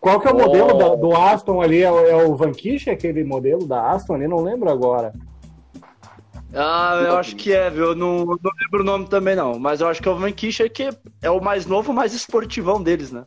qual 0.00 0.20
que 0.20 0.28
é 0.28 0.30
o 0.30 0.36
Oh. 0.38 0.46
modelo 0.46 0.78
da- 0.78 0.94
do 0.94 1.12
Aston 1.16 1.60
ali? 1.60 1.82
É, 1.82 1.90
o- 1.90 2.06
é 2.06 2.24
o 2.24 2.36
Vanquish, 2.36 2.86
aquele 2.86 3.24
modelo 3.24 3.66
da 3.66 3.90
Aston 3.90 4.14
ali? 4.14 4.28
Não 4.28 4.44
lembro 4.44 4.70
agora. 4.70 5.12
Ah, 6.54 7.02
eu 7.06 7.16
acho 7.16 7.34
que 7.34 7.52
é, 7.52 7.70
viu? 7.70 7.86
Eu 7.86 7.94
não, 7.96 8.18
não 8.26 8.50
lembro 8.60 8.82
o 8.82 8.84
nome 8.84 9.06
também, 9.08 9.34
não. 9.34 9.58
Mas 9.58 9.80
eu 9.80 9.88
acho 9.88 10.02
que 10.02 10.08
é 10.08 10.12
o 10.12 10.16
Vanquish 10.18 10.58
que 10.72 10.90
é 11.22 11.30
o 11.30 11.40
mais 11.42 11.64
novo, 11.66 11.92
mais 11.94 12.12
esportivão 12.12 12.80
deles, 12.82 13.10
né? 13.10 13.24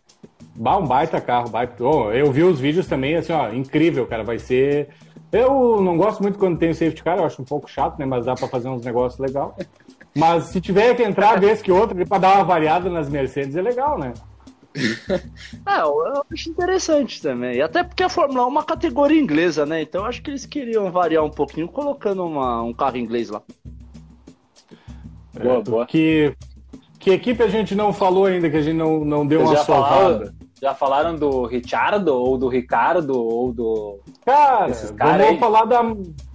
Bah, 0.56 0.78
um 0.78 0.86
baita 0.88 1.20
carro, 1.20 1.50
baita. 1.50 1.84
Eu 1.84 2.32
vi 2.32 2.44
os 2.44 2.60
vídeos 2.60 2.88
também, 2.88 3.16
assim, 3.16 3.34
ó, 3.34 3.52
incrível, 3.52 4.08
cara. 4.08 4.24
Vai 4.24 4.40
ser. 4.40 4.90
Eu 5.32 5.82
não 5.82 5.98
gosto 5.98 6.22
muito 6.24 6.40
quando 6.40 6.58
tem 6.58 6.70
o 6.70 6.74
safety 6.76 7.04
car, 7.04 7.18
eu 7.18 7.26
acho 7.26 7.42
um 7.42 7.46
pouco 7.46 7.70
chato, 7.70 8.00
né? 8.00 8.06
Mas 8.06 8.26
dá 8.26 8.36
pra 8.36 8.48
fazer 8.48 8.70
uns 8.70 8.86
negócios 8.86 9.20
legais. 9.20 9.52
Mas 10.16 10.46
se 10.46 10.62
tiver 10.62 10.96
que 10.96 11.04
entrar 11.04 11.38
vez 11.42 11.62
que 11.62 11.72
outra, 11.72 12.06
pra 12.06 12.18
dar 12.18 12.36
uma 12.36 12.44
variada 12.46 12.90
nas 12.90 13.10
Mercedes, 13.10 13.56
é 13.56 13.62
legal, 13.62 13.98
né? 14.00 14.14
É, 15.66 15.82
eu 15.82 16.24
acho 16.32 16.50
interessante 16.50 17.22
também. 17.22 17.62
Até 17.62 17.84
porque 17.84 18.04
a 18.04 18.10
Fórmula 18.10 18.44
1 18.44 18.46
é 18.46 18.48
uma 18.50 18.64
categoria 18.64 19.20
inglesa, 19.22 19.66
né? 19.66 19.82
Então 19.82 20.02
eu 20.02 20.08
acho 20.08 20.22
que 20.22 20.30
eles 20.30 20.46
queriam 20.46 20.92
variar 20.92 21.24
um 21.24 21.30
pouquinho 21.30 21.68
colocando 21.68 22.26
uma- 22.26 22.62
um 22.62 22.74
carro 22.74 22.98
inglês 22.98 23.30
lá. 23.30 23.42
Boa, 25.42 25.62
boa. 25.62 25.86
Que, 25.86 26.34
que 27.00 27.12
equipe 27.12 27.42
a 27.44 27.48
gente 27.48 27.74
não 27.76 27.92
falou 27.94 28.26
ainda, 28.26 28.50
que 28.50 28.58
a 28.58 28.62
gente 28.62 28.76
não, 28.76 29.04
não 29.04 29.26
deu 29.26 29.42
Vocês 29.42 29.60
uma 29.60 29.66
soltada? 29.66 30.36
Já 30.66 30.74
falaram 30.74 31.16
do 31.16 31.46
Richardo, 31.46 32.12
ou 32.16 32.40
do 32.40 32.48
Ricardo, 32.48 33.16
ou 33.16 33.54
do. 33.54 34.00
Cara, 34.26 34.68
Esses 34.72 34.90
cara 34.90 35.18
vamos 35.20 35.34
aí. 35.34 35.40
falar 35.40 35.66
da. 35.66 35.82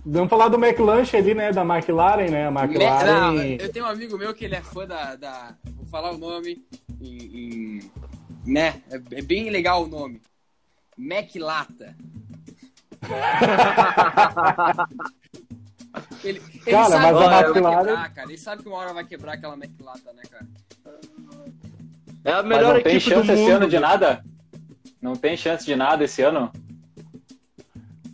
Vamos 0.07 0.31
falar 0.31 0.47
do 0.49 0.65
McLanche 0.65 1.17
ali, 1.17 1.35
né? 1.35 1.51
Da 1.53 1.63
McLaren, 1.63 2.31
né? 2.31 2.47
A 2.47 2.51
McLaren. 2.51 3.33
não, 3.33 3.43
eu 3.43 3.73
tenho 3.73 3.85
um 3.85 3.89
amigo 3.89 4.17
meu 4.17 4.33
que 4.33 4.45
ele 4.45 4.55
é 4.55 4.63
fã 4.63 4.87
da. 4.87 5.17
da- 5.17 5.55
vou 5.75 5.85
falar 5.87 6.13
o 6.13 6.19
nome. 6.19 6.65
em- 7.01 7.81
em- 7.81 7.91
né? 8.47 8.81
É, 8.91 8.97
é 9.19 9.23
bem 9.23 9.51
legal 9.51 9.83
o 9.83 9.89
nome. 9.89 10.23
Mac 10.97 11.35
Lata. 11.37 11.97
ele, 16.23 16.41
ele 16.67 16.71
Cara, 16.71 16.89
sabe 16.89 17.03
mas 17.03 17.07
que 17.07 17.07
a 17.07 17.11
uma 17.11 17.17
hora 17.17 17.31
vai 17.31 17.41
McLaren- 17.51 17.87
quebrar, 17.87 18.15
cara. 18.15 18.29
Ele 18.29 18.39
sabe 18.39 18.63
que 18.63 18.69
uma 18.69 18.79
hora 18.79 18.93
vai 18.93 19.05
quebrar 19.05 19.33
aquela 19.35 19.57
Mac 19.57 19.71
Lata, 19.81 20.13
né, 20.13 20.23
cara? 20.31 20.47
É 22.25 22.33
a 22.33 22.43
Mas 22.43 22.47
melhor 22.47 22.75
não 22.75 22.83
tem 22.83 22.97
equipe 22.97 23.11
do 23.11 23.17
chance 23.17 23.33
esse 23.33 23.43
mundo. 23.43 23.53
ano 23.53 23.69
de 23.69 23.79
nada? 23.79 24.25
Não 25.01 25.17
tem 25.17 25.37
chance 25.37 25.65
de 25.65 25.75
nada 25.75 26.05
esse 26.05 26.23
ano? 26.23 26.53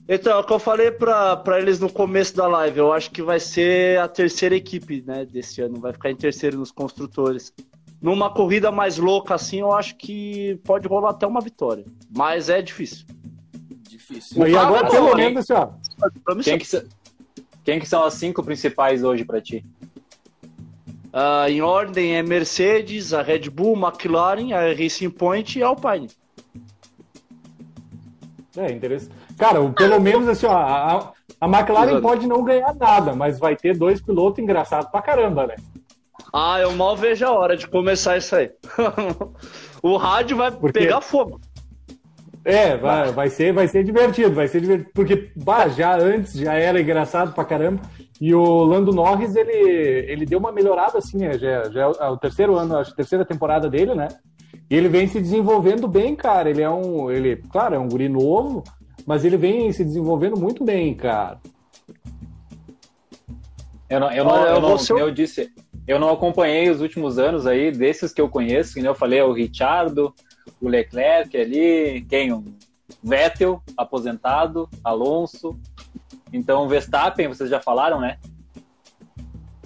Então, 0.08 0.32
é 0.32 0.36
o 0.36 0.44
que 0.44 0.52
eu 0.52 0.58
falei 0.60 0.92
pra, 0.92 1.36
pra 1.36 1.58
eles 1.58 1.80
no 1.80 1.90
começo 1.90 2.36
da 2.36 2.46
live. 2.46 2.78
Eu 2.78 2.92
acho 2.92 3.10
que 3.10 3.20
vai 3.22 3.40
ser 3.40 3.98
a 3.98 4.06
terceira 4.06 4.54
equipe, 4.54 5.02
né, 5.04 5.24
desse 5.24 5.60
ano. 5.60 5.80
Vai 5.80 5.92
ficar 5.92 6.10
em 6.10 6.16
terceiro 6.16 6.58
nos 6.58 6.70
construtores. 6.70 7.52
Numa 8.00 8.30
corrida 8.32 8.70
mais 8.70 8.98
louca 8.98 9.34
assim, 9.34 9.60
eu 9.60 9.72
acho 9.72 9.96
que 9.96 10.60
pode 10.64 10.86
rolar 10.86 11.10
até 11.10 11.26
uma 11.26 11.40
vitória. 11.40 11.84
Mas 12.14 12.48
é 12.48 12.62
difícil. 12.62 13.04
Difícil. 13.88 14.46
E 14.46 14.52
carro 14.52 14.76
agora, 14.76 14.90
pelo 14.90 15.08
bom, 15.08 15.16
menos, 15.16 15.50
assim, 15.50 15.54
ó. 15.54 15.70
Quem 16.40 16.58
que, 16.58 16.66
quem 17.64 17.80
que 17.80 17.88
são 17.88 18.04
as 18.04 18.14
cinco 18.14 18.44
principais 18.44 19.02
hoje 19.02 19.24
pra 19.24 19.40
ti? 19.40 19.64
Ah, 21.18 21.48
em 21.48 21.62
ordem 21.62 22.14
é 22.14 22.22
Mercedes, 22.22 23.14
a 23.14 23.22
Red 23.22 23.48
Bull, 23.48 23.74
McLaren, 23.74 24.52
a 24.52 24.74
Racing 24.74 25.08
Point 25.08 25.58
e 25.58 25.62
a 25.62 25.68
Alpine. 25.68 26.08
É 28.54 28.70
interessante. 28.70 29.14
Cara, 29.38 29.66
pelo 29.70 29.98
menos 29.98 30.28
assim, 30.28 30.44
ó, 30.44 30.52
a, 30.52 31.12
a 31.40 31.48
McLaren 31.48 31.92
Exato. 31.92 32.02
pode 32.02 32.26
não 32.26 32.44
ganhar 32.44 32.74
nada, 32.74 33.14
mas 33.14 33.38
vai 33.38 33.56
ter 33.56 33.74
dois 33.74 33.98
pilotos 33.98 34.40
engraçados 34.40 34.90
pra 34.90 35.00
caramba, 35.00 35.46
né? 35.46 35.56
Ah, 36.30 36.60
eu 36.60 36.72
mal 36.72 36.94
vejo 36.94 37.24
a 37.24 37.32
hora 37.32 37.56
de 37.56 37.66
começar 37.66 38.18
isso 38.18 38.36
aí. 38.36 38.50
o 39.82 39.96
rádio 39.96 40.36
vai 40.36 40.50
Por 40.50 40.70
quê? 40.70 40.80
pegar 40.80 41.00
fogo. 41.00 41.40
É, 42.44 42.76
vai, 42.76 43.10
vai, 43.12 43.30
ser, 43.30 43.54
vai 43.54 43.66
ser 43.66 43.84
divertido, 43.84 44.34
vai 44.34 44.48
ser 44.48 44.60
divertido. 44.60 44.90
Porque, 44.92 45.32
bah, 45.34 45.66
já 45.68 45.96
antes 45.96 46.34
já 46.34 46.52
era 46.52 46.78
engraçado 46.78 47.32
pra 47.32 47.42
caramba. 47.42 47.80
E 48.20 48.34
o 48.34 48.64
Lando 48.64 48.92
Norris, 48.92 49.36
ele, 49.36 49.52
ele 49.52 50.24
deu 50.24 50.38
uma 50.38 50.50
melhorada, 50.50 50.98
assim, 50.98 51.18
né? 51.18 51.38
já, 51.38 51.70
já 51.70 51.82
é 51.82 52.08
o 52.08 52.16
terceiro 52.16 52.56
ano, 52.56 52.78
acho, 52.78 52.92
a 52.92 52.96
terceira 52.96 53.24
temporada 53.24 53.68
dele, 53.68 53.94
né? 53.94 54.08
E 54.70 54.74
ele 54.74 54.88
vem 54.88 55.06
se 55.06 55.20
desenvolvendo 55.20 55.86
bem, 55.86 56.16
cara. 56.16 56.48
Ele 56.48 56.62
é 56.62 56.70
um, 56.70 57.10
ele, 57.10 57.36
claro, 57.50 57.74
é 57.74 57.78
um 57.78 57.88
guri 57.88 58.08
novo, 58.08 58.64
mas 59.06 59.24
ele 59.24 59.36
vem 59.36 59.70
se 59.70 59.84
desenvolvendo 59.84 60.38
muito 60.38 60.64
bem, 60.64 60.94
cara. 60.94 61.38
Eu 63.88 64.00
não, 64.00 64.10
eu 64.10 64.24
não, 64.24 64.46
eu, 64.46 64.60
não, 64.60 64.76
como 64.76 64.98
eu 64.98 65.10
disse, 65.12 65.52
eu 65.86 65.98
não 66.00 66.10
acompanhei 66.10 66.68
os 66.68 66.80
últimos 66.80 67.18
anos 67.18 67.46
aí, 67.46 67.70
desses 67.70 68.12
que 68.12 68.20
eu 68.20 68.28
conheço, 68.28 68.74
que 68.74 68.80
eu 68.80 68.94
falei, 68.94 69.20
é 69.20 69.24
o 69.24 69.32
Richardo, 69.32 70.12
o 70.60 70.68
Leclerc 70.68 71.36
ali, 71.36 72.04
quem? 72.08 72.32
O 72.32 72.44
Vettel, 73.02 73.62
aposentado, 73.76 74.68
Alonso. 74.82 75.56
Então, 76.32 76.64
o 76.64 76.68
Verstappen, 76.68 77.28
vocês 77.28 77.48
já 77.48 77.60
falaram, 77.60 78.00
né? 78.00 78.18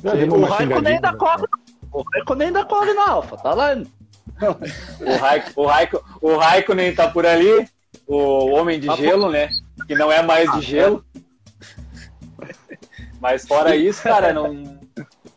o 0.02 0.44
Raikkonen 0.44 0.94
ainda 0.94 1.14
corre. 1.14 1.46
O 1.92 2.02
Raikkonen 2.02 2.46
ainda 2.48 2.64
corre 2.64 2.92
na 2.94 3.10
Alfa, 3.10 3.36
tá 3.36 3.54
lá. 3.54 3.74
o, 3.74 5.18
Raik, 5.18 5.52
o, 5.56 5.66
Raik, 5.66 5.98
o 6.20 6.36
Raikkonen 6.36 6.94
tá 6.94 7.08
por 7.08 7.26
ali, 7.26 7.68
o 8.06 8.50
Homem 8.52 8.80
de 8.80 8.86
tá 8.86 8.96
Gelo, 8.96 9.30
né? 9.30 9.50
Que 9.86 9.94
não 9.94 10.10
é 10.10 10.22
mais 10.22 10.50
de 10.52 10.58
ah, 10.58 10.60
gelo. 10.60 11.04
Mas 13.20 13.46
fora 13.46 13.76
isso, 13.76 14.02
cara, 14.02 14.32
não, 14.32 14.80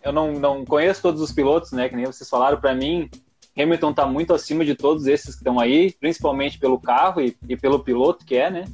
eu 0.04 0.12
não, 0.12 0.34
não 0.34 0.66
conheço 0.66 1.02
todos 1.02 1.22
os 1.22 1.32
pilotos, 1.32 1.72
né? 1.72 1.90
Que 1.90 1.96
nem 1.96 2.06
vocês 2.06 2.30
falaram 2.30 2.60
para 2.60 2.74
mim. 2.74 3.10
Hamilton 3.58 3.92
está 3.92 4.06
muito 4.06 4.34
acima 4.34 4.66
de 4.66 4.74
todos 4.74 5.06
esses 5.06 5.36
que 5.36 5.42
estão 5.42 5.60
aí, 5.60 5.92
principalmente 6.00 6.58
pelo 6.58 6.80
carro 6.80 7.22
e, 7.22 7.38
e, 7.48 7.56
pelo 7.56 7.80
piloto 7.80 8.26
que 8.26 8.36
é, 8.36 8.50
né? 8.50 8.66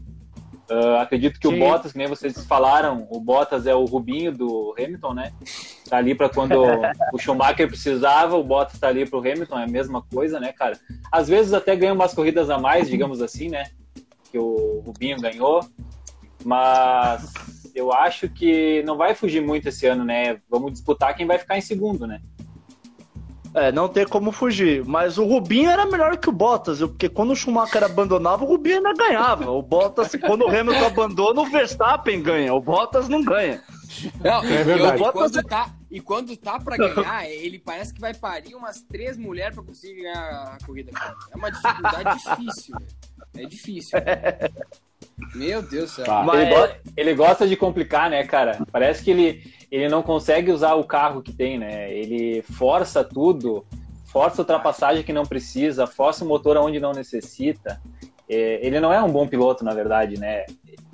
Uh, 0.70 0.97
acredito 0.97 1.39
que 1.39 1.47
Sim. 1.47 1.55
o 1.55 1.59
Bottas, 1.59 1.91
que 1.91 1.97
nem 1.97 2.07
vocês 2.07 2.45
falaram, 2.45 3.07
o 3.09 3.20
Bottas 3.20 3.65
é 3.65 3.74
o 3.74 3.86
Rubinho 3.86 4.32
do 4.32 4.76
Hamilton, 4.78 5.13
né? 5.15 5.34
Tá 5.89 5.97
ali 5.97 6.13
para 6.13 6.30
quando 6.30 6.61
o 7.11 7.17
Schumacher 7.17 7.67
precisava, 7.67 8.38
o 8.38 8.43
Bottas 8.43 8.80
tá 8.80 8.88
ali 8.88 9.09
pro 9.09 9.17
Hamilton, 9.17 9.59
é 9.59 9.63
a 9.63 9.67
mesma 9.67 10.03
coisa, 10.03 10.39
né, 10.39 10.53
cara? 10.53 10.80
Às 11.11 11.28
vezes 11.28 11.53
até 11.53 11.76
ganha 11.76 11.93
umas 11.93 12.13
corridas 12.13 12.51
a 12.51 12.59
mais, 12.59 12.88
digamos 12.88 13.20
assim, 13.20 13.49
né? 13.49 13.63
Que 14.32 14.38
o 14.38 14.84
Rubinho 14.86 15.20
ganhou, 15.20 15.67
mas 16.45 17.34
eu 17.74 17.91
acho 17.91 18.30
que 18.30 18.84
não 18.84 18.95
vai 18.95 19.15
fugir 19.15 19.41
muito 19.41 19.70
esse 19.70 19.88
ano, 19.88 20.05
né? 20.05 20.39
Vamos 20.47 20.74
disputar 20.74 21.15
quem 21.15 21.26
vai 21.26 21.39
ficar 21.39 21.57
em 21.57 21.61
segundo, 21.61 22.05
né? 22.05 22.22
É, 23.54 23.72
não 23.72 23.88
tem 23.88 24.06
como 24.06 24.32
fugir. 24.32 24.86
Mas 24.86 25.18
o 25.18 25.26
Rubinho 25.26 25.70
era 25.70 25.86
melhor 25.86 26.18
que 26.18 26.30
o 26.30 26.32
Bottas, 26.32 26.80
porque 26.80 27.10
quando 27.10 27.32
o 27.32 27.36
Schumacher 27.36 27.84
abandonava, 27.84 28.43
o 28.43 28.47
Rubinho 28.47 28.78
ainda 28.78 28.93
ganhava. 28.93 29.50
O 29.50 29.62
Bottas, 29.62 30.16
quando 30.16 30.43
o 30.43 30.47
Hamilton 30.47 30.86
abandona, 30.86 31.41
o 31.41 31.50
Verstappen 31.50 32.22
ganha. 32.22 32.54
O 32.54 32.62
Bottas 32.62 33.10
não 33.10 33.24
ganha. 33.24 33.62
Não, 34.24 34.43
é 34.43 34.64
verdade. 34.64 35.02
E, 35.02 35.12
quando 35.12 35.43
tá, 35.43 35.76
e 35.91 36.02
quando 36.02 36.38
tá 36.38 36.60
pra 36.60 36.78
ganhar, 36.78 37.28
ele 37.28 37.60
parece 37.60 37.93
que 37.93 38.00
vai 38.00 38.14
parir 38.14 38.56
umas 38.56 38.82
três 38.82 39.18
mulheres 39.18 39.56
pra 39.56 39.64
conseguir 39.64 40.04
ganhar 40.04 40.58
a 40.60 40.66
corrida. 40.66 40.91
É 41.32 41.36
uma 41.36 41.52
dificuldade 41.52 42.20
difícil, 42.24 42.76
É 43.36 43.45
difícil. 43.45 44.00
Meu 45.36 45.61
Deus 45.61 45.91
do 45.91 45.95
céu. 45.95 46.05
Tá. 46.05 46.26
Ele, 46.34 46.49
go 46.49 46.91
ele, 46.97 47.13
gosta 47.13 47.47
de 47.47 47.55
complicar, 47.55 48.09
né, 48.09 48.24
cara? 48.24 48.59
Parece 48.72 49.03
que 49.03 49.11
ele, 49.11 49.43
ele 49.72 49.88
não 49.88 50.01
consegue 50.01 50.51
usar 50.51 50.74
o 50.76 50.84
carro 50.84 51.22
que 51.22 51.34
tem, 51.34 51.57
né? 51.57 51.93
Ele 51.93 52.41
força 52.41 53.03
tudo, 53.03 53.65
força 54.05 54.41
ultrapassagem 54.41 55.03
que 55.03 55.13
não 55.13 55.26
precisa, 55.26 55.88
força 55.88 56.26
o 56.26 56.28
motor 56.28 56.57
onde 56.57 56.80
não 56.80 56.91
necessita. 56.91 57.82
É, 58.28 58.65
ele 58.65 58.80
não 58.80 58.93
é 58.93 59.01
um 59.01 59.11
bom 59.11 59.28
piloto, 59.28 59.63
na 59.63 59.74
verdade, 59.74 60.20
né? 60.20 60.45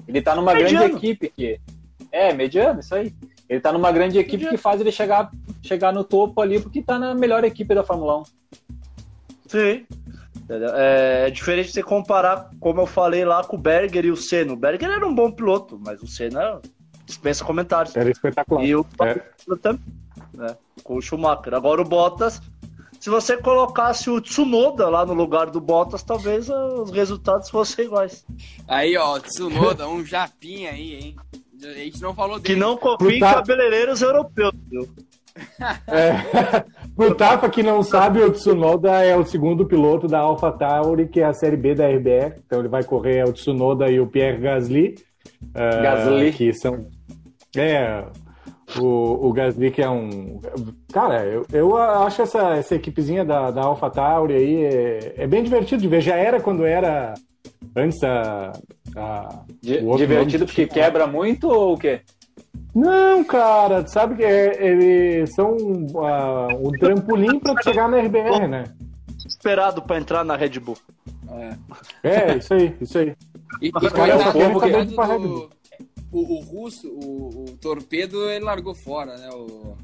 Ele 0.07 0.21
tá 0.21 0.35
numa 0.35 0.53
mediano. 0.53 0.79
grande 0.79 0.95
equipe 0.95 1.29
que. 1.29 1.59
É, 2.11 2.33
mediano, 2.33 2.79
isso 2.79 2.95
aí. 2.95 3.13
Ele 3.49 3.59
tá 3.59 3.71
numa 3.71 3.91
grande 3.91 4.17
equipe 4.17 4.37
mediano. 4.37 4.57
que 4.57 4.61
faz 4.61 4.79
ele 4.79 4.91
chegar, 4.91 5.29
chegar 5.61 5.93
no 5.93 6.03
topo 6.03 6.41
ali, 6.41 6.59
porque 6.59 6.81
tá 6.81 6.97
na 6.97 7.13
melhor 7.13 7.43
equipe 7.43 7.73
da 7.73 7.83
Fórmula 7.83 8.19
1. 8.19 8.23
Sim. 9.47 9.85
É, 10.47 11.25
é 11.27 11.29
diferente 11.31 11.71
você 11.71 11.81
comparar, 11.81 12.49
como 12.59 12.81
eu 12.81 12.85
falei 12.85 13.25
lá, 13.25 13.43
com 13.43 13.55
o 13.55 13.59
Berger 13.59 14.05
e 14.05 14.11
o 14.11 14.17
Senna. 14.17 14.53
O 14.53 14.57
Berger 14.57 14.89
era 14.89 15.07
um 15.07 15.13
bom 15.13 15.31
piloto, 15.31 15.79
mas 15.83 16.01
o 16.01 16.07
Senna 16.07 16.61
dispensa 17.05 17.43
comentários. 17.43 17.95
Era 17.95 18.09
espetacular. 18.09 18.63
E 18.63 18.75
o 18.75 18.85
é. 19.01 19.55
também, 19.61 19.81
né, 20.33 20.55
com 20.83 20.97
o 20.97 21.01
Schumacher. 21.01 21.53
Agora 21.53 21.81
o 21.81 21.85
Bottas, 21.85 22.41
se 22.99 23.09
você 23.09 23.37
colocasse 23.37 24.09
o 24.09 24.21
Tsunoda 24.21 24.87
lá 24.89 25.05
no 25.05 25.13
lugar 25.13 25.49
do 25.49 25.59
Bottas, 25.59 26.03
talvez 26.03 26.49
os 26.49 26.91
resultados 26.91 27.49
fossem 27.49 27.85
iguais. 27.85 28.25
Aí, 28.67 28.95
ó, 28.97 29.19
Tsunoda, 29.19 29.87
um 29.87 30.05
japinha 30.05 30.71
aí, 30.71 30.95
hein? 30.95 31.15
A 31.63 31.73
gente 31.73 32.01
não 32.01 32.13
falou 32.13 32.39
dele. 32.39 32.53
Que 32.53 32.59
não 32.59 32.77
confia 32.77 33.15
em 33.15 33.19
cabeleireiros 33.19 34.01
europeus, 34.01 34.53
viu? 34.69 34.87
É, 35.87 36.63
pro 36.95 37.13
Tafa 37.15 37.49
que 37.49 37.61
não 37.61 37.83
sabe, 37.83 38.21
o 38.21 38.31
Tsunoda 38.31 39.03
é 39.03 39.15
o 39.15 39.25
segundo 39.25 39.65
piloto 39.65 40.07
da 40.07 40.19
AlphaTauri, 40.19 41.07
que 41.07 41.19
é 41.19 41.25
a 41.25 41.33
série 41.33 41.57
B 41.57 41.75
da 41.75 41.87
RBR. 41.87 42.41
Então 42.45 42.59
ele 42.59 42.69
vai 42.69 42.83
correr 42.83 43.17
é 43.17 43.25
o 43.25 43.33
Tsunoda 43.33 43.89
e 43.89 43.99
o 43.99 44.07
Pierre 44.07 44.39
Gasly. 44.39 44.95
Uh, 45.43 45.83
Gasly. 45.83 46.31
Que 46.31 46.53
são. 46.53 46.87
É, 47.55 48.05
o, 48.79 49.27
o 49.27 49.33
Gasly 49.33 49.71
que 49.71 49.81
é 49.81 49.89
um. 49.89 50.41
Cara, 50.91 51.25
eu, 51.25 51.45
eu 51.51 51.77
acho 51.77 52.21
essa, 52.21 52.55
essa 52.55 52.75
equipezinha 52.75 53.23
da, 53.23 53.51
da 53.51 53.61
AlphaTauri 53.61 54.33
aí 54.33 54.63
é, 54.63 55.13
é 55.17 55.27
bem 55.27 55.43
divertido 55.43 55.81
de 55.81 55.87
ver. 55.87 56.01
Já 56.01 56.15
era 56.15 56.39
quando 56.39 56.65
era 56.65 57.13
antes 57.75 58.01
a. 58.03 58.53
a 58.95 59.29
divertido 59.97 60.45
porque 60.45 60.65
quebra 60.65 61.05
muito 61.05 61.47
ou 61.47 61.73
o 61.73 61.77
quê? 61.77 62.01
Não, 62.73 63.23
cara, 63.23 63.87
sabe 63.87 64.15
que 64.15 64.23
é, 64.23 64.65
eles 64.65 65.33
são 65.33 65.55
uh, 65.55 66.67
um 66.67 66.71
trampolim 66.71 67.39
para 67.39 67.61
chegar 67.61 67.87
na 67.87 67.99
RBR, 67.99 68.47
né? 68.47 68.63
Esperado 69.25 69.81
para 69.81 69.97
entrar 69.97 70.23
na 70.23 70.35
Red 70.35 70.59
Bull. 70.59 70.77
É. 72.03 72.31
é, 72.31 72.37
isso 72.37 72.53
aí, 72.53 72.75
isso 72.79 72.97
aí. 72.97 73.15
E, 73.61 73.67
e 73.67 73.71
coitado, 73.71 74.31
povo 74.33 74.59
que... 74.59 74.85
do, 75.27 75.49
o, 76.11 76.37
o 76.37 76.39
russo, 76.41 76.87
o, 76.87 77.45
o, 77.45 77.57
Torpedo, 77.57 78.29
ele 78.29 78.45
largou 78.45 78.75
fora, 78.75 79.17
né? 79.17 79.29
O, 79.31 79.77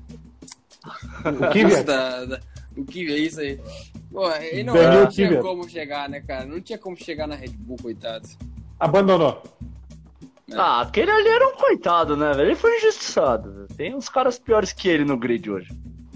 o 1.25 1.51
Kivia. 1.51 1.83
Da, 1.83 2.25
da, 2.25 2.39
o 2.77 2.85
Kivia, 2.85 3.17
isso 3.17 3.39
aí. 3.39 3.59
Pô, 4.11 4.29
ele 4.33 4.63
não, 4.63 4.73
não 4.73 5.07
tinha 5.07 5.41
como 5.41 5.67
chegar, 5.67 6.09
né, 6.09 6.21
cara? 6.21 6.45
Não 6.45 6.61
tinha 6.61 6.77
como 6.77 6.95
chegar 6.95 7.27
na 7.27 7.35
Red 7.35 7.49
Bull, 7.49 7.77
coitado. 7.81 8.27
Abandonou. 8.79 9.43
É. 10.51 10.57
Ah, 10.57 10.81
aquele 10.81 11.09
ali 11.09 11.27
era 11.29 11.47
um 11.47 11.55
coitado, 11.55 12.17
né, 12.17 12.33
velho? 12.33 12.49
Ele 12.49 12.55
foi 12.55 12.77
injustiçado. 12.77 13.67
Tem 13.77 13.95
uns 13.95 14.09
caras 14.09 14.37
piores 14.37 14.73
que 14.73 14.89
ele 14.89 15.05
no 15.05 15.17
grid 15.17 15.49
hoje. 15.49 15.71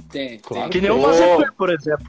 Tem, 0.10 0.40
claro. 0.40 0.70
Que 0.70 0.82
nem 0.82 0.92
o 0.92 1.02
Mazepin, 1.02 1.52
por 1.58 1.70
exemplo. 1.70 2.06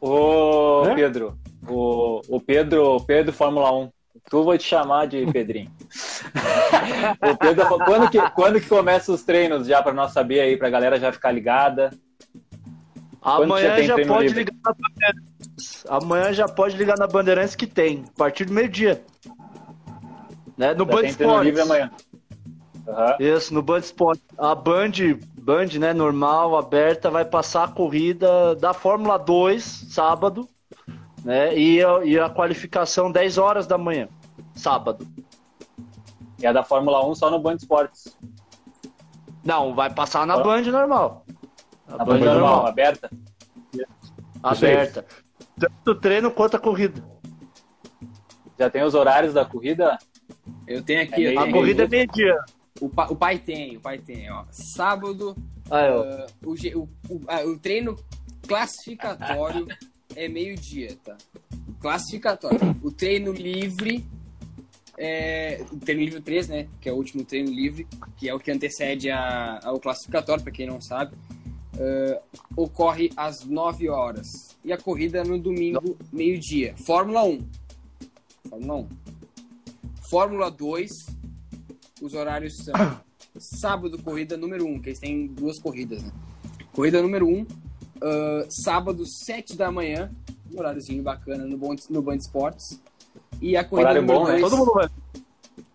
Ô, 0.00 0.84
é? 0.86 0.94
Pedro. 0.94 1.38
O, 1.68 2.20
o 2.28 2.40
Pedro, 2.40 3.00
Pedro 3.00 3.32
Fórmula 3.32 3.72
1. 3.72 3.90
Tu 4.30 4.42
vou 4.42 4.56
te 4.56 4.64
chamar 4.64 5.06
de 5.06 5.26
Pedrinho. 5.30 5.70
o 7.20 7.36
Pedro, 7.36 7.66
quando 7.84 8.10
que, 8.10 8.30
quando 8.30 8.60
que 8.60 8.68
começa 8.68 9.12
os 9.12 9.22
treinos 9.22 9.66
já 9.66 9.82
para 9.82 9.92
nós 9.92 10.12
saber 10.12 10.40
aí, 10.40 10.56
pra 10.56 10.70
galera 10.70 10.98
já 10.98 11.12
ficar 11.12 11.30
ligada? 11.30 11.90
Amanhã 13.20 13.82
já, 13.82 13.96
já 13.96 14.06
pode 14.06 14.28
livre? 14.28 14.44
ligar 14.44 14.56
na 14.64 14.72
Bandeirantes. 14.72 15.86
Amanhã 15.88 16.32
já 16.32 16.46
pode 16.46 16.76
ligar 16.76 16.98
na 16.98 17.06
Bandeirantes 17.06 17.56
que 17.56 17.66
tem, 17.66 18.04
a 18.14 18.18
partir 18.18 18.44
do 18.44 18.52
meio-dia. 18.52 19.02
Né? 20.56 20.74
No 20.74 20.86
Band 20.86 21.02
Esportes. 21.02 21.44
livre 21.44 21.60
amanhã. 21.62 21.90
Uhum. 22.86 23.16
Isso, 23.18 23.52
no 23.54 23.62
Band 23.62 23.78
Sport. 23.78 24.20
A 24.36 24.54
Band, 24.54 24.92
Band, 25.40 25.78
né, 25.78 25.92
normal, 25.92 26.56
aberta, 26.56 27.10
vai 27.10 27.24
passar 27.24 27.64
a 27.64 27.68
corrida 27.68 28.54
da 28.56 28.74
Fórmula 28.74 29.18
2, 29.18 29.86
sábado, 29.88 30.48
né? 31.24 31.56
E 31.56 31.82
a, 31.82 32.04
e 32.04 32.18
a 32.18 32.28
qualificação 32.28 33.10
10 33.10 33.38
horas 33.38 33.66
da 33.66 33.78
manhã, 33.78 34.08
sábado. 34.54 35.06
E 36.38 36.46
a 36.46 36.52
da 36.52 36.62
Fórmula 36.62 37.04
1 37.06 37.14
só 37.14 37.30
no 37.30 37.38
Band 37.38 37.56
Esportes. 37.56 38.16
Não, 39.42 39.74
vai 39.74 39.92
passar 39.92 40.26
na 40.26 40.36
Band 40.38 40.62
normal. 40.62 41.24
A, 41.88 41.98
Band, 41.98 42.04
Band 42.04 42.18
normal, 42.18 42.34
normal, 42.34 42.66
aberta. 42.66 43.10
Aberta. 44.42 45.06
Tanto 45.58 45.90
o 45.90 45.94
treino 45.94 46.30
quanto 46.30 46.56
a 46.56 46.60
corrida. 46.60 47.02
Já 48.58 48.68
tem 48.68 48.82
os 48.82 48.94
horários 48.94 49.32
da 49.32 49.44
corrida? 49.44 49.96
Eu 50.66 50.82
tenho 50.82 51.02
aqui. 51.02 51.26
É 51.26 51.36
a 51.36 51.50
corrida 51.50 51.84
é 51.84 51.88
meio-dia. 51.88 52.36
O, 52.80 52.88
pa, 52.88 53.06
o 53.08 53.16
pai 53.16 53.38
tem, 53.38 53.76
o 53.76 53.80
pai 53.80 53.98
tem, 53.98 54.30
ó. 54.30 54.44
Sábado, 54.50 55.36
ah, 55.70 56.26
uh, 56.42 56.48
o, 56.48 56.52
o, 56.52 56.88
o, 57.08 57.14
uh, 57.14 57.50
o, 57.50 57.58
treino 57.58 57.96
classificatório 58.46 59.66
é 60.16 60.28
meio-dia, 60.28 60.96
tá? 61.04 61.16
Classificatório. 61.80 62.58
O 62.82 62.90
treino 62.90 63.32
livre 63.32 64.04
é, 64.96 65.64
o 65.72 65.76
treino 65.76 66.02
livre 66.02 66.20
3, 66.20 66.48
né? 66.48 66.68
Que 66.80 66.88
é 66.88 66.92
o 66.92 66.96
último 66.96 67.24
treino 67.24 67.50
livre, 67.50 67.86
que 68.16 68.28
é 68.28 68.34
o 68.34 68.38
que 68.38 68.50
antecede 68.50 69.10
a, 69.10 69.60
ao 69.62 69.80
classificatório, 69.80 70.42
para 70.42 70.52
quem 70.52 70.66
não 70.66 70.80
sabe. 70.80 71.16
Uh, 71.74 72.20
ocorre 72.56 73.10
às 73.16 73.44
9 73.44 73.88
horas. 73.88 74.56
E 74.64 74.72
a 74.72 74.78
corrida 74.78 75.24
no 75.24 75.38
domingo, 75.38 75.96
meio-dia. 76.12 76.74
Fórmula 76.76 77.24
1. 77.24 77.38
Fórmula 78.48 78.74
1. 78.76 78.88
Fórmula 80.14 80.48
2, 80.48 80.90
os 82.00 82.14
horários 82.14 82.54
são 82.58 82.72
sábado, 83.36 84.00
corrida 84.00 84.36
número 84.36 84.64
1, 84.64 84.68
um, 84.68 84.80
que 84.80 84.90
eles 84.90 85.00
têm 85.00 85.26
duas 85.26 85.58
corridas, 85.60 86.04
né? 86.04 86.12
Corrida 86.72 87.02
número 87.02 87.26
1, 87.26 87.30
um, 87.32 87.42
uh, 87.42 88.46
sábado, 88.48 89.02
7 89.04 89.56
da 89.56 89.72
manhã, 89.72 90.12
um 90.52 90.56
horáriozinho 90.60 91.02
bacana 91.02 91.44
no, 91.44 91.58
Band, 91.58 91.74
no 91.90 92.00
Band 92.00 92.18
Esportes. 92.18 92.80
E 93.42 93.56
a 93.56 93.64
corrida 93.64 93.90
Horário 93.90 94.02
número 94.02 94.20
bom, 94.20 94.26
né? 94.28 94.38
2... 94.38 94.42
Todo 94.42 94.56
mundo 94.56 94.72
vai. 94.72 94.88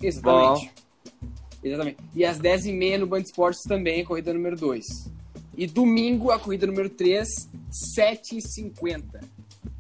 Exatamente. 0.02 0.72
Exatamente. 1.62 1.98
E 2.16 2.24
às 2.24 2.40
10h30 2.40 2.98
no 2.98 3.08
Band 3.08 3.20
Esportes 3.20 3.62
também 3.64 4.04
a 4.04 4.06
corrida 4.06 4.34
número 4.34 4.56
2. 4.56 4.86
E 5.58 5.68
domingo 5.68 6.32
a 6.32 6.40
corrida 6.40 6.66
número 6.66 6.90
3, 6.90 7.28
7h50 8.00 9.04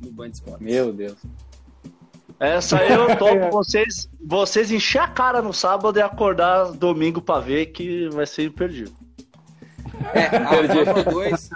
no 0.02 0.12
Band 0.12 0.32
Esportes. 0.32 0.68
Meu 0.68 0.92
Deus. 0.92 1.18
Essa 2.40 2.80
aí 2.80 2.94
eu 2.94 3.18
topo 3.18 3.52
vocês, 3.52 4.10
vocês 4.26 4.72
encher 4.72 5.02
a 5.02 5.08
cara 5.08 5.42
no 5.42 5.54
sábado 5.54 6.00
e 6.00 6.02
acordar 6.02 6.72
domingo 6.72 7.22
pra 7.22 7.40
ver 7.40 7.68
que 7.68 8.08
vai 8.10 8.26
ser 8.26 8.46
imperdível. 8.46 8.94
É, 10.14 10.26
a. 10.38 10.86
Fórmula 10.86 11.04
2. 11.04 11.50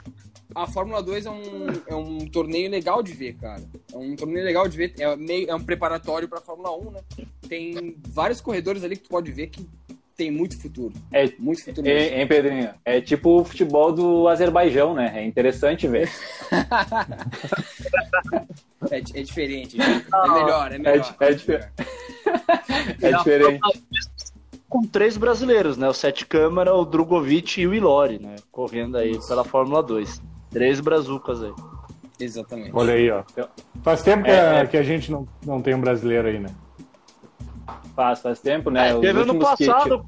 A 0.55 0.67
Fórmula 0.67 1.01
2 1.01 1.25
é 1.25 1.31
um, 1.31 1.67
é 1.88 1.95
um 1.95 2.27
torneio 2.27 2.69
legal 2.69 3.01
de 3.01 3.13
ver, 3.13 3.34
cara. 3.36 3.63
É 3.91 3.97
um 3.97 4.15
torneio 4.15 4.45
legal 4.45 4.67
de 4.67 4.77
ver. 4.77 4.93
É, 4.99 5.15
meio, 5.15 5.49
é 5.49 5.55
um 5.55 5.63
preparatório 5.63 6.27
pra 6.27 6.41
Fórmula 6.41 6.77
1, 6.77 6.91
né? 6.91 6.99
Tem 7.47 7.95
vários 8.09 8.41
corredores 8.41 8.84
ali 8.84 8.97
que 8.97 9.03
tu 9.03 9.09
pode 9.09 9.31
ver 9.31 9.47
que 9.47 9.67
tem 10.15 10.29
muito 10.29 10.61
futuro. 10.61 10.93
É, 11.11 11.27
Muito 11.39 11.63
futuro 11.63 11.88
mesmo. 11.88 11.99
Hein, 11.99 12.19
hein, 12.19 12.27
Pedrinho? 12.27 12.69
É 12.86 13.01
tipo 13.01 13.41
o 13.41 13.45
futebol 13.45 13.91
do 13.91 14.27
Azerbaijão, 14.27 14.93
né? 14.93 15.11
É 15.15 15.25
interessante 15.25 15.88
ver. 15.88 16.07
É, 18.91 18.99
di- 19.01 19.17
é 19.17 19.21
diferente. 19.23 19.77
É 19.81 19.88
melhor, 20.29 20.71
é 20.71 20.77
melhor. 20.77 21.15
é 21.19 21.34
difer- 21.34 21.71
É 23.01 23.11
diferente. 23.17 23.59
Com 24.69 24.81
três 24.88 25.17
brasileiros, 25.17 25.77
né? 25.77 25.88
O 25.88 25.93
Sete 25.93 26.25
Câmara, 26.25 26.73
o 26.73 26.84
Drogovic 26.86 27.61
e 27.61 27.67
o 27.67 27.73
Ilori, 27.73 28.19
né? 28.19 28.36
Correndo 28.51 28.97
aí 28.97 29.19
pela 29.27 29.43
Fórmula 29.43 29.84
2. 29.84 30.21
Três 30.49 30.79
brazucas 30.79 31.43
aí. 31.43 31.53
Exatamente. 32.19 32.71
Olha 32.73 32.93
aí, 32.93 33.09
ó. 33.11 33.23
Faz 33.84 34.01
tempo 34.01 34.23
que, 34.23 34.31
É, 34.31 34.39
a, 34.39 34.53
é. 34.59 34.67
que 34.67 34.77
a 34.77 34.84
gente 34.84 35.11
não, 35.11 35.27
não 35.45 35.61
tem 35.61 35.75
um 35.75 35.81
brasileiro 35.81 36.27
aí, 36.27 36.39
né? 36.39 36.49
Faz, 37.95 38.21
faz 38.21 38.39
tempo, 38.39 38.69
né? 38.71 38.93
Os 38.95 39.01
Teve 39.01 39.19
ano 39.21 39.34
últimos 39.34 39.55
que- 39.55 39.65
passado, 39.67 40.05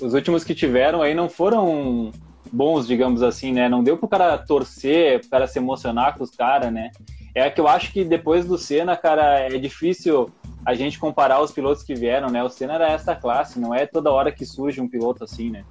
os 0.00 0.14
últimos 0.14 0.44
que 0.44 0.54
tiveram 0.54 1.00
aí 1.02 1.14
não 1.14 1.28
foram 1.28 2.12
bons, 2.52 2.86
digamos 2.86 3.22
assim, 3.22 3.52
né? 3.52 3.68
Não 3.68 3.82
deu 3.82 3.96
pro 3.96 4.08
cara 4.08 4.36
torcer, 4.38 5.20
pro 5.20 5.30
cara 5.30 5.46
se 5.46 5.58
emocionar 5.58 6.16
com 6.16 6.24
os 6.24 6.30
caras, 6.30 6.72
né? 6.72 6.90
É 7.34 7.48
que 7.50 7.60
eu 7.60 7.68
acho 7.68 7.92
que 7.92 8.04
depois 8.04 8.46
do 8.46 8.58
Senna, 8.58 8.96
cara, 8.96 9.40
é 9.40 9.56
difícil 9.58 10.30
a 10.64 10.74
gente 10.74 10.98
comparar 10.98 11.40
os 11.40 11.52
pilotos 11.52 11.82
que 11.82 11.94
vieram, 11.94 12.28
né? 12.28 12.42
O 12.42 12.48
Senna 12.48 12.74
era 12.74 12.90
essa 12.90 13.14
classe, 13.14 13.60
não 13.60 13.74
é 13.74 13.86
toda 13.86 14.10
hora 14.10 14.32
que 14.32 14.44
surge 14.44 14.80
um 14.80 14.88
piloto 14.88 15.24
assim, 15.24 15.50
né? 15.50 15.64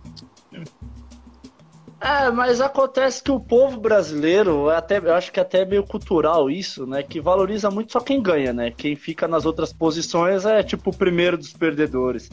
É, 1.99 2.29
mas 2.29 2.61
acontece 2.61 3.23
que 3.23 3.31
o 3.31 3.39
povo 3.39 3.79
brasileiro, 3.79 4.69
é 4.69 4.77
até, 4.77 4.99
eu 4.99 5.15
acho 5.15 5.31
que 5.31 5.39
é 5.39 5.43
até 5.43 5.65
meio 5.65 5.83
cultural 5.83 6.49
isso, 6.49 6.85
né? 6.85 7.01
Que 7.01 7.19
valoriza 7.19 7.71
muito 7.71 7.91
só 7.91 7.99
quem 7.99 8.21
ganha, 8.21 8.53
né? 8.53 8.71
Quem 8.71 8.95
fica 8.95 9.27
nas 9.27 9.45
outras 9.45 9.73
posições 9.73 10.45
é 10.45 10.61
tipo 10.61 10.91
o 10.91 10.95
primeiro 10.95 11.37
dos 11.37 11.53
perdedores. 11.53 12.29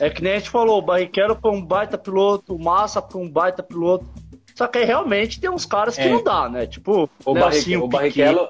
É 0.00 0.10
que 0.10 0.22
nem 0.22 0.32
a 0.34 0.38
gente 0.38 0.50
falou, 0.50 0.78
o 0.78 0.82
Barrichello 0.82 1.38
foi 1.40 1.50
um 1.52 1.64
baita 1.64 1.96
piloto, 1.96 2.54
o 2.54 2.62
Massa 2.62 3.00
foi 3.02 3.22
um 3.22 3.30
baita 3.30 3.62
piloto. 3.62 4.06
Só 4.54 4.66
que 4.66 4.78
aí 4.78 4.84
realmente 4.84 5.40
tem 5.40 5.50
uns 5.50 5.66
caras 5.66 5.96
que 5.96 6.02
É. 6.02 6.08
não 6.10 6.22
dá, 6.22 6.48
né? 6.48 6.66
Tipo, 6.66 7.08
O, 7.24 7.34
Nelsinho 7.34 7.86
Barrique, 7.88 8.22
o 8.22 8.28
Piquet. 8.28 8.34
Barrichello, 8.34 8.48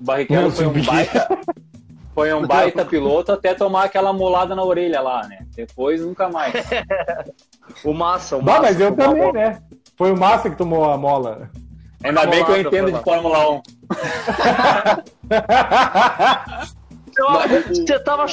o 0.00 0.04
Barrichello 0.04 0.50
foi 0.50 0.66
um 0.66 0.82
baita, 0.84 1.28
foi 2.14 2.34
um 2.34 2.46
baita 2.46 2.84
piloto 2.84 3.32
até 3.32 3.54
tomar 3.54 3.84
aquela 3.84 4.12
molada 4.12 4.54
na 4.54 4.62
orelha 4.62 5.00
lá, 5.00 5.26
né? 5.26 5.46
Depois 5.56 6.00
nunca 6.02 6.28
mais. 6.28 6.52
O 7.82 7.94
Massa, 7.94 8.36
o 8.36 8.42
Bah, 8.42 8.52
Massa. 8.60 8.62
mas 8.62 8.80
eu 8.80 8.94
também, 8.94 9.32
né? 9.32 9.58
Foi 9.96 10.12
o 10.12 10.18
Massa 10.18 10.50
que 10.50 10.56
tomou 10.56 10.84
a 10.84 10.98
mola. 10.98 11.50
Ainda 12.02 12.26
bem 12.26 12.44
que 12.44 12.50
eu 12.50 12.60
entendo 12.60 12.92
de 12.92 13.02
Fórmula 13.02 13.50
1. 13.52 13.62
Você 17.74 17.98
tava 18.00 18.24
no 18.24 18.28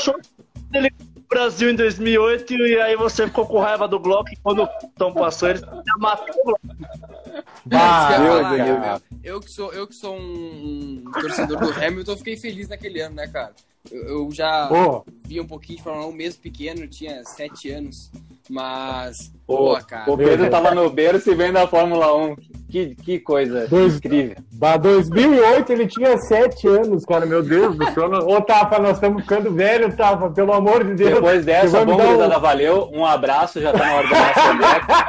Brasil 1.32 1.69
em 1.69 1.75
2008 1.75 2.53
e 2.53 2.82
aí 2.82 2.95
você 2.97 3.25
ficou 3.25 3.47
com 3.47 3.59
raiva 3.59 3.88
do 3.88 3.97
Glock 3.97 4.32
e 4.34 4.36
quando 4.36 4.69
estão 4.84 5.13
passando 5.13 5.51
eles 5.51 5.61
já 5.61 5.97
matou 5.97 6.36
o 6.36 6.43
Glock. 6.43 6.61
Que 6.67 7.75
eu 7.75 7.79
falar, 7.79 8.65
Deus. 8.65 8.79
cara. 8.79 9.01
Eu 9.23 9.39
que 9.39 9.49
sou, 9.49 9.71
eu 9.71 9.88
que 9.88 9.95
sou 9.95 10.15
um, 10.17 11.03
um 11.07 11.11
torcedor 11.11 11.57
do 11.57 11.71
Hamilton, 11.71 12.11
eu 12.11 12.17
fiquei 12.17 12.36
feliz 12.36 12.67
naquele 12.67 12.99
ano, 12.99 13.15
né, 13.15 13.27
cara? 13.27 13.53
Eu, 13.89 14.07
eu 14.07 14.32
já 14.32 14.67
Pô, 14.67 15.05
vi 15.25 15.39
um 15.39 15.47
pouquinho 15.47 15.77
de 15.77 15.84
Fórmula 15.84 16.07
1 16.07 16.11
mesmo 16.11 16.41
pequeno, 16.41 16.88
tinha 16.88 17.23
sete 17.23 17.71
anos, 17.71 18.11
mas 18.52 19.32
Pô, 19.47 19.58
pô, 19.58 19.80
cara. 19.86 20.12
o 20.12 20.18
Pedro 20.18 20.49
tava 20.49 20.76
no 20.76 20.89
berço 20.89 21.32
e 21.32 21.36
vem 21.36 21.52
da 21.54 21.66
Fórmula 21.68 22.14
1. 22.16 22.36
Que, 22.70 22.95
que 22.95 23.20
coisa 23.20 23.68
Dois- 23.68 23.97
incrível. 23.97 24.38
bah, 24.54 24.78
2008 24.78 25.72
ele 25.74 25.88
tinha 25.88 26.18
7 26.18 26.68
anos, 26.70 27.04
cara. 27.06 27.26
Meu 27.26 27.43
Deus 27.43 27.76
do 27.78 27.86
céu. 27.91 28.10
Ô, 28.10 28.39
Tafa, 28.41 28.80
nós 28.80 28.93
estamos 28.93 29.24
ficando 29.24 29.52
velho, 29.54 29.93
Tafa, 29.95 30.30
pelo 30.30 30.54
amor 30.54 30.84
de 30.86 30.93
Deus. 30.95 31.16
Depois 31.16 31.43
dessa, 31.45 31.84
bom, 31.86 31.97
dar 31.97 32.04
um- 32.04 32.08
gurizada, 32.08 32.39
valeu. 32.39 32.89
Um 32.93 33.06
abraço, 33.06 33.60
já 33.60 33.74
tá 33.74 33.80
na 33.80 33.93
hora 33.95 34.08
do 34.08 34.14
nosso 34.14 35.02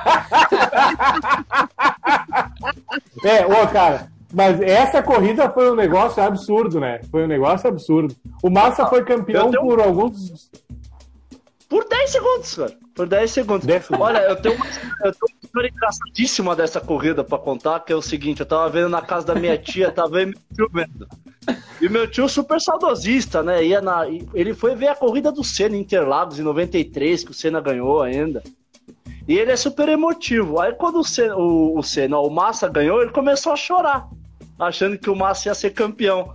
É, 3.24 3.46
ô, 3.46 3.68
cara, 3.68 4.08
mas 4.32 4.60
essa 4.60 5.02
corrida 5.02 5.48
foi 5.50 5.70
um 5.70 5.74
negócio 5.76 6.22
absurdo, 6.22 6.80
né? 6.80 7.00
Foi 7.10 7.24
um 7.24 7.28
negócio 7.28 7.68
absurdo. 7.68 8.14
O 8.42 8.50
Massa 8.50 8.86
foi 8.86 9.04
campeão 9.04 9.50
tenho- 9.50 9.62
por 9.62 9.80
alguns. 9.80 10.50
Por 11.68 11.86
10 11.88 12.10
segundos, 12.10 12.54
cara. 12.56 12.81
Por 12.94 13.06
10 13.06 13.30
segundos. 13.30 13.66
10 13.66 13.86
segundos. 13.86 14.06
Olha, 14.06 14.18
eu 14.18 14.36
tenho, 14.36 14.54
uma, 14.54 14.66
eu 14.66 15.12
tenho 15.12 15.32
uma 15.32 15.40
história 15.42 15.68
engraçadíssima 15.68 16.54
dessa 16.54 16.80
corrida 16.80 17.24
pra 17.24 17.38
contar, 17.38 17.80
que 17.80 17.92
é 17.92 17.96
o 17.96 18.02
seguinte, 18.02 18.40
eu 18.40 18.46
tava 18.46 18.68
vendo 18.68 18.88
na 18.88 19.00
casa 19.00 19.26
da 19.26 19.34
minha 19.34 19.56
tia, 19.56 19.90
tava 19.90 20.10
vendo 20.10 20.34
meu 20.34 20.68
tio 20.68 20.70
vendo. 20.72 21.08
E 21.80 21.88
meu 21.88 22.08
tio 22.08 22.28
super 22.28 22.60
saudosista, 22.60 23.42
né? 23.42 23.64
Ia 23.64 23.80
na, 23.80 24.06
ele 24.34 24.54
foi 24.54 24.74
ver 24.74 24.88
a 24.88 24.94
corrida 24.94 25.32
do 25.32 25.42
Senna 25.42 25.76
em 25.76 25.80
Interlagos 25.80 26.38
em 26.38 26.42
93, 26.42 27.24
que 27.24 27.30
o 27.30 27.34
Senna 27.34 27.60
ganhou 27.60 28.02
ainda. 28.02 28.42
E 29.26 29.38
ele 29.38 29.52
é 29.52 29.56
super 29.56 29.88
emotivo. 29.88 30.60
Aí 30.60 30.72
quando 30.72 31.00
o 31.00 31.04
Senna, 31.04 31.36
o, 31.36 31.78
o, 31.78 31.82
Senna, 31.82 32.18
o 32.18 32.30
Massa 32.30 32.68
ganhou, 32.68 33.00
ele 33.00 33.10
começou 33.10 33.52
a 33.52 33.56
chorar, 33.56 34.08
achando 34.58 34.98
que 34.98 35.10
o 35.10 35.16
Massa 35.16 35.48
ia 35.48 35.54
ser 35.54 35.70
campeão. 35.70 36.34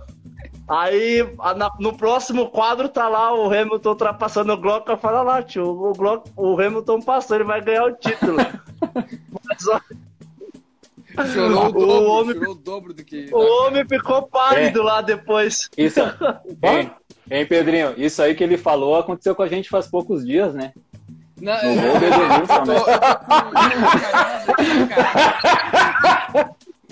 Aí, 0.68 1.26
na- 1.56 1.70
no 1.80 1.96
próximo 1.96 2.50
quadro 2.50 2.88
tá 2.88 3.08
lá 3.08 3.32
o 3.34 3.46
Hamilton 3.46 3.88
ultrapassando 3.90 4.52
o 4.52 4.56
Glock. 4.56 4.88
Eu 4.88 4.98
falo, 4.98 5.16
"Ah 5.18 5.22
lá, 5.22 5.42
tio, 5.42 5.64
o, 5.64 5.92
Glock, 5.94 6.30
o 6.36 6.60
Hamilton 6.60 7.00
passou, 7.00 7.36
ele 7.36 7.44
vai 7.44 7.60
ganhar 7.62 7.84
o 7.84 7.92
título. 7.96 8.36
Mas, 9.48 9.66
ó, 9.68 9.80
Chorou 11.32 11.64
o 11.64 11.66
O 11.68 11.72
dobro, 11.72 12.02
homem- 12.10 12.34
chorou 12.34 12.52
o 12.52 12.54
dobro 12.54 12.94
do 12.94 13.02
que. 13.02 13.28
o 13.32 13.38
homem 13.66 13.84
ficou 13.88 14.22
pálido 14.28 14.82
lá 14.82 15.00
depois. 15.00 15.68
Isso. 15.76 15.98
Hein, 16.62 16.90
hein, 17.30 17.46
Pedrinho? 17.46 17.94
Isso 17.96 18.22
aí 18.22 18.34
que 18.36 18.44
ele 18.44 18.56
falou 18.56 18.94
aconteceu 18.96 19.34
com 19.34 19.42
a 19.42 19.48
gente 19.48 19.68
faz 19.68 19.86
poucos 19.88 20.24
dias, 20.24 20.54
né? 20.54 20.72
Não, 21.40 21.54
No 21.54 21.80
gol 21.80 21.98
do 21.98 22.04
Edenilson, 22.06 22.64
né? 22.66 22.74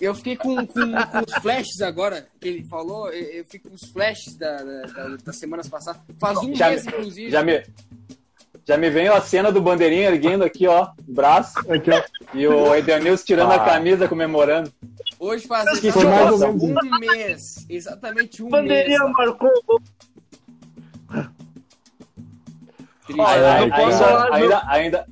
Eu, 0.00 0.14
fiquei 0.14 0.36
com, 0.36 0.54
com, 0.66 0.66
com 0.66 1.18
os 1.26 1.34
flashes 1.42 1.80
agora 1.80 2.26
que 2.40 2.48
ele 2.48 2.64
falou. 2.64 3.08
Eu, 3.10 3.22
eu 3.38 3.44
fiquei 3.44 3.60
com 3.60 3.74
os 3.74 3.84
flashes 3.90 4.36
da, 4.36 4.56
da- 4.56 4.82
da- 4.82 5.16
das 5.24 5.36
semanas 5.38 5.68
passadas. 5.68 6.00
Faz 6.20 6.38
um 6.38 6.54
Já, 6.54 6.68
mês, 6.70 6.86
inclusive. 6.86 7.30
já 7.30 7.42
me, 7.42 7.64
já 8.66 8.76
me 8.76 8.90
veio 8.90 9.12
a 9.14 9.20
cena 9.20 9.50
do 9.50 9.60
bandeirinha 9.60 10.08
erguendo 10.10 10.44
aqui, 10.44 10.66
ó, 10.66 10.88
o 11.06 11.12
braço, 11.12 11.58
Aqui, 11.72 11.90
ó. 11.90 12.02
e 12.34 12.46
o 12.46 12.74
Edenilson 12.74 13.24
tirando 13.24 13.52
Ah. 13.52 13.56
a 13.56 13.64
camisa, 13.64 14.08
comemorando. 14.08 14.72
Hoje 15.18 15.46
faz 15.46 15.78
Foi 15.80 16.04
mais 16.04 16.28
ou 16.30 16.34
exatamente 16.36 16.86
um 16.86 16.98
mês. 16.98 17.66
Exatamente 17.70 18.42
um 18.42 18.48
Bandeirinha 18.50 18.98
mês. 18.98 19.12
marcou 19.12 19.48
o 19.48 19.62
gol. 19.66 19.80
Triste. 23.06 23.20
Olha, 23.20 23.52
Ai, 23.52 23.62
eu 23.62 23.68
não 23.68 23.76
posso 23.76 23.98
cara. 23.98 24.10
falar, 24.10 24.34
ainda, 24.34 24.62
ainda, 24.66 25.06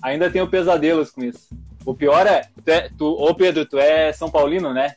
ainda 0.00 0.30
tenho 0.30 0.48
pesadelos 0.48 1.10
com 1.10 1.22
isso. 1.24 1.48
O 1.84 1.94
pior 1.94 2.26
é, 2.26 2.42
tu, 2.64 2.68
é- 2.70 2.90
tu, 2.96 3.06
ô 3.06 3.34
Pedro, 3.34 3.64
tu 3.66 3.78
é 3.78 4.12
São 4.12 4.30
Paulino, 4.30 4.72
né? 4.72 4.94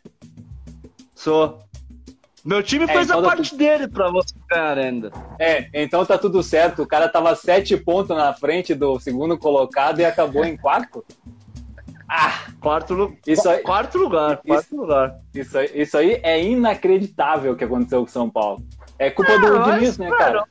Sou. 1.16 1.60
Meu 2.44 2.62
time 2.62 2.84
É, 2.84 2.88
fez 2.88 3.10
a 3.10 3.14
então 3.14 3.22
dá 3.22 3.28
parte 3.30 3.56
dele 3.56 3.88
pra 3.88 4.12
você 4.12 4.34
ganhar 4.50 4.78
ainda. 4.78 5.12
É, 5.40 5.70
então 5.74 6.06
tá 6.06 6.18
tudo 6.18 6.44
certo. 6.44 6.82
O 6.84 6.88
cara 6.88 7.08
tava 7.08 7.34
sete 7.36 7.78
pontos 7.78 8.16
na 8.16 8.34
frente 8.34 8.76
do 8.76 9.00
segundo 9.00 9.38
colocado 9.38 10.00
e 10.02 10.06
acabou 10.06 10.44
em 10.46 10.58
quarto. 10.58 11.04
Ah, 12.16 12.46
Quarto, 12.60 12.94
lu- 12.94 13.18
Isso 13.26 13.50
aí- 13.50 13.64
quarto 13.64 13.98
lugar, 13.98 14.38
quarto 14.46 14.76
lugar. 14.76 15.16
isso 15.34 15.58
aí, 15.58 15.72
isso 15.74 15.98
aí 15.98 16.20
é 16.22 16.44
inacreditável 16.44 17.54
o 17.54 17.56
que 17.56 17.64
aconteceu 17.64 18.02
com 18.02 18.06
o 18.06 18.10
São 18.12 18.30
Paulo. 18.30 18.62
É 19.00 19.10
culpa 19.10 19.40
do 19.40 19.60
mas, 19.60 19.74
Diniz, 19.80 19.98
né, 19.98 20.12
cara? 20.12 20.44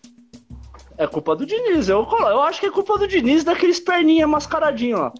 É 0.98 1.06
culpa 1.06 1.34
do 1.34 1.44
Diniz. 1.46 1.88
Eu, 1.88 2.04
colo- 2.06 2.28
eu 2.28 2.40
acho 2.42 2.60
que 2.60 2.66
é 2.66 2.70
culpa 2.70 2.98
do 2.98 3.08
Diniz 3.08 3.42
daqueles 3.44 3.80
perninha 3.80 4.26
mascaradinho 4.26 4.98
lá. 4.98 5.12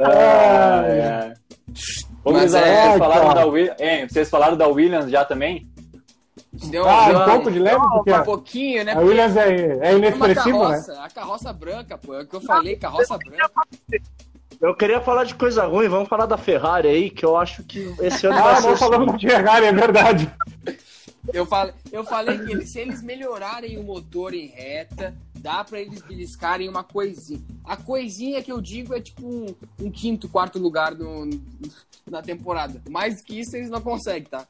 Ah, 0.00 0.82
é. 0.86 1.34
Ô, 2.24 2.32
Mas 2.32 2.54
é, 2.54 2.86
vocês, 2.88 2.98
falaram 2.98 3.28
cara. 3.28 3.46
da 3.50 3.84
hein, 3.84 4.08
vocês 4.08 4.30
falaram 4.30 4.56
da 4.56 4.66
Williams 4.66 5.10
já 5.10 5.24
também? 5.24 5.66
Deu, 6.70 6.88
Ah, 6.88 7.08
um 7.10 7.30
pouco 7.32 7.50
de 7.50 7.58
leve, 7.58 7.78
porque 7.80 8.12
um 8.12 8.22
pouquinho, 8.22 8.84
né? 8.84 8.92
a 8.94 8.98
Williams 9.00 9.36
é, 9.36 9.78
é 9.82 9.94
inexpressivo, 9.96 10.68
né? 10.68 10.82
a 11.00 11.10
carroça 11.10 11.52
branca, 11.52 11.98
pô. 11.98 12.14
É 12.14 12.22
o 12.22 12.26
que 12.26 12.34
eu 12.34 12.40
falei, 12.40 12.76
carroça 12.76 13.16
branca. 13.18 13.50
Eu 14.60 14.74
queria 14.74 15.00
falar 15.02 15.24
de 15.24 15.34
coisa 15.34 15.66
ruim, 15.66 15.86
vamos 15.86 16.08
falar 16.08 16.24
da 16.24 16.38
Ferrari 16.38 16.88
aí, 16.88 17.10
que 17.10 17.24
eu 17.26 17.36
acho 17.36 17.62
que 17.62 17.94
esse 18.00 18.26
ano 18.26 18.42
vai 18.42 18.54
Ah, 18.54 18.56
ser. 18.56 18.68
nós 18.68 18.78
falamos 18.78 19.12
do 19.12 19.18
Ferrari, 19.20 19.66
é 19.66 19.72
verdade. 19.72 20.32
Eu 21.32 21.44
falei, 21.46 21.74
eu 21.92 22.04
falei 22.04 22.38
que 22.38 22.52
eles, 22.52 22.68
se 22.70 22.78
eles 22.80 23.02
melhorarem 23.02 23.78
o 23.78 23.82
motor 23.82 24.32
em 24.34 24.46
reta, 24.46 25.14
dá 25.34 25.62
pra 25.64 25.80
eles 25.80 26.00
beliscarem 26.02 26.68
uma 26.68 26.82
coisinha. 26.84 27.40
A 27.64 27.76
coisinha 27.76 28.42
que 28.42 28.50
eu 28.52 28.60
digo 28.60 28.94
é 28.94 29.00
tipo 29.00 29.26
um, 29.26 29.46
um 29.80 29.90
quinto, 29.90 30.28
quarto 30.28 30.58
lugar 30.58 30.94
no, 30.94 31.28
na 32.10 32.22
temporada. 32.22 32.80
Mais 32.88 33.20
que 33.20 33.40
isso 33.40 33.56
eles 33.56 33.70
não 33.70 33.80
conseguem, 33.80 34.28
tá? 34.28 34.46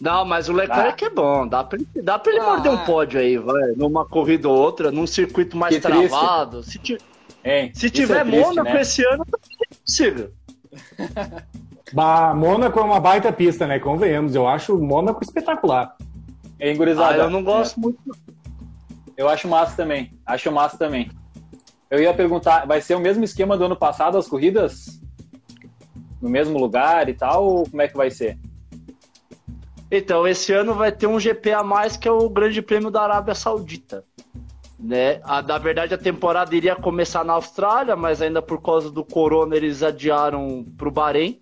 Não, 0.00 0.24
mas 0.24 0.48
o 0.48 0.52
Leclerc 0.52 1.04
é 1.04 1.10
bom, 1.10 1.46
dá 1.46 1.62
pra, 1.62 1.78
ele- 1.78 2.02
dá 2.02 2.18
pra 2.18 2.32
ele 2.32 2.40
Ah, 2.40 2.46
morder 2.50 2.72
um 2.72 2.82
é. 2.82 2.84
pódio 2.84 3.20
aí, 3.20 3.38
vai. 3.38 3.72
Numa 3.76 4.04
corrida 4.04 4.48
ou 4.48 4.56
outra, 4.56 4.90
num 4.90 5.06
circuito 5.06 5.56
mais 5.56 5.74
Que 5.76 5.80
triste. 5.80 6.08
travado. 6.08 6.62
Se, 6.64 6.78
ti- 6.78 6.98
Hein? 7.44 7.70
se 7.74 7.86
Isso 7.86 7.94
tiver 7.94 8.20
é 8.20 8.24
triste, 8.24 8.40
Mônaco 8.46 8.70
né? 8.70 8.80
esse 8.80 9.04
ano, 9.06 9.24
consiga. 9.86 10.32
Bah, 11.92 12.34
Mônaco 12.34 12.78
é 12.80 12.82
uma 12.82 12.98
baita 12.98 13.32
pista, 13.32 13.66
né? 13.66 13.78
Convenhamos. 13.78 14.34
Eu 14.34 14.48
acho 14.48 14.74
o 14.74 14.82
Mônaco 14.82 15.22
espetacular. 15.22 15.96
Hein, 16.58 16.76
gurizada? 16.76 17.22
Ah, 17.22 17.26
eu 17.26 17.30
não 17.30 17.44
gosto 17.44 17.78
muito. 17.78 18.00
Eu 19.16 19.28
acho 19.28 19.46
massa 19.46 19.76
também. 19.76 20.12
Acho 20.26 20.50
massa 20.50 20.76
também. 20.76 21.10
Eu 21.90 22.00
ia 22.00 22.12
perguntar, 22.12 22.66
vai 22.66 22.80
ser 22.80 22.94
o 22.94 23.00
mesmo 23.00 23.22
esquema 23.22 23.56
do 23.56 23.64
ano 23.64 23.76
passado, 23.76 24.18
as 24.18 24.26
corridas? 24.26 25.00
No 26.20 26.28
mesmo 26.28 26.58
lugar 26.58 27.08
e 27.08 27.14
tal, 27.14 27.44
ou 27.44 27.70
como 27.70 27.82
é 27.82 27.86
que 27.86 27.96
vai 27.96 28.10
ser? 28.10 28.38
Então, 29.90 30.26
esse 30.26 30.52
ano 30.52 30.74
vai 30.74 30.90
ter 30.90 31.06
um 31.06 31.20
GP 31.20 31.52
a 31.52 31.62
mais 31.62 31.96
que 31.96 32.08
é 32.08 32.10
o 32.10 32.28
Grande 32.28 32.60
Prêmio 32.62 32.90
da 32.90 33.02
Arábia 33.02 33.34
Saudita. 33.34 34.04
Né? 34.78 35.20
A, 35.22 35.40
na 35.40 35.56
verdade, 35.58 35.94
a 35.94 35.98
temporada 35.98 36.54
iria 36.54 36.74
começar 36.76 37.24
na 37.24 37.34
Austrália, 37.34 37.94
mas 37.96 38.20
ainda 38.20 38.42
por 38.42 38.60
causa 38.60 38.90
do 38.90 39.04
corona 39.04 39.56
eles 39.56 39.82
adiaram 39.82 40.64
para 40.76 40.88
o 40.88 40.90
Bahrein. 40.90 41.40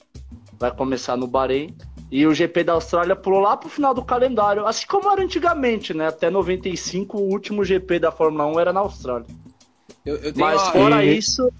Vai 0.59 0.71
começar 0.71 1.17
no 1.17 1.27
Bahrein. 1.27 1.75
E 2.11 2.27
o 2.27 2.35
GP 2.35 2.63
da 2.65 2.75
Austrália 2.75 3.17
pulou 3.17 3.41
lá 3.41 3.57
pro 3.57 3.71
final 3.71 3.95
do 3.95 4.05
calendário. 4.05 4.67
Assim 4.67 4.87
como 4.87 5.11
era 5.11 5.23
antigamente, 5.23 5.95
né? 5.95 6.09
Até 6.09 6.29
95, 6.29 7.17
o 7.19 7.23
último 7.31 7.65
GP 7.65 7.99
da 7.99 8.13
Fórmula 8.13 8.47
1 8.47 8.61
era 8.61 8.73
na 8.73 8.81
Austrália. 8.81 9.27
Eu, 10.05 10.17
eu 10.17 10.33
Mas 10.37 10.61
a, 10.61 10.73
fora 10.73 11.05
E- 11.05 11.17
isso, 11.17 11.51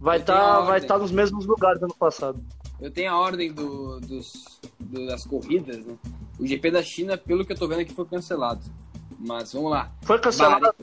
vai 0.00 0.18
estar 0.18 0.54
ordem. 0.58 0.66
vai 0.68 0.80
tá 0.80 0.96
nos 0.96 1.10
mesmos 1.10 1.44
lugares 1.44 1.78
do 1.80 1.84
ano 1.84 1.94
passado. 1.94 2.42
eu 2.80 2.90
tenho 2.90 3.12
a 3.12 3.18
ordem 3.20 3.52
do, 3.52 4.00
dos, 4.00 4.32
do- 4.80 5.06
das 5.06 5.24
corridas, 5.26 5.84
né? 5.84 5.94
O 6.40 6.46
GP 6.46 6.70
da 6.70 6.82
China, 6.82 7.18
pelo 7.18 7.44
que 7.44 7.52
eu 7.52 7.56
tô 7.58 7.68
vendo 7.68 7.80
aqui, 7.80 7.92
foi 7.92 8.06
cancelado. 8.06 8.62
Mas 9.24 9.52
vamos 9.52 9.70
lá. 9.70 9.90
Foi 10.02 10.18
cancelado. 10.18 10.74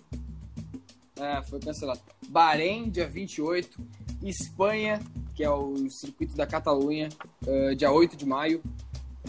É, 1.18 1.42
foi 1.44 1.60
cancelado. 1.60 2.00
Bahrein, 2.30 2.90
dia 2.90 3.08
28. 3.08 3.80
Espanha, 4.24 5.00
que 5.36 5.44
é 5.44 5.50
o 5.50 5.90
circuito 5.90 6.36
da 6.36 6.46
Catalunha, 6.46 7.10
eh, 7.48 7.76
dia 7.76 7.92
8 7.92 8.16
de 8.18 8.26
maio. 8.26 8.62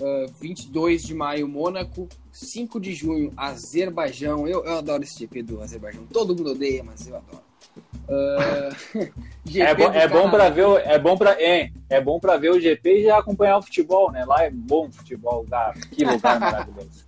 Eh, 0.00 0.26
22 0.40 1.02
de 1.02 1.14
maio, 1.14 1.48
Mônaco. 1.48 2.08
5 2.32 2.80
de 2.80 2.92
junho, 2.94 3.32
Azerbaijão. 3.36 4.46
Eu, 4.46 4.64
eu 4.64 4.78
adoro 4.78 5.02
esse 5.02 5.18
GP 5.18 5.42
do 5.42 5.60
Azerbaijão. 5.62 6.06
Todo 6.06 6.34
mundo 6.36 6.52
odeia, 6.52 6.82
mas 6.84 7.06
eu 7.06 7.16
adoro. 7.16 7.42
GP 9.44 9.60
É, 9.70 9.74
bom, 9.74 9.90
do 9.90 9.96
é 9.96 10.08
bom 10.08 10.30
para 10.30 10.48
ver, 10.50 10.66
o- 10.66 10.78
é 10.78 10.98
bom 10.98 11.16
para, 11.16 11.40
é, 11.42 11.70
é 11.88 12.00
bom 12.00 12.18
para 12.18 12.36
ver 12.36 12.50
o 12.50 12.60
GP 12.60 13.00
e 13.00 13.04
já 13.04 13.18
acompanhar 13.18 13.58
o 13.58 13.62
futebol, 13.62 14.10
né? 14.10 14.24
Lá 14.24 14.42
é 14.44 14.50
bom 14.50 14.90
futebol, 14.90 15.46
lá, 15.48 15.72
que 15.92 16.04
lugar 16.04 16.38
maravilhoso. 16.40 17.04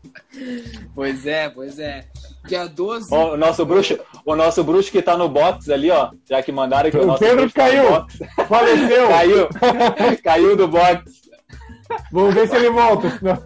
Pois 0.95 1.27
é, 1.27 1.49
pois 1.51 1.79
é. 1.79 2.07
Dia 2.47 2.67
12. 2.67 3.09
Ó, 3.15 3.35
o 3.35 3.37
nosso 3.37 3.65
bruxo, 3.65 3.99
o 4.25 4.35
nosso 4.35 4.65
bruxo 4.65 4.91
que 4.91 5.01
tá 5.03 5.17
no 5.17 5.29
box 5.29 5.71
ali, 5.71 5.91
ó, 5.91 6.11
já 6.29 6.43
que 6.43 6.51
mandaram 6.51 6.91
que 6.91 6.97
o, 6.97 7.03
O 7.03 7.07
nosso 7.07 7.21
Pedro 7.21 7.37
bruxo 7.49 7.55
tá 7.55 7.65
no 7.67 7.71
caiu. 7.71 7.91
box. 7.91 8.19
Faleceu. 8.49 9.09
caiu, 9.09 9.49
caiu 10.25 10.57
do 10.57 10.69
box. 10.69 11.23
Vamos 12.11 12.35
ver 12.35 12.49
se 12.49 12.57
ele 12.57 12.71
volta. 12.71 13.11
senão- 13.19 13.43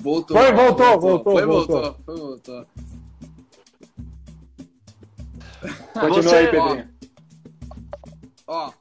Voltou. 0.00 0.36
Foi, 0.36 0.52
voltou, 0.52 1.00
voltou, 1.00 1.32
Foi, 1.32 1.46
voltou. 1.46 1.82
voltou. 1.82 2.00
Foi, 2.04 2.16
voltou. 2.16 2.66
Continua 5.94 6.22
Você- 6.22 6.36
aí, 6.36 6.48
Pedrinho. 6.48 6.88
Ó, 8.46 8.72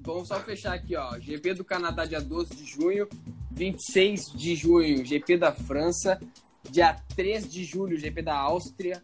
vamos 0.00 0.28
só 0.28 0.36
fechar 0.40 0.74
aqui, 0.74 0.94
ó. 0.96 1.18
GP 1.18 1.54
do 1.54 1.64
Canadá, 1.64 2.04
dia 2.04 2.20
12 2.20 2.54
de 2.54 2.64
junho. 2.64 3.08
26 3.50 4.32
de 4.32 4.54
junho, 4.54 5.04
GP 5.04 5.36
da 5.36 5.52
França. 5.52 6.18
Dia 6.70 6.96
3 7.16 7.50
de 7.50 7.64
julho, 7.64 7.98
GP 7.98 8.22
da 8.22 8.36
Áustria. 8.36 9.02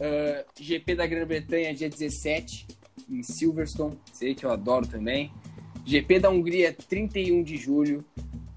ah, 0.00 0.44
GP 0.58 0.94
da 0.94 1.06
Grã-Bretanha, 1.06 1.74
dia 1.74 1.88
17, 1.88 2.66
em 3.10 3.22
Silverstone. 3.22 3.98
Sei 4.12 4.34
que 4.34 4.44
eu 4.44 4.50
adoro 4.50 4.86
também. 4.86 5.32
GP 5.84 6.20
da 6.20 6.30
Hungria, 6.30 6.72
31 6.88 7.42
de 7.42 7.56
julho. 7.56 8.04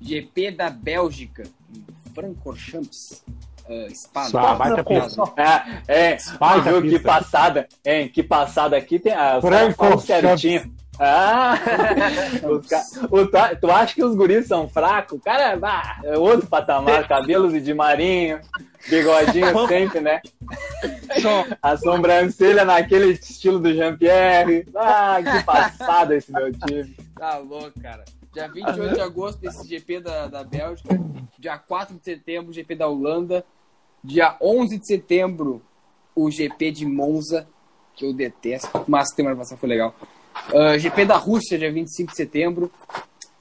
GP 0.01 0.51
da 0.51 0.69
Bélgica, 0.69 1.43
em 1.73 1.85
Francorchamps. 2.13 3.23
Uh, 3.69 3.95
Spa. 3.95 4.27
Ah, 4.33 4.55
baita 4.55 4.83
pista. 4.83 5.23
Ah, 5.37 5.81
é, 5.87 6.17
Baita 6.39 6.71
viu 6.71 6.81
que 6.81 6.89
pista. 6.89 7.03
passada, 7.07 7.69
hein? 7.85 8.09
Que 8.09 8.23
passada 8.23 8.75
aqui 8.75 8.99
tem. 8.99 9.13
Ah, 9.13 9.39
Franco 9.39 9.99
certinho. 9.99 10.75
Ah, 11.03 11.55
os 12.47 12.67
ca- 12.67 12.85
o 13.09 13.25
tu 13.59 13.71
acha 13.71 13.95
que 13.95 14.03
os 14.03 14.15
guris 14.15 14.45
são 14.45 14.69
fracos? 14.69 15.17
O 15.17 15.21
cara 15.21 15.55
bah, 15.55 15.99
é 16.03 16.15
outro 16.15 16.45
patamar, 16.45 17.07
cabelos 17.07 17.51
de 17.63 17.73
marinho, 17.73 18.39
bigodinho 18.87 19.67
sempre, 19.67 19.99
né? 19.99 20.21
A 21.59 21.75
sobrancelha 21.75 22.63
naquele 22.63 23.13
estilo 23.13 23.57
do 23.57 23.73
Jean-Pierre. 23.73 24.67
Ah, 24.75 25.17
que 25.23 25.43
passada 25.43 26.15
esse 26.15 26.31
meu 26.31 26.51
time. 26.51 26.95
Tá 27.17 27.39
louco, 27.39 27.79
cara. 27.81 28.05
Dia 28.31 28.47
28 28.47 28.93
de 28.93 29.01
agosto, 29.01 29.43
esse 29.43 29.67
GP 29.67 30.01
da, 30.01 30.27
da 30.27 30.43
Bélgica. 30.43 30.99
Dia 31.39 31.57
4 31.57 31.95
de 31.97 32.03
setembro, 32.03 32.53
GP 32.53 32.75
da 32.75 32.87
Holanda. 32.87 33.43
Dia 34.03 34.35
11 34.39 34.77
de 34.77 34.85
setembro, 34.85 35.63
o 36.15 36.29
GP 36.29 36.71
de 36.71 36.85
Monza, 36.85 37.47
que 37.95 38.05
eu 38.05 38.13
detesto, 38.13 38.83
mas 38.87 39.11
a 39.11 39.15
semana 39.15 39.35
passada 39.35 39.59
foi 39.59 39.69
legal. 39.69 39.95
Ah, 40.53 40.77
GP 40.77 41.05
da 41.05 41.17
Rússia, 41.17 41.57
dia 41.57 41.71
25 41.71 42.11
de 42.11 42.17
setembro. 42.17 42.71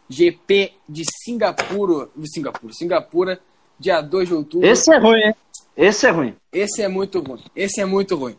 GP 0.09 0.72
de 0.88 1.05
Singapura, 1.24 2.09
Singapura, 2.24 2.72
Singapura, 2.72 3.41
dia 3.78 4.01
2 4.01 4.28
de 4.28 4.34
outubro. 4.34 4.66
Esse 4.66 4.93
é 4.93 4.99
ruim, 4.99 5.20
hein? 5.20 5.34
Esse 5.76 6.07
é 6.07 6.11
ruim. 6.11 6.34
Esse 6.53 6.82
é 6.82 6.88
muito 6.88 7.20
ruim. 7.20 7.43
Esse 7.55 7.80
é 7.80 7.84
muito 7.84 8.16
ruim. 8.16 8.36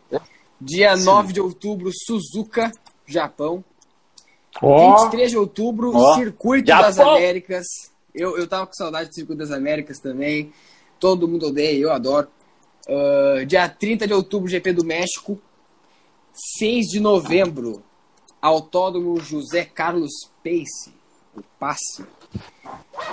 Dia 0.60 0.94
9 0.96 1.32
de 1.32 1.40
outubro, 1.40 1.90
Suzuka, 1.92 2.70
Japão. 3.06 3.64
Ó, 4.60 4.96
23 5.04 5.30
de 5.30 5.38
outubro, 5.38 5.92
Ó, 5.96 6.14
Circuito 6.14 6.68
Japão. 6.68 6.86
das 6.86 6.98
Américas. 6.98 7.66
Eu, 8.14 8.36
eu 8.36 8.46
tava 8.46 8.66
com 8.66 8.74
saudade 8.74 9.08
do 9.08 9.14
Circuito 9.14 9.38
das 9.38 9.50
Américas 9.50 9.98
também. 9.98 10.52
Todo 11.00 11.26
mundo 11.26 11.46
odeia, 11.46 11.78
eu 11.78 11.90
adoro. 11.90 12.28
Ah, 12.86 13.44
dia 13.46 13.66
30 13.68 14.06
de 14.06 14.12
outubro, 14.12 14.48
GP 14.48 14.74
do 14.74 14.84
México. 14.84 15.40
6 16.58 16.86
de 16.86 17.00
novembro, 17.00 17.82
Autódromo 18.42 19.18
José 19.20 19.64
Carlos 19.64 20.10
Pace. 20.44 20.92
O 21.34 21.42
Passe. 21.58 22.04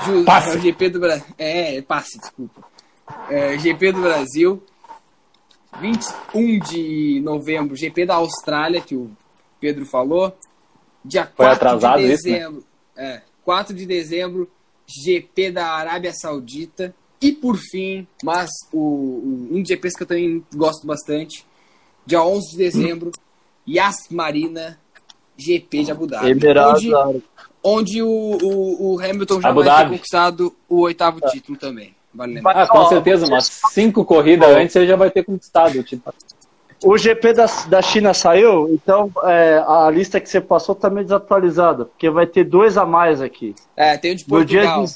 Ju- 0.06 0.26
Passe. 0.26 0.50
é 0.50 0.56
o 0.56 0.60
GP 0.60 0.90
do 0.90 1.00
Brasil. 1.00 1.26
É, 1.38 1.76
é 1.78 1.82
Passe, 1.82 2.20
desculpa. 2.20 2.64
É, 3.30 3.58
GP 3.58 3.92
do 3.94 4.02
Brasil. 4.02 4.62
21 5.80 6.60
de 6.60 7.22
novembro, 7.24 7.76
GP 7.76 8.06
da 8.06 8.16
Austrália, 8.16 8.82
que 8.82 8.96
o 8.96 9.10
Pedro 9.62 9.86
falou. 9.86 10.36
Dia 11.06 11.26
Foi 11.26 11.46
4 11.46 11.54
atrasado 11.56 12.00
de 12.02 12.12
isso, 12.14 12.28
né? 12.28 12.34
dezembro. 12.40 12.64
É, 12.98 13.22
4 13.46 13.76
de 13.76 13.86
dezembro, 13.86 14.50
GP 14.88 15.52
da 15.52 15.68
Arábia 15.68 16.12
Saudita. 16.14 16.94
E 17.22 17.32
por 17.32 17.58
fim, 17.58 18.08
mas 18.24 18.50
o, 18.74 18.78
o- 18.80 19.48
um 19.52 19.60
dos 19.62 19.68
GPs 19.68 19.96
que 19.96 20.04
eu 20.04 20.08
também 20.08 20.44
gosto 20.56 20.88
bastante, 20.88 21.46
dia 22.06 22.24
11 22.24 22.52
de 22.52 22.58
dezembro, 22.58 23.12
Yas 23.68 24.08
Marina, 24.10 24.80
GP 25.40 25.84
de 25.84 25.92
Abu 25.92 26.08
Dhabi. 26.08 26.30
Emirados 26.32 26.84
Onde, 26.84 26.96
Árabes. 26.96 27.22
onde 27.64 28.04
o, 28.04 28.08
o, 28.10 28.94
o 28.96 29.00
Hamilton 29.00 29.42
já 29.42 29.50
Abu 29.50 29.64
vai 29.64 29.84
ter 29.84 29.90
conquistado 29.92 30.56
o 30.68 30.82
oitavo 30.82 31.20
título 31.30 31.58
também. 31.58 31.96
Vale 32.14 32.34
lembrar. 32.36 32.64
Ah, 32.64 32.68
com 32.68 32.86
certeza, 32.88 33.26
umas 33.28 33.46
cinco 33.72 34.04
corridas 34.04 34.50
antes 34.50 34.74
você 34.74 34.88
já 34.88 34.96
vai 34.96 35.12
ter 35.12 35.24
conquistado 35.24 35.80
o 35.80 35.84
título. 35.84 36.14
O 36.84 36.98
GP 36.98 37.34
da, 37.34 37.46
da 37.68 37.82
China 37.82 38.14
saiu, 38.14 38.70
então 38.74 39.12
é, 39.24 39.62
a 39.68 39.90
lista 39.92 40.20
que 40.20 40.30
você 40.30 40.40
passou 40.40 40.74
tá 40.74 40.90
meio 40.90 41.04
desatualizada, 41.06 41.86
porque 41.86 42.10
vai 42.10 42.26
ter 42.26 42.46
dois 42.46 42.78
a 42.78 42.86
mais 42.86 43.22
aqui. 43.22 43.54
É, 43.76 43.98
tem 43.98 44.14
o 44.14 44.16
de 44.16 44.26
No 44.30 44.46
dia 44.46 44.62
Portugal. 44.62 44.86
de, 44.86 44.94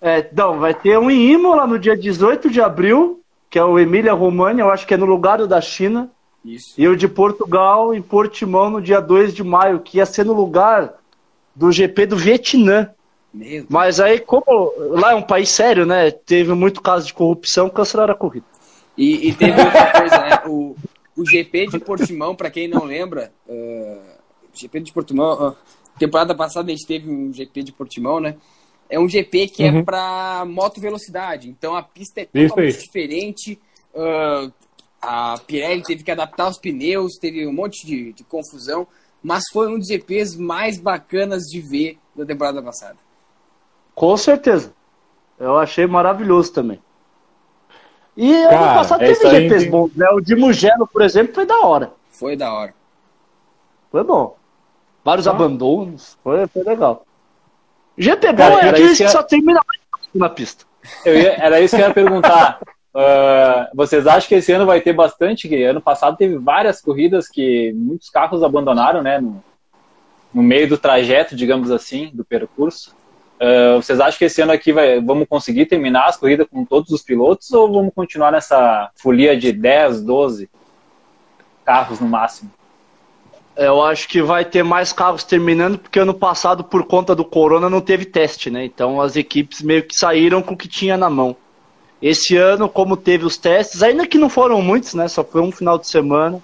é, 0.00 0.30
não, 0.34 0.58
vai 0.58 0.72
ter 0.72 0.98
um 0.98 1.10
em 1.10 1.32
Imola 1.32 1.66
no 1.66 1.78
dia 1.78 1.94
18 1.94 2.48
de 2.48 2.60
abril, 2.62 3.20
que 3.50 3.58
é 3.58 3.64
o 3.64 3.78
Emília 3.78 4.14
Romagna, 4.14 4.62
eu 4.62 4.70
acho 4.70 4.86
que 4.86 4.94
é 4.94 4.96
no 4.96 5.04
lugar 5.04 5.46
da 5.46 5.60
China, 5.60 6.10
Isso. 6.44 6.74
e 6.78 6.86
o 6.88 6.96
de 6.96 7.08
Portugal 7.08 7.94
em 7.94 8.00
Portimão 8.00 8.70
no 8.70 8.80
dia 8.80 9.00
2 9.00 9.34
de 9.34 9.42
maio, 9.44 9.80
que 9.80 9.98
ia 9.98 10.06
ser 10.06 10.24
no 10.24 10.32
lugar 10.32 10.94
do 11.54 11.70
GP 11.72 12.06
do 12.06 12.16
Vietnã. 12.16 12.90
Mas 13.68 14.00
aí, 14.00 14.18
como 14.20 14.72
lá 14.90 15.12
é 15.12 15.14
um 15.14 15.22
país 15.22 15.50
sério, 15.50 15.84
né? 15.84 16.10
Teve 16.10 16.54
muito 16.54 16.80
caso 16.80 17.06
de 17.06 17.14
corrupção, 17.14 17.68
cancelaram 17.68 18.14
a 18.14 18.16
corrida. 18.16 18.46
E, 18.96 19.28
e 19.28 19.34
teve 19.34 19.60
outra 19.60 19.92
coisa, 20.00 20.18
né? 20.18 20.42
O, 20.46 20.76
o 21.16 21.26
GP 21.26 21.66
de 21.66 21.78
Portimão, 21.78 22.34
pra 22.34 22.50
quem 22.50 22.66
não 22.66 22.84
lembra, 22.84 23.30
uh, 23.46 24.00
GP 24.54 24.80
de 24.80 24.92
Portimão, 24.92 25.50
uh, 25.50 25.56
temporada 25.98 26.34
passada 26.34 26.68
a 26.68 26.74
gente 26.74 26.86
teve 26.86 27.10
um 27.10 27.32
GP 27.32 27.62
de 27.62 27.72
Portimão, 27.72 28.18
né? 28.18 28.36
É 28.90 28.98
um 28.98 29.08
GP 29.08 29.48
que 29.48 29.62
é 29.62 29.70
Uhum. 29.70 29.84
pra 29.84 30.44
moto 30.46 30.80
velocidade, 30.80 31.48
então 31.50 31.76
a 31.76 31.82
pista 31.82 32.22
é 32.22 32.24
totalmente 32.24 32.78
diferente. 32.78 33.58
uh, 33.94 34.50
a 35.00 35.38
Pirelli 35.46 35.82
teve 35.82 36.02
que 36.02 36.10
adaptar 36.10 36.48
os 36.48 36.58
pneus, 36.58 37.14
teve 37.20 37.46
um 37.46 37.52
monte 37.52 37.86
de, 37.86 38.12
de 38.12 38.24
confusão, 38.24 38.86
mas 39.22 39.44
foi 39.52 39.68
um 39.68 39.78
dos 39.78 39.88
GPs 39.88 40.36
mais 40.36 40.78
bacanas 40.78 41.44
de 41.44 41.60
ver 41.60 41.98
da 42.14 42.24
temporada 42.26 42.62
passada. 42.62 42.96
Com 43.94 44.16
certeza. 44.16 44.72
Eu 45.38 45.56
achei 45.58 45.86
maravilhoso 45.86 46.52
também. 46.52 46.80
E 48.16 48.32
ano 48.34 48.50
Cara, 48.50 48.74
passado 48.74 49.02
é 49.04 49.14
teve 49.14 49.30
GPs 49.30 49.70
bons, 49.70 49.94
né? 49.94 50.06
O 50.10 50.20
de 50.20 50.34
Mugello, 50.34 50.86
por 50.88 51.02
exemplo, 51.02 51.34
foi 51.34 51.46
da 51.46 51.60
hora. 51.60 51.92
Foi 52.10 52.36
da 52.36 52.52
hora. 52.52 52.74
Foi 53.92 54.02
bom. 54.02 54.36
Vários 55.04 55.28
Ah. 55.28 55.30
abandonos. 55.30 56.18
Foi, 56.24 56.46
foi 56.48 56.64
legal. 56.64 57.06
GP 57.96 58.32
bom 58.32 58.36
Cara, 58.36 58.54
é 58.66 58.68
aqueles 58.70 58.90
isso 58.92 58.98
que 58.98 59.04
que 59.04 59.10
só 59.10 59.22
termina 59.22 59.60
mais 59.66 60.08
na 60.14 60.28
pista. 60.28 60.64
Eu 61.04 61.16
ia- 61.16 61.34
era 61.42 61.60
isso 61.60 61.76
que 61.76 61.82
eu 61.82 61.86
ia 61.88 61.94
perguntar. 61.94 62.60
Ah, 63.00 63.70
vocês 63.72 64.08
acham 64.08 64.28
que 64.28 64.34
esse 64.34 64.50
ano 64.50 64.66
vai 64.66 64.80
ter 64.80 64.92
bastante? 64.92 65.48
Que 65.48 65.62
ano 65.62 65.80
passado 65.80 66.16
teve 66.16 66.36
várias 66.36 66.80
corridas 66.80 67.28
que 67.28 67.72
muitos 67.72 68.10
carros 68.10 68.42
abandonaram, 68.42 69.00
né? 69.00 69.20
No, 69.20 69.40
no 70.34 70.42
meio 70.42 70.68
do 70.68 70.76
trajeto, 70.76 71.36
digamos 71.36 71.70
assim, 71.70 72.10
do 72.12 72.24
percurso. 72.24 72.92
Ah, 73.40 73.76
vocês 73.76 74.00
acham 74.00 74.18
que 74.18 74.24
esse 74.24 74.42
ano 74.42 74.50
aqui 74.50 74.72
vai, 74.72 75.00
vamos 75.00 75.28
conseguir 75.28 75.66
terminar 75.66 76.06
as 76.06 76.16
corridas 76.16 76.48
com 76.50 76.64
todos 76.64 76.90
os 76.90 77.00
pilotos 77.00 77.52
ou 77.52 77.72
vamos 77.72 77.94
continuar 77.94 78.32
nessa 78.32 78.90
folia 78.96 79.36
de 79.36 79.52
10, 79.52 80.02
12 80.02 80.50
carros 81.64 82.00
no 82.00 82.08
máximo? 82.08 82.50
Eu 83.54 83.80
acho 83.80 84.08
que 84.08 84.20
vai 84.20 84.44
ter 84.44 84.64
mais 84.64 84.92
carros 84.92 85.22
terminando, 85.22 85.78
porque 85.78 86.00
ano 86.00 86.14
passado, 86.14 86.64
por 86.64 86.84
conta 86.84 87.14
do 87.14 87.24
corona, 87.24 87.70
não 87.70 87.80
teve 87.80 88.04
teste, 88.04 88.50
né? 88.50 88.64
Então 88.64 89.00
as 89.00 89.14
equipes 89.14 89.62
meio 89.62 89.84
que 89.84 89.96
saíram 89.96 90.42
com 90.42 90.54
o 90.54 90.56
que 90.56 90.66
tinha 90.66 90.96
na 90.96 91.08
mão. 91.08 91.36
Esse 92.00 92.36
ano, 92.36 92.68
como 92.68 92.96
teve 92.96 93.24
os 93.24 93.36
testes, 93.36 93.82
ainda 93.82 94.06
que 94.06 94.18
não 94.18 94.28
foram 94.30 94.62
muitos, 94.62 94.94
né? 94.94 95.08
Só 95.08 95.24
foi 95.24 95.40
um 95.40 95.50
final 95.50 95.78
de 95.78 95.88
semana. 95.88 96.40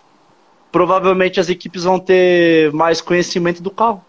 Provavelmente 0.73 1.39
as 1.39 1.49
equipes 1.49 1.85
vão 1.85 1.99
ter 2.01 2.73
mais 2.73 3.01
conhecimento 3.01 3.63
do 3.63 3.71
carro. 3.71 4.05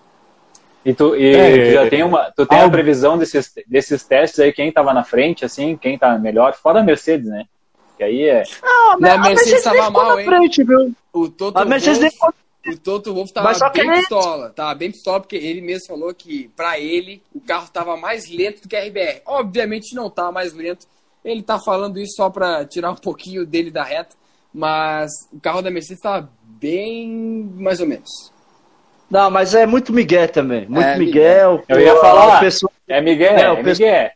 E 0.84 0.94
tu, 0.94 1.16
e 1.16 1.36
É, 1.36 1.66
tu 1.68 1.72
já 1.74 1.90
tem 1.90 2.04
uma, 2.04 2.32
tu 2.36 2.46
tem 2.46 2.58
algo- 2.60 2.70
a 2.70 2.72
previsão 2.72 3.18
desses, 3.18 3.52
desses 3.68 4.04
testes 4.04 4.40
aí, 4.40 4.52
quem 4.52 4.72
tava 4.72 4.94
na 4.94 5.04
frente, 5.04 5.46
assim, 5.46 5.78
quem 5.78 5.98
tá 5.98 6.18
melhor, 6.18 6.54
fora 6.56 6.80
a 6.80 6.84
Mercedes, 6.84 7.28
né? 7.28 7.46
Que 7.98 8.04
aí 8.04 8.24
é. 8.24 8.44
Ah, 8.64 8.98
Não, 9.00 9.12
a 9.12 9.18
Mercedes 9.20 9.64
tava 9.64 9.76
nem 9.78 9.86
ficou 9.86 10.04
mal, 10.04 10.20
hein? 10.20 10.26
frente, 10.26 10.64
viu? 10.64 10.94
O 11.14 11.30
Toto 11.30 11.58
A 11.58 11.66
Mercedes 11.66 12.00
nem 12.00 12.10
Wolff- 12.20 12.36
O 12.68 12.78
Toto 12.80 13.14
Wolff 13.14 13.32
tava 13.32 13.48
Mas 13.50 13.58
só 13.60 13.70
que 13.70 13.80
bem 13.80 13.90
ele- 13.90 14.00
pistola, 14.00 14.50
tava 14.50 14.74
bem 14.76 14.92
pistola 14.92 15.20
porque 15.20 15.36
ele 15.36 15.62
mesmo 15.62 15.88
falou 15.88 16.12
que 16.14 16.50
pra 16.56 16.80
ele 16.80 17.22
o 17.34 17.40
carro 17.40 17.68
tava 17.72 17.96
mais 17.96 18.28
lento 18.30 18.64
do 18.64 18.68
que 18.68 18.76
a 18.76 18.80
RBR. 18.84 19.22
Obviamente 19.26 19.94
não 19.96 20.10
tá 20.10 20.32
mais 20.32 20.52
lento. 20.54 20.88
Ele 21.26 21.42
tá 21.44 21.60
falando 21.60 22.00
isso 22.00 22.16
só 22.16 22.30
pra 22.30 22.64
tirar 22.66 22.92
um 22.92 22.96
pouquinho 22.96 23.46
dele 23.46 23.72
da 23.72 23.84
reta, 23.84 24.16
mas 24.54 25.12
o 25.34 25.40
carro 25.42 25.62
da 25.62 25.70
Mercedes 25.72 26.02
tava 26.02 26.30
bem 26.46 27.10
mais 27.58 27.80
ou 27.82 27.88
menos. 27.88 28.32
Não, 29.10 29.30
mas 29.32 29.54
é 29.56 29.66
muito 29.66 29.92
Miguel 29.92 30.30
também. 30.30 30.68
Muito 30.68 30.86
É, 30.86 30.98
Miguel. 30.98 31.64
Eu 31.68 31.80
ia 31.82 31.96
falar. 31.98 32.38
o 32.38 32.40
pessoal- 32.40 32.72
É 32.88 33.02
Miguel, 33.02 33.34
É, 33.34 33.42
é, 33.42 33.52
o 33.52 33.64
pessoal- 33.64 33.90
Miguel. 33.90 34.12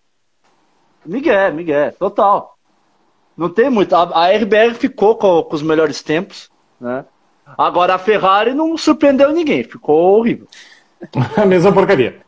Miguel, 1.06 1.54
Miguel, 1.54 1.92
total. 1.94 2.56
Não 3.36 3.50
tem 3.50 3.70
muito. 3.70 3.96
A, 3.96 4.04
a 4.26 4.32
RBR 4.32 4.76
ficou 4.76 5.16
com, 5.16 5.42
com 5.44 5.56
os 5.56 5.62
melhores 5.64 6.02
tempos, 6.04 6.50
né? 6.80 7.06
Agora 7.58 7.96
a 7.96 8.00
Ferrari 8.00 8.54
não 8.54 8.78
surpreendeu 8.78 9.32
ninguém, 9.32 9.64
ficou 9.64 10.20
horrível. 10.20 10.48
A 11.36 11.46
mesma 11.46 11.72
porcaria. 11.74 12.20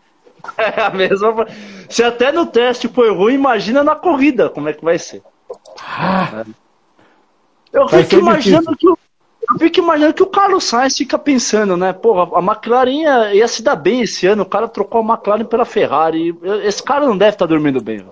É 0.58 0.82
a 0.82 0.90
mesma. 0.90 1.48
Se 1.90 2.04
até 2.04 2.32
no 2.32 2.46
teste 2.46 2.88
foi 2.88 3.14
ruim, 3.14 3.34
imagina 3.34 3.84
na 3.84 3.96
corrida 3.96 4.50
como 4.50 4.70
é 4.70 4.74
que 4.74 4.84
vai 4.84 4.98
ser. 4.98 5.22
Eu 7.72 7.88
Vai 7.88 8.04
fico 8.04 8.10
ser 8.10 8.20
imaginando 8.20 8.76
que 8.76 8.88
o, 8.88 8.98
eu 9.50 9.60
fico 9.60 9.80
imaginando 9.80 10.14
que 10.14 10.24
o 10.24 10.28
Carlos 10.28 10.64
Sainz 10.66 10.98
fica 10.98 11.18
pensando, 11.18 11.76
né? 11.76 11.94
Porra, 11.94 12.38
a 12.38 12.42
McLaren 12.42 12.92
ia, 12.92 13.36
ia 13.36 13.48
se 13.48 13.64
dar 13.64 13.76
bem 13.76 14.02
esse 14.02 14.28
ano, 14.28 14.44
o 14.44 14.46
cara 14.46 14.68
trocou 14.68 15.02
a 15.02 15.14
McLaren 15.14 15.46
pela 15.46 15.66
Ferrari. 15.66 16.36
Esse 16.64 16.84
cara 16.84 17.06
não 17.06 17.18
deve 17.18 17.32
estar 17.32 17.46
dormindo 17.46 17.82
bem. 17.82 18.06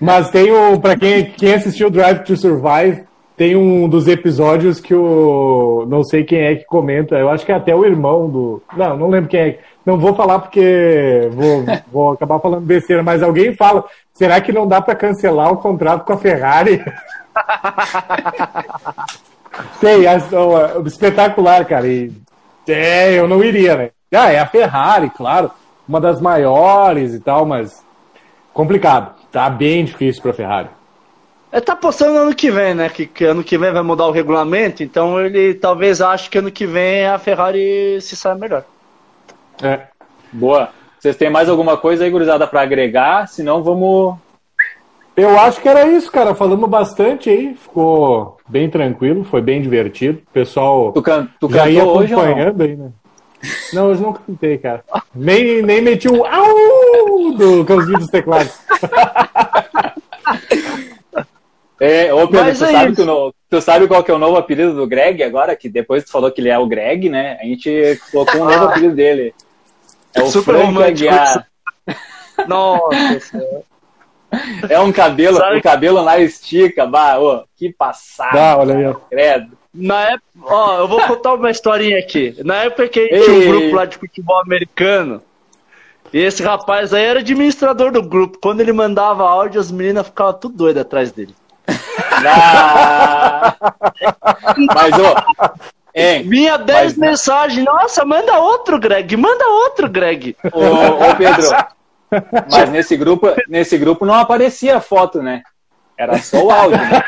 Mas 0.00 0.30
tem 0.30 0.50
o. 0.50 0.78
Pra 0.80 0.96
quem, 0.96 1.26
quem 1.32 1.54
assistiu 1.54 1.90
Drive 1.90 2.24
to 2.24 2.36
Survive, 2.36 3.04
tem 3.36 3.56
um 3.56 3.88
dos 3.88 4.08
episódios 4.08 4.80
que 4.80 4.94
o. 4.94 5.86
Não 5.88 6.02
sei 6.02 6.24
quem 6.24 6.40
é 6.40 6.56
que 6.56 6.64
comenta. 6.64 7.16
Eu 7.16 7.30
acho 7.30 7.46
que 7.46 7.52
é 7.52 7.54
até 7.54 7.74
o 7.74 7.84
irmão 7.84 8.28
do. 8.28 8.62
Não, 8.76 8.96
não 8.96 9.08
lembro 9.08 9.30
quem 9.30 9.40
é. 9.40 9.58
Não 9.86 9.96
vou 9.98 10.14
falar 10.16 10.40
porque 10.40 11.28
vou, 11.30 11.64
vou 11.92 12.12
acabar 12.12 12.40
falando 12.40 12.66
besteira, 12.66 13.02
mas 13.04 13.22
alguém 13.22 13.54
fala. 13.54 13.84
Será 14.12 14.40
que 14.40 14.52
não 14.52 14.66
dá 14.66 14.80
pra 14.82 14.96
cancelar 14.96 15.52
o 15.52 15.58
contrato 15.58 16.04
com 16.04 16.12
a 16.12 16.18
Ferrari? 16.18 16.84
tem, 19.80 20.06
as- 20.06 20.32
ó, 20.32 20.80
espetacular, 20.84 21.64
cara. 21.64 21.86
E, 21.86 22.12
é, 22.66 23.14
eu 23.14 23.28
não 23.28 23.42
iria, 23.44 23.76
né? 23.76 23.90
Ah, 24.12 24.32
é 24.32 24.38
a 24.38 24.46
Ferrari, 24.46 25.10
claro. 25.10 25.50
Uma 25.88 26.00
das 26.00 26.20
maiores 26.20 27.14
e 27.14 27.20
tal, 27.20 27.46
mas 27.46 27.84
complicado. 28.52 29.14
Tá 29.30 29.48
bem 29.48 29.84
difícil 29.84 30.22
pra 30.22 30.32
Ferrari. 30.32 30.68
Ele 31.52 31.60
tá 31.60 31.76
postando 31.76 32.14
no 32.14 32.18
ano 32.22 32.34
que 32.34 32.50
vem, 32.50 32.74
né? 32.74 32.88
Que, 32.88 33.06
que 33.06 33.24
ano 33.24 33.44
que 33.44 33.56
vem 33.56 33.72
vai 33.72 33.82
mudar 33.82 34.06
o 34.06 34.10
regulamento, 34.10 34.82
então 34.82 35.20
ele 35.20 35.54
talvez 35.54 36.00
ache 36.00 36.28
que 36.28 36.38
ano 36.38 36.50
que 36.50 36.66
vem 36.66 37.06
a 37.06 37.18
Ferrari 37.18 38.00
se 38.00 38.16
saia 38.16 38.34
melhor. 38.34 38.64
É. 39.62 39.80
Boa. 40.32 40.70
Vocês 40.98 41.16
têm 41.16 41.30
mais 41.30 41.48
alguma 41.48 41.76
coisa 41.76 42.04
aí, 42.04 42.10
gurizada, 42.10 42.46
pra 42.46 42.62
agregar? 42.62 43.28
Senão 43.28 43.62
vamos. 43.62 44.16
Eu 45.16 45.38
acho 45.38 45.60
que 45.60 45.68
era 45.68 45.86
isso, 45.86 46.10
cara. 46.10 46.34
Falamos 46.34 46.68
bastante 46.68 47.30
aí. 47.30 47.54
Ficou 47.54 48.36
bem 48.48 48.68
tranquilo, 48.68 49.24
foi 49.24 49.40
bem 49.40 49.62
divertido. 49.62 50.20
O 50.28 50.32
pessoal 50.32 50.92
Tu, 50.92 51.02
can... 51.02 51.28
tu 51.40 51.50
já 51.50 51.68
ia 51.68 51.84
não? 51.84 51.98
acompanhando 51.98 52.62
aí, 52.62 52.76
né? 52.76 52.90
Não, 53.72 53.88
hoje 53.88 54.02
não 54.02 54.12
cantei, 54.12 54.58
cara. 54.58 54.82
Nem, 55.14 55.62
nem 55.62 55.80
meti 55.80 56.08
o 56.08 56.24
au 56.24 57.32
do 57.36 57.64
cãozinho 57.64 57.98
dos 57.98 58.08
teclados. 58.08 58.58
É, 61.78 62.12
ô 62.12 62.26
Pedro, 62.26 62.46
Mas 62.46 62.58
tu, 62.58 62.64
é 62.64 62.72
sabe 62.72 62.92
isso. 62.92 63.04
que 63.04 63.10
o 63.10 63.34
tu 63.50 63.60
sabe 63.60 63.86
qual 63.86 64.02
que 64.02 64.10
é 64.10 64.14
o 64.14 64.18
novo 64.18 64.36
apelido 64.36 64.74
do 64.74 64.86
Greg 64.86 65.22
agora? 65.22 65.54
Que 65.54 65.68
depois 65.68 66.04
tu 66.04 66.10
falou 66.10 66.30
que 66.30 66.40
ele 66.40 66.48
é 66.48 66.58
o 66.58 66.66
Greg, 66.66 67.08
né? 67.10 67.38
A 67.40 67.44
gente 67.44 68.00
colocou 68.10 68.40
um 68.40 68.44
novo 68.46 68.64
apelido 68.66 68.94
dele. 68.94 69.34
É 70.16 70.22
o 70.22 70.26
Super 70.26 70.54
Frank 70.54 70.66
romântico 70.66 71.08
Aguiar. 71.08 71.46
Nossa 72.48 73.20
senhora. 73.20 73.62
É 74.68 74.80
um 74.80 74.92
cabelo, 74.92 75.38
Sabe- 75.38 75.58
o 75.58 75.62
cabelo 75.62 76.02
lá 76.02 76.18
estica, 76.18 76.84
bah, 76.86 77.18
ô, 77.18 77.44
que 77.56 77.72
passada. 77.72 78.32
Dá, 78.32 78.56
olha 78.58 78.74
aí, 78.76 78.86
ó. 78.86 78.94
Credo. 79.08 79.56
Na 79.72 80.00
época, 80.02 80.24
ó, 80.42 80.78
eu 80.78 80.88
vou 80.88 81.00
contar 81.02 81.34
uma 81.34 81.50
historinha 81.50 81.98
aqui. 81.98 82.34
Na 82.44 82.56
época 82.64 82.88
que 82.88 83.06
tinha 83.06 83.20
Ei. 83.20 83.46
um 83.46 83.50
grupo 83.50 83.76
lá 83.76 83.84
de 83.84 83.96
futebol 83.98 84.40
americano, 84.40 85.22
e 86.12 86.18
esse 86.18 86.42
rapaz 86.42 86.92
aí 86.94 87.04
era 87.04 87.20
administrador 87.20 87.92
do 87.92 88.02
grupo. 88.02 88.38
Quando 88.40 88.60
ele 88.60 88.72
mandava 88.72 89.22
áudio, 89.28 89.60
as 89.60 89.70
meninas 89.70 90.06
ficavam 90.06 90.34
tudo 90.34 90.56
doidas 90.56 90.82
atrás 90.82 91.12
dele. 91.12 91.34
Ah. 92.28 93.54
Mas, 94.74 94.92
ô, 94.98 95.60
hein, 95.96 96.22
Vinha 96.28 96.56
10 96.58 96.96
Mas- 96.96 96.96
mensagens. 96.96 97.64
Nossa, 97.64 98.04
manda 98.04 98.38
outro, 98.38 98.78
Greg. 98.78 99.16
Manda 99.16 99.44
outro, 99.48 99.88
Greg. 99.88 100.36
ô, 100.52 100.60
ô 101.10 101.14
Pedro, 101.16 101.48
mas 102.50 102.70
nesse 102.70 102.96
grupo, 102.96 103.28
nesse 103.48 103.76
grupo 103.78 104.04
não 104.06 104.14
aparecia 104.14 104.76
a 104.76 104.80
foto, 104.80 105.22
né? 105.22 105.42
Era 105.98 106.18
só 106.18 106.44
o 106.44 106.50
áudio, 106.50 106.76
né? 106.78 107.02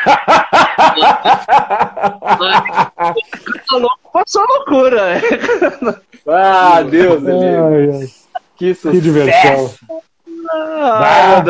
Tá 2.48 3.76
louco, 3.76 3.98
passou 4.12 4.44
loucura. 4.46 5.20
Ah, 6.26 6.82
Deus, 6.82 7.18
amigo. 7.18 7.64
Ai, 7.74 8.00
ai. 8.00 8.08
Que 8.56 8.74
sucesso. 8.74 8.90
Que 8.90 9.00
diversão. 9.00 9.74
Ah. 10.52 11.42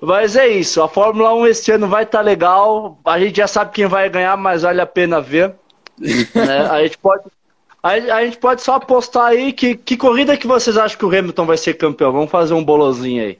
Mas 0.00 0.36
é 0.36 0.46
isso, 0.48 0.82
a 0.82 0.88
Fórmula 0.88 1.34
1 1.34 1.46
este 1.46 1.72
ano 1.72 1.88
vai 1.88 2.04
estar 2.04 2.20
legal. 2.20 2.98
A 3.04 3.18
gente 3.18 3.36
já 3.36 3.46
sabe 3.46 3.72
quem 3.72 3.86
vai 3.86 4.08
ganhar, 4.08 4.36
mas 4.36 4.62
vale 4.62 4.80
a 4.80 4.86
pena 4.86 5.20
ver. 5.20 5.54
né? 6.34 6.60
A 6.70 6.82
gente 6.82 6.98
pode. 6.98 7.24
A, 7.82 7.88
a 7.90 8.24
gente 8.24 8.38
pode 8.38 8.60
só 8.62 8.74
apostar 8.74 9.26
aí 9.26 9.52
que, 9.52 9.76
que 9.76 9.96
corrida 9.96 10.36
que 10.36 10.46
vocês 10.46 10.76
acham 10.76 10.98
que 10.98 11.04
o 11.04 11.08
Hamilton 11.16 11.46
vai 11.46 11.56
ser 11.56 11.74
campeão? 11.74 12.12
Vamos 12.12 12.30
fazer 12.30 12.54
um 12.54 12.64
bolozinho 12.64 13.22
aí. 13.22 13.38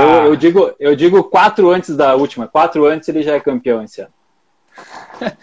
Eu, 0.00 0.24
eu 0.26 0.36
digo, 0.36 0.72
eu 0.78 0.94
digo 0.96 1.24
quatro 1.24 1.70
antes 1.70 1.96
da 1.96 2.14
última. 2.14 2.46
Quatro 2.48 2.84
antes 2.86 3.08
ele 3.08 3.22
já 3.22 3.34
é 3.34 3.40
campeão 3.40 3.82
esse 3.82 4.00
ano. 4.00 4.12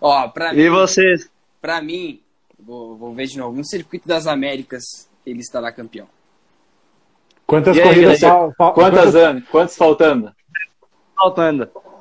Ó, 0.00 0.28
pra 0.28 0.52
E 0.54 0.56
mim, 0.56 0.68
vocês? 0.70 1.30
pra 1.60 1.80
mim 1.80 2.20
vou, 2.58 2.96
vou 2.96 3.12
ver 3.14 3.26
de 3.26 3.38
novo, 3.38 3.56
no 3.56 3.64
Circuito 3.64 4.06
das 4.08 4.26
Américas 4.26 5.08
ele 5.24 5.40
estará 5.40 5.70
campeão. 5.72 6.06
Quantas 7.46 7.76
aí, 7.76 7.82
corridas 7.82 8.20
fal- 8.20 8.52
fal- 8.56 8.72
Quantas 8.74 9.00
quantas- 9.00 9.14
anos? 9.16 9.44
Quantos 9.50 9.76
faltando? 9.76 10.32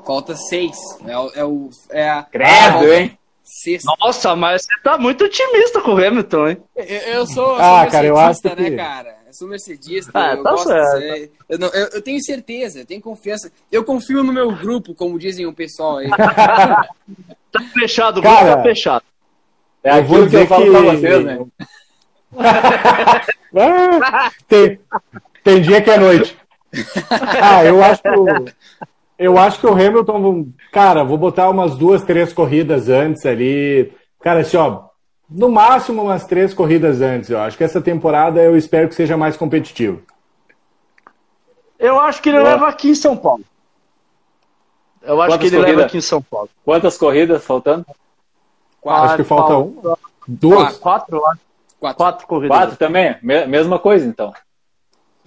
Falta 0.05 0.35
seis. 0.35 0.77
É, 1.07 1.17
o- 1.17 1.31
é, 1.35 1.45
o, 1.45 1.69
é 1.91 2.09
a 2.09 2.23
Credo, 2.23 2.49
falta 2.73 2.95
hein? 2.95 3.17
Sexta. 3.43 3.93
Nossa, 3.99 4.35
mas 4.35 4.61
você 4.63 4.81
tá 4.83 4.97
muito 4.97 5.25
otimista 5.25 5.81
com 5.81 5.93
o 5.93 5.97
Hamilton, 6.05 6.47
hein? 6.49 6.57
Eu, 6.75 6.85
eu 6.85 7.27
sou, 7.27 7.43
eu 7.51 7.55
sou 7.57 7.59
Ah, 7.59 7.85
cara, 7.87 8.07
eu 8.07 8.17
acho 8.17 8.39
né, 8.47 8.55
que- 8.55 8.75
cara? 8.77 9.17
Eu 9.27 9.33
sou 9.33 9.47
mercedista, 9.47 10.11
Ah, 10.13 10.33
eu 10.33 10.43
tá 10.43 10.51
gosto 10.51 10.67
certo. 10.67 10.93
de 10.93 10.99
ser- 11.01 11.31
eu, 11.49 11.59
não- 11.59 11.67
eu- 11.69 11.87
eu 11.93 12.01
tenho 12.01 12.21
certeza, 12.23 12.79
eu 12.79 12.85
tenho 12.85 13.01
confiança. 13.01 13.51
Eu 13.71 13.83
confio 13.83 14.23
no 14.23 14.31
meu 14.33 14.51
grupo, 14.55 14.93
como 14.95 15.19
dizem 15.19 15.45
o 15.45 15.53
pessoal 15.53 15.97
aí. 15.97 16.09
Tá 17.51 17.59
fechado, 17.73 18.19
o 18.21 18.23
Cara, 18.23 18.43
grupo 18.45 18.57
tá 18.57 18.63
fechado. 18.63 19.03
É 19.83 19.97
Eu 19.99 20.03
vou 20.05 20.23
aquilo 20.23 20.29
que 20.29 20.35
eu 20.37 20.47
falo 20.47 20.63
que- 20.63 20.71
pra 20.71 20.79
vocês, 20.81 21.25
né? 21.25 21.39
Ah, 23.53 24.31
tem, 24.47 24.79
tem 25.43 25.61
dia 25.61 25.81
que 25.81 25.89
é 25.91 25.97
noite. 25.97 26.37
Ah, 27.41 27.65
eu 27.65 27.83
acho 27.83 28.01
eu 29.21 29.37
acho 29.37 29.59
que 29.59 29.67
o 29.67 29.73
Hamilton, 29.73 30.47
cara, 30.71 31.03
vou 31.03 31.17
botar 31.17 31.49
umas 31.49 31.77
duas, 31.77 32.03
três 32.03 32.33
corridas 32.33 32.89
antes 32.89 33.25
ali. 33.25 33.93
Cara, 34.19 34.39
assim, 34.39 34.57
ó, 34.57 34.85
no 35.29 35.49
máximo 35.49 36.01
umas 36.01 36.25
três 36.25 36.53
corridas 36.53 37.01
antes. 37.01 37.29
Eu 37.29 37.39
acho 37.39 37.55
que 37.57 37.63
essa 37.63 37.79
temporada 37.79 38.41
eu 38.41 38.57
espero 38.57 38.89
que 38.89 38.95
seja 38.95 39.15
mais 39.15 39.37
competitivo. 39.37 40.01
Eu 41.79 41.99
acho 41.99 42.21
que 42.21 42.29
ele 42.29 42.39
Boa. 42.39 42.49
leva 42.51 42.67
aqui 42.67 42.89
em 42.89 42.95
São 42.95 43.15
Paulo. 43.15 43.43
Eu 45.01 45.21
acho 45.21 45.31
Quantas 45.33 45.49
que 45.49 45.55
ele 45.55 45.65
leva 45.65 45.85
aqui 45.85 45.97
em 45.97 46.01
São 46.01 46.21
Paulo. 46.21 46.49
Quantas 46.65 46.97
corridas 46.97 47.43
faltando? 47.43 47.85
acho 48.85 49.15
que 49.17 49.23
falta 49.23 49.57
um. 49.57 49.95
Duas. 50.27 50.77
Quatro, 50.77 51.17
eu 51.17 51.27
acho. 51.27 51.39
Quatro. 51.79 51.97
Quatro 51.97 52.27
corridas. 52.27 52.57
Quatro 52.57 52.75
também? 52.77 53.17
Me- 53.23 53.45
mesma 53.47 53.79
coisa, 53.79 54.05
então. 54.05 54.33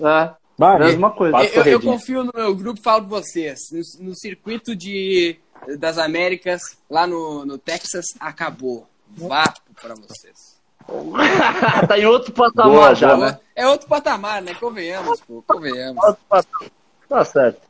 É, 0.00 0.30
Vai. 0.56 0.78
mesma 0.78 1.10
coisa. 1.10 1.32
Quatro 1.32 1.60
Eu, 1.60 1.64
eu 1.66 1.80
confio 1.80 2.24
no 2.24 2.32
meu 2.34 2.54
grupo, 2.54 2.80
falo 2.82 3.08
pra 3.08 3.18
vocês. 3.20 3.60
No, 3.72 4.08
no 4.08 4.14
circuito 4.14 4.76
de, 4.76 5.36
das 5.78 5.98
Américas, 5.98 6.60
lá 6.88 7.06
no, 7.06 7.44
no 7.44 7.58
Texas, 7.58 8.06
acabou. 8.20 8.86
Vapo 9.16 9.60
pra 9.80 9.94
vocês. 9.94 10.54
tá 11.88 11.98
em 11.98 12.04
outro 12.04 12.32
patamar 12.32 12.72
Boa, 12.72 12.94
já, 12.94 13.16
boa. 13.16 13.30
né? 13.30 13.38
É 13.56 13.66
outro 13.66 13.88
patamar, 13.88 14.42
né? 14.42 14.54
Convenhamos, 14.54 15.20
pô. 15.20 15.42
Convenhamos. 15.46 16.02
Outro 16.04 16.20
patamar. 16.28 16.70
Tá 17.08 17.24
certo. 17.24 17.60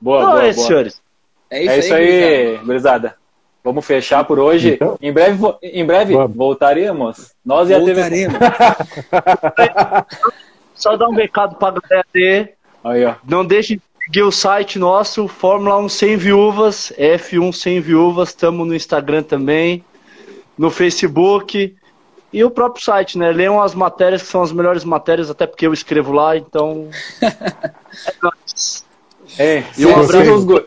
Boa, 0.00 0.18
Então 0.20 0.30
boa, 0.32 0.44
é 0.44 0.48
isso, 0.50 0.56
boa. 0.58 0.68
senhores. 0.68 1.02
É 1.50 1.62
isso, 1.62 1.70
É 1.70 1.78
isso 1.78 1.94
aí, 1.94 2.24
aí, 2.24 2.56
gurizada. 2.58 3.16
Vamos 3.62 3.86
fechar 3.86 4.24
por 4.24 4.38
hoje. 4.38 4.74
Então? 4.74 4.98
Em 5.00 5.10
breve, 5.10 5.38
em 5.62 5.86
breve 5.86 6.14
voltaremos. 6.28 7.32
Nós 7.42 7.70
e 7.70 7.74
a 7.74 7.82
TV. 7.82 8.28
Só 10.84 10.98
dar 10.98 11.08
um 11.08 11.14
recado 11.14 11.56
pra 11.56 11.70
galera 11.70 12.06
aí. 12.14 12.48
Aí, 12.84 13.04
ó. 13.06 13.14
Não 13.26 13.42
deixe 13.42 13.76
de 13.76 13.82
seguir 14.04 14.22
o 14.22 14.30
site 14.30 14.78
nosso, 14.78 15.26
Fórmula 15.26 15.78
1 15.78 15.88
Sem 15.88 16.14
Viúvas, 16.18 16.92
F1 16.98 17.54
Sem 17.54 17.80
Viúvas. 17.80 18.28
Estamos 18.28 18.68
no 18.68 18.74
Instagram 18.74 19.22
também, 19.22 19.82
no 20.58 20.70
Facebook 20.70 21.74
e 22.30 22.44
o 22.44 22.50
próprio 22.50 22.84
site, 22.84 23.16
né? 23.16 23.32
Leiam 23.32 23.62
as 23.62 23.74
matérias, 23.74 24.20
que 24.20 24.28
são 24.28 24.42
as 24.42 24.52
melhores 24.52 24.84
matérias, 24.84 25.30
até 25.30 25.46
porque 25.46 25.66
eu 25.66 25.72
escrevo 25.72 26.12
lá, 26.12 26.36
então. 26.36 26.90
é 27.24 28.12
nóis. 28.22 28.84
Ei, 29.38 29.64
E 29.78 29.86
um 29.86 30.02
abraço. 30.02 30.66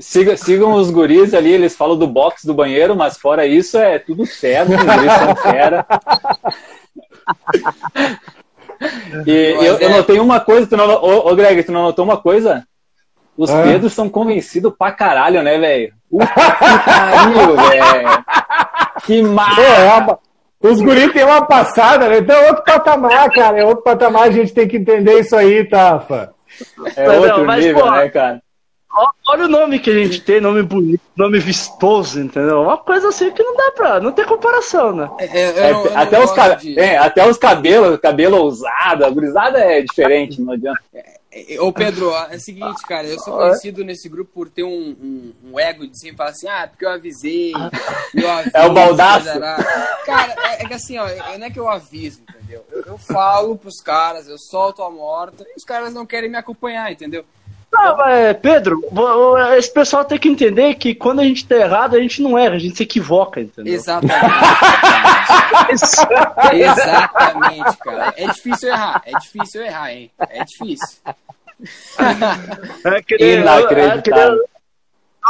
siga- 0.00 0.36
sigam 0.36 0.74
os 0.74 0.88
guris 0.88 1.34
ali, 1.34 1.50
eles 1.50 1.74
falam 1.74 1.98
do 1.98 2.06
box 2.06 2.44
do 2.46 2.54
banheiro, 2.54 2.94
mas 2.94 3.18
fora 3.18 3.44
isso 3.44 3.76
é 3.76 3.98
tudo 3.98 4.24
certo, 4.24 4.70
os 4.70 4.76
guris 4.86 5.12
são 5.12 5.34
fera. 5.34 5.84
E 9.26 9.54
Mas 9.56 9.66
eu, 9.66 9.78
eu 9.78 9.88
é- 9.88 9.96
notei 9.96 10.18
uma 10.20 10.40
coisa, 10.40 10.66
tu 10.66 10.76
não, 10.76 10.88
ô, 10.88 11.30
ô 11.30 11.36
Greg, 11.36 11.62
tu 11.62 11.72
não 11.72 11.82
notou 11.82 12.04
uma 12.04 12.16
coisa? 12.16 12.64
Os 13.36 13.50
Ah. 13.50 13.62
Pedros 13.62 13.92
são 13.92 14.08
convencidos 14.08 14.72
pra 14.78 14.92
caralho, 14.92 15.42
né, 15.42 15.58
velho? 15.58 15.92
Puta 16.10 16.26
que 16.26 16.84
pariu, 16.84 17.56
velho. 17.56 18.24
Que 19.04 19.22
massa! 19.22 19.60
é 19.62 20.68
Os 20.68 20.80
guris 20.80 21.12
têm 21.12 21.24
uma 21.24 21.44
passada, 21.46 22.08
né? 22.08 22.18
Então 22.18 22.36
é 22.36 22.48
outro 22.48 22.64
patamar, 22.64 23.30
cara. 23.30 23.58
É 23.58 23.64
outro 23.64 23.82
patamar, 23.82 24.24
a 24.24 24.30
gente 24.30 24.52
tem 24.52 24.68
que 24.68 24.76
entender 24.76 25.20
isso 25.20 25.34
aí, 25.34 25.64
Tafa. 25.64 26.34
É 26.96 27.06
Não, 27.06 27.20
outro 27.22 27.44
mas, 27.46 27.64
nível, 27.64 27.82
pô, 27.82 27.90
né, 27.90 28.08
cara? 28.10 28.42
Olha 29.28 29.44
o 29.44 29.48
nome 29.48 29.78
que 29.78 29.88
a 29.90 29.94
gente 29.94 30.20
tem, 30.20 30.40
nome 30.40 30.62
bonito, 30.62 31.00
nome 31.16 31.38
vistoso, 31.38 32.20
entendeu? 32.20 32.60
Uma 32.62 32.76
coisa 32.76 33.08
assim 33.08 33.30
que 33.30 33.42
não 33.42 33.56
dá 33.56 33.70
pra. 33.72 34.00
Não 34.00 34.12
tem 34.12 34.24
comparação, 34.26 34.94
né? 34.94 35.10
É, 35.18 35.24
é, 35.26 35.48
É, 35.70 35.72
não 35.72 35.96
até, 35.96 36.18
os 36.22 36.32
ca- 36.32 36.54
de- 36.56 36.78
é, 36.78 36.98
até 36.98 37.26
os 37.28 37.38
cabelos, 37.38 37.98
cabelo 38.00 38.36
ousado, 38.38 39.04
a 39.04 39.10
gurizada 39.10 39.58
é 39.60 39.80
diferente, 39.80 40.40
não 40.42 40.52
adianta. 40.52 40.80
É, 40.94 41.22
Ô 41.60 41.72
Pedro, 41.72 42.10
é 42.30 42.36
o 42.36 42.40
seguinte, 42.40 42.82
cara, 42.86 43.06
eu 43.06 43.18
sou 43.18 43.32
conhecido 43.38 43.82
nesse 43.82 44.06
grupo 44.06 44.30
por 44.34 44.50
ter 44.50 44.64
um, 44.64 44.94
um, 45.00 45.32
um 45.52 45.58
ego 45.58 45.86
de 45.86 45.98
sempre 45.98 46.18
falar 46.18 46.28
assim, 46.30 46.46
ah, 46.46 46.68
porque 46.68 46.84
eu 46.84 46.90
avisei, 46.90 47.54
eu 48.14 48.30
aviso, 48.30 48.50
É 48.54 48.66
o 48.66 48.74
baldaço. 48.74 49.24
Cara, 50.04 50.34
é, 50.44 50.62
é 50.62 50.68
que 50.68 50.74
assim, 50.74 50.98
ó, 50.98 51.06
não 51.38 51.46
é 51.46 51.50
que 51.50 51.58
eu 51.58 51.70
aviso, 51.70 52.20
entendeu? 52.28 52.62
Eu, 52.70 52.82
eu 52.86 52.98
falo 52.98 53.56
pros 53.56 53.80
caras, 53.80 54.28
eu 54.28 54.36
solto 54.38 54.82
a 54.82 54.90
morta, 54.90 55.42
e 55.48 55.54
os 55.56 55.64
caras 55.64 55.94
não 55.94 56.04
querem 56.04 56.28
me 56.28 56.36
acompanhar, 56.36 56.92
entendeu? 56.92 57.24
Não, 57.72 57.96
mas, 57.96 58.36
Pedro, 58.36 58.82
esse 59.56 59.72
pessoal 59.72 60.04
tem 60.04 60.18
que 60.18 60.28
entender 60.28 60.74
que 60.74 60.94
quando 60.94 61.20
a 61.20 61.24
gente 61.24 61.46
tá 61.46 61.56
errado, 61.56 61.96
a 61.96 62.00
gente 62.00 62.20
não 62.20 62.36
erra, 62.36 62.56
a 62.56 62.58
gente 62.58 62.76
se 62.76 62.82
equivoca, 62.82 63.40
entendeu? 63.40 63.72
Exatamente. 63.72 64.12
Exatamente, 66.52 67.76
cara. 67.78 68.12
É 68.16 68.26
difícil 68.26 68.68
errar, 68.68 69.02
é 69.06 69.18
difícil 69.18 69.62
errar, 69.62 69.92
hein? 69.92 70.10
É 70.18 70.44
difícil. 70.44 70.98
É 72.84 73.02
que 73.02 73.16
nem- 73.18 73.34
Inacreditável. 73.40 73.98
é 73.98 74.02
que 74.02 74.10
nem- 74.10 74.52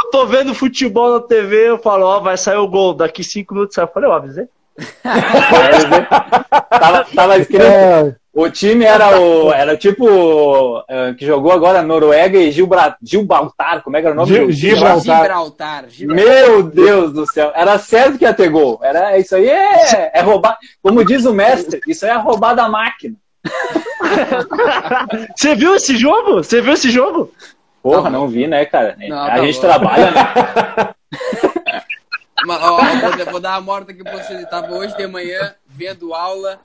Eu 0.03 0.09
tô 0.11 0.25
vendo 0.25 0.55
futebol 0.55 1.13
na 1.13 1.19
TV, 1.21 1.69
eu 1.69 1.77
falo, 1.77 2.05
ó, 2.05 2.19
vai 2.19 2.35
sair 2.35 2.57
o 2.57 2.67
gol, 2.67 2.93
daqui 2.95 3.23
cinco 3.23 3.53
minutos 3.53 3.75
sai. 3.75 3.83
Eu 3.85 3.89
falei, 3.89 4.09
ó, 4.09 4.13
avisei. 4.15 4.47
tava, 6.69 7.05
tava 7.15 7.37
escrito. 7.37 7.61
É, 7.63 8.15
O 8.35 8.49
time 8.49 8.83
era 8.83 9.19
o. 9.19 9.53
Era 9.53 9.77
tipo. 9.77 10.83
eh, 10.89 11.13
que 11.13 11.23
jogou 11.23 11.51
agora 11.51 11.83
Noruega 11.83 12.37
e 12.39 12.51
Gilbra, 12.51 12.97
Gilbaltar. 13.01 13.83
Como 13.83 13.95
é 13.95 14.01
que 14.01 14.07
era 14.07 14.13
o 14.15 14.17
nome? 14.17 14.27
Gil- 14.33 14.51
Gibraltar. 14.51 15.21
Gibraltar. 15.21 15.85
Gibraltar. 15.89 16.25
Meu 16.25 16.63
Deus 16.63 17.13
do 17.13 17.31
céu. 17.31 17.51
Era 17.53 17.77
certo 17.77 18.17
que 18.17 18.23
ia 18.25 18.33
ter 18.33 18.49
gol. 18.49 18.79
Era, 18.81 19.15
isso 19.19 19.35
aí 19.35 19.47
é, 19.47 20.11
é 20.15 20.21
roubar. 20.21 20.57
Como 20.81 21.05
diz 21.05 21.25
o 21.25 21.33
mestre, 21.33 21.79
isso 21.87 22.05
aí 22.05 22.11
é 22.11 22.15
roubar 22.15 22.55
da 22.55 22.67
máquina. 22.67 23.15
Você 25.35 25.53
viu 25.55 25.75
esse 25.75 25.95
jogo? 25.95 26.37
Você 26.43 26.59
viu 26.61 26.73
esse 26.73 26.89
jogo? 26.89 27.31
Porra, 27.81 28.03
Tá 28.03 28.09
não 28.09 28.27
vi, 28.27 28.47
né, 28.47 28.65
cara? 28.65 28.95
Não, 29.09 29.23
a 29.23 29.27
tá 29.31 29.37
gente 29.45 29.55
bom. 29.55 29.61
trabalha, 29.61 30.11
né? 30.11 30.93
Mas, 32.45 32.61
ó, 32.61 32.77
vou, 32.77 33.25
vou 33.31 33.39
dar 33.39 33.55
a 33.55 33.61
morta 33.61 33.91
aqui 33.91 34.03
pra 34.03 34.13
vocês. 34.17 34.39
Eu 34.39 34.49
tava 34.49 34.73
hoje 34.73 34.95
de 34.97 35.07
manhã 35.07 35.53
vendo 35.67 36.13
aula, 36.13 36.59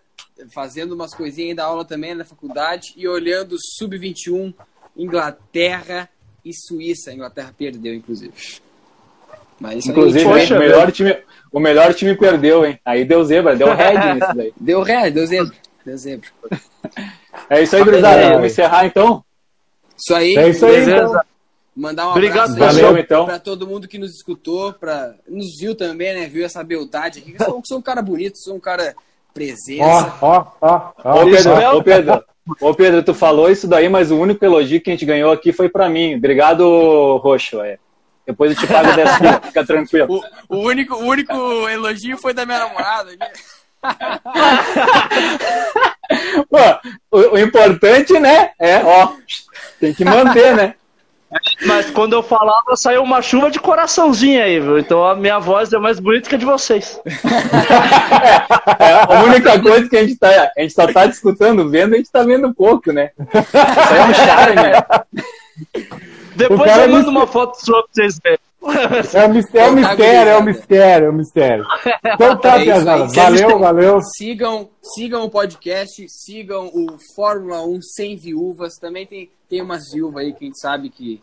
fazendo 0.51 0.93
umas 0.93 1.15
coisinhas 1.15 1.57
da 1.57 1.65
aula 1.65 1.85
também 1.85 2.15
na 2.15 2.25
faculdade 2.25 2.93
e 2.97 3.07
olhando 3.09 3.57
Sub-21, 3.79 4.55
Inglaterra 4.97 6.09
e 6.45 6.51
Suíça. 6.55 7.11
A 7.11 7.15
Inglaterra 7.15 7.55
perdeu, 7.57 7.95
inclusive. 7.95 8.33
Mas 9.61 9.79
isso 9.79 9.89
aí, 9.89 9.93
Inclusive, 9.93 10.25
Poxa, 10.25 10.57
o, 10.57 10.59
melhor 10.59 10.93
time, 10.93 11.17
o 11.53 11.61
melhor 11.61 11.95
time 11.95 12.15
perdeu, 12.17 12.65
hein? 12.65 12.79
Aí 12.85 13.05
deu 13.05 13.25
zebra, 13.25 13.57
deu 13.57 13.75
red 13.75 13.99
nisso 14.15 14.35
daí. 14.35 14.53
deu 14.57 14.83
ré, 14.83 15.11
deu 15.11 15.27
zebra. 15.27 15.55
Deu 15.85 15.97
zebra. 15.97 16.29
É 17.51 17.63
isso 17.63 17.77
aí, 17.77 17.85
gurizada. 17.85 18.21
É. 18.21 18.33
Vamos 18.33 18.53
encerrar 18.53 18.87
então? 18.87 19.25
Isso 19.97 20.15
aí. 20.15 20.37
É 20.37 20.49
isso 20.49 20.65
aí, 20.65 20.85
Beleza. 20.85 21.05
então. 21.05 21.21
Mandar 21.75 22.09
um 22.09 22.11
Obrigado, 22.11 22.53
abraço 22.53 22.75
Valeu, 22.75 22.97
aí 22.97 23.03
então. 23.03 23.25
pra 23.25 23.39
todo 23.39 23.67
mundo 23.67 23.87
que 23.87 23.99
nos 23.99 24.13
escutou, 24.13 24.73
pra, 24.73 25.15
nos 25.29 25.47
viu 25.61 25.77
também, 25.77 26.13
né? 26.13 26.27
Viu 26.27 26.45
essa 26.45 26.65
beldade 26.65 27.21
aqui. 27.21 27.37
Eu 27.39 27.45
sou, 27.45 27.63
sou 27.65 27.79
um 27.79 27.83
cara 27.83 28.03
bonito, 28.03 28.37
sou 28.37 28.57
um 28.57 28.61
cara 28.61 28.97
presença. 29.33 30.15
Ó, 30.21 30.27
ó, 30.27 30.47
ó. 30.61 30.91
ó. 31.05 31.23
Ô 31.23 31.31
Pedro, 31.31 31.77
ô 31.77 31.83
Pedro, 31.83 32.25
ô 32.61 32.75
Pedro, 32.75 33.03
tu 33.03 33.15
falou 33.15 33.51
isso 33.51 33.67
daí, 33.67 33.89
mas 33.89 34.11
o 34.11 34.19
único 34.19 34.45
elogio 34.45 34.81
que 34.81 34.91
a 34.91 34.93
gente 34.93 35.07
ganhou 35.07 35.33
aqui 35.33 35.53
foi 35.53 35.69
pra 35.69 35.89
mim. 35.89 36.17
Obrigado, 36.17 37.17
Roxo. 37.19 37.61
É. 37.61 37.79
Depois 38.27 38.51
eu 38.51 38.59
te 38.59 38.67
pago 38.67 38.93
10 38.95 39.17
quilos, 39.17 39.41
fica 39.47 39.65
tranquilo. 39.65 40.23
O, 40.49 40.57
o 40.57 40.59
único, 40.67 40.95
o 40.95 41.07
único 41.07 41.33
elogio 41.69 42.19
foi 42.19 42.35
da 42.35 42.45
minha 42.45 42.59
namorada. 42.59 43.11
né? 43.19 43.29
Pô, 46.51 46.59
o, 47.11 47.19
o 47.35 47.39
importante, 47.39 48.19
né? 48.19 48.51
É, 48.59 48.83
ó, 48.85 49.13
tem 49.81 49.95
que 49.95 50.05
manter, 50.05 50.55
né? 50.55 50.75
Mas 51.67 51.91
quando 51.91 52.15
eu 52.15 52.23
falava, 52.23 52.75
saiu 52.77 53.03
uma 53.03 53.21
chuva 53.21 53.51
de 53.51 53.59
coraçãozinho 53.59 54.43
aí, 54.43 54.59
viu? 54.61 54.79
Então 54.79 55.05
a 55.05 55.15
minha 55.15 55.39
voz 55.39 55.73
é 55.73 55.79
mais 55.79 55.99
bonita 56.01 56.29
que 56.29 56.35
a 56.35 56.39
de 56.39 56.45
vocês. 56.47 57.01
É, 58.79 58.93
a 59.15 59.23
única 59.25 59.61
coisa 59.61 59.89
que 59.89 59.97
a 59.97 60.01
gente, 60.07 60.17
tá, 60.17 60.29
a 60.57 60.61
gente 60.61 60.73
só 60.75 60.87
tá 60.93 61.07
discutando, 61.07 61.69
vendo, 61.69 61.95
a 61.95 61.97
gente 61.97 62.11
tá 62.11 62.23
vendo 62.23 62.55
pouco, 62.55 62.93
né? 62.93 63.11
Aí 63.35 63.99
é 63.99 64.05
um 64.05 64.15
charme, 64.15 64.55
né? 64.57 64.73
Depois 66.37 66.71
eu 66.71 66.89
mando 66.89 66.97
disse- 66.99 67.09
uma 67.09 67.27
foto 67.27 67.57
sua 67.57 67.83
pra 67.83 67.89
vocês 67.93 68.19
verem. 68.23 68.39
É 69.15 69.25
um 69.25 69.33
mistério, 69.33 69.67
é 69.67 69.71
um 69.71 69.75
mistério, 69.75 70.31
é 70.31 70.39
um 70.39 70.43
mistério, 70.43 71.07
é 71.07 71.11
um 71.11 71.13
mistério. 71.13 71.65
Então 72.05 72.37
tá, 72.37 72.61
É 72.61 72.65
Piazada. 72.65 73.07
Valeu, 73.07 73.59
valeu. 73.59 74.01
Sigam, 74.17 74.69
sigam 74.83 75.25
o 75.25 75.31
podcast, 75.31 76.05
sigam 76.09 76.67
o 76.67 76.97
Fórmula 77.15 77.65
1 77.65 77.81
sem 77.83 78.17
viúvas. 78.17 78.75
Também 78.81 79.07
tem, 79.07 79.31
tem 79.49 79.63
umas 79.63 79.83
viúvas 79.93 80.25
aí 80.25 80.33
que 80.33 80.45
a 80.45 80.49
gente 80.49 80.61
sabe 80.61 80.91
que 80.91 81.21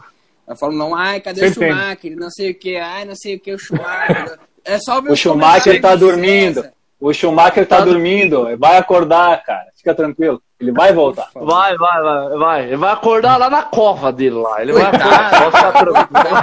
a 0.47 0.55
Fórmula 0.55 0.85
1, 0.85 0.95
ai, 0.95 1.21
cadê 1.21 1.41
Sempre 1.41 1.57
o 1.57 1.59
tem. 1.59 1.71
Schumacher? 1.71 2.17
Não 2.17 2.29
sei 2.29 2.51
o 2.51 2.55
que, 2.55 2.77
ai, 2.77 3.05
não 3.05 3.15
sei 3.15 3.35
o 3.35 3.39
que, 3.39 3.53
o 3.53 3.59
Schumacher. 3.59 4.39
É 4.67 4.79
só 4.79 4.99
ver 4.99 5.11
O 5.11 5.15
Schumacher 5.15 5.79
tá 5.79 5.95
dormindo. 5.95 6.65
O 6.99 7.13
Schumacher 7.13 7.67
tá 7.67 7.81
dormindo. 7.81 8.47
Vai 8.57 8.77
acordar, 8.77 9.43
cara. 9.43 9.67
Fica 9.77 9.93
tranquilo. 9.93 10.41
Ele 10.59 10.71
vai 10.71 10.93
voltar. 10.93 11.29
Vai, 11.33 11.77
vai, 11.77 12.01
vai, 12.01 12.37
vai. 12.37 12.63
Ele 12.63 12.77
vai 12.77 12.93
acordar 12.93 13.37
lá 13.37 13.49
na 13.49 13.63
cova 13.63 14.11
dele 14.11 14.35
lá. 14.35 14.61
Ele 14.61 14.73
vai 14.73 14.83
acordar. 14.83 15.73
Tranquilo. 15.73 16.35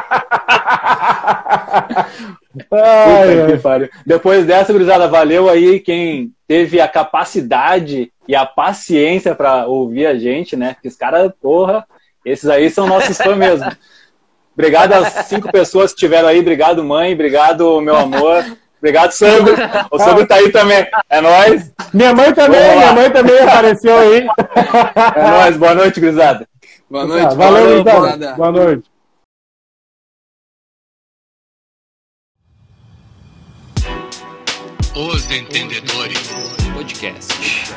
Ai, 2.71 3.57
Puta. 3.57 3.91
Depois 4.05 4.45
dessa, 4.45 4.73
gurizada, 4.73 5.09
valeu 5.09 5.49
aí 5.49 5.81
quem 5.81 6.33
teve 6.47 6.81
a 6.81 6.89
capacidade 6.89 8.13
e 8.29 8.37
a 8.37 8.45
paciência 8.45 9.35
pra 9.35 9.67
ouvir 9.67 10.07
a 10.07 10.19
gente, 10.19 10.57
né? 10.57 10.75
Porque 10.75 10.89
os 10.89 10.97
caras, 10.97 11.33
porra, 11.41 11.87
esses 12.25 12.49
aí 12.49 12.69
são 12.71 12.87
nossos 12.87 13.17
fãs 13.17 13.37
mesmo. 13.37 13.71
Obrigado 14.55 14.93
às 14.93 15.27
cinco 15.27 15.51
pessoas 15.51 15.93
que 15.93 15.97
estiveram 15.97 16.29
aí. 16.29 16.41
Obrigado, 16.41 16.85
mãe. 16.85 17.15
Obrigado, 17.15 17.81
meu 17.81 17.97
amor. 17.97 18.45
Obrigado, 18.83 19.13
Sandro. 19.13 19.55
O 19.93 19.99
Sandro 19.99 20.27
tá 20.27 20.35
aí 20.35 20.51
também. 20.51 20.85
É 21.09 21.21
nóis. 21.21 21.71
Minha 21.95 22.13
mãe 22.13 22.35
também, 22.35 22.77
minha 22.77 22.93
mãe 22.93 23.11
também 23.13 23.39
apareceu 23.39 23.97
aí. 23.97 24.27
É 25.15 25.31
nóis. 25.31 25.57
Boa 25.57 25.75
noite, 25.75 26.01
gurizada. 26.01 26.49
Boa 26.91 27.07
noite, 27.07 27.29
Tá, 27.29 27.35
valeu, 27.35 27.63
valeu, 27.63 27.79
então. 27.81 28.01
gurizada. 28.01 28.35
Boa 28.35 28.51
noite. 28.53 28.91
Os 34.95 35.31
Entendedores 35.31 36.29
Podcast. 36.75 37.73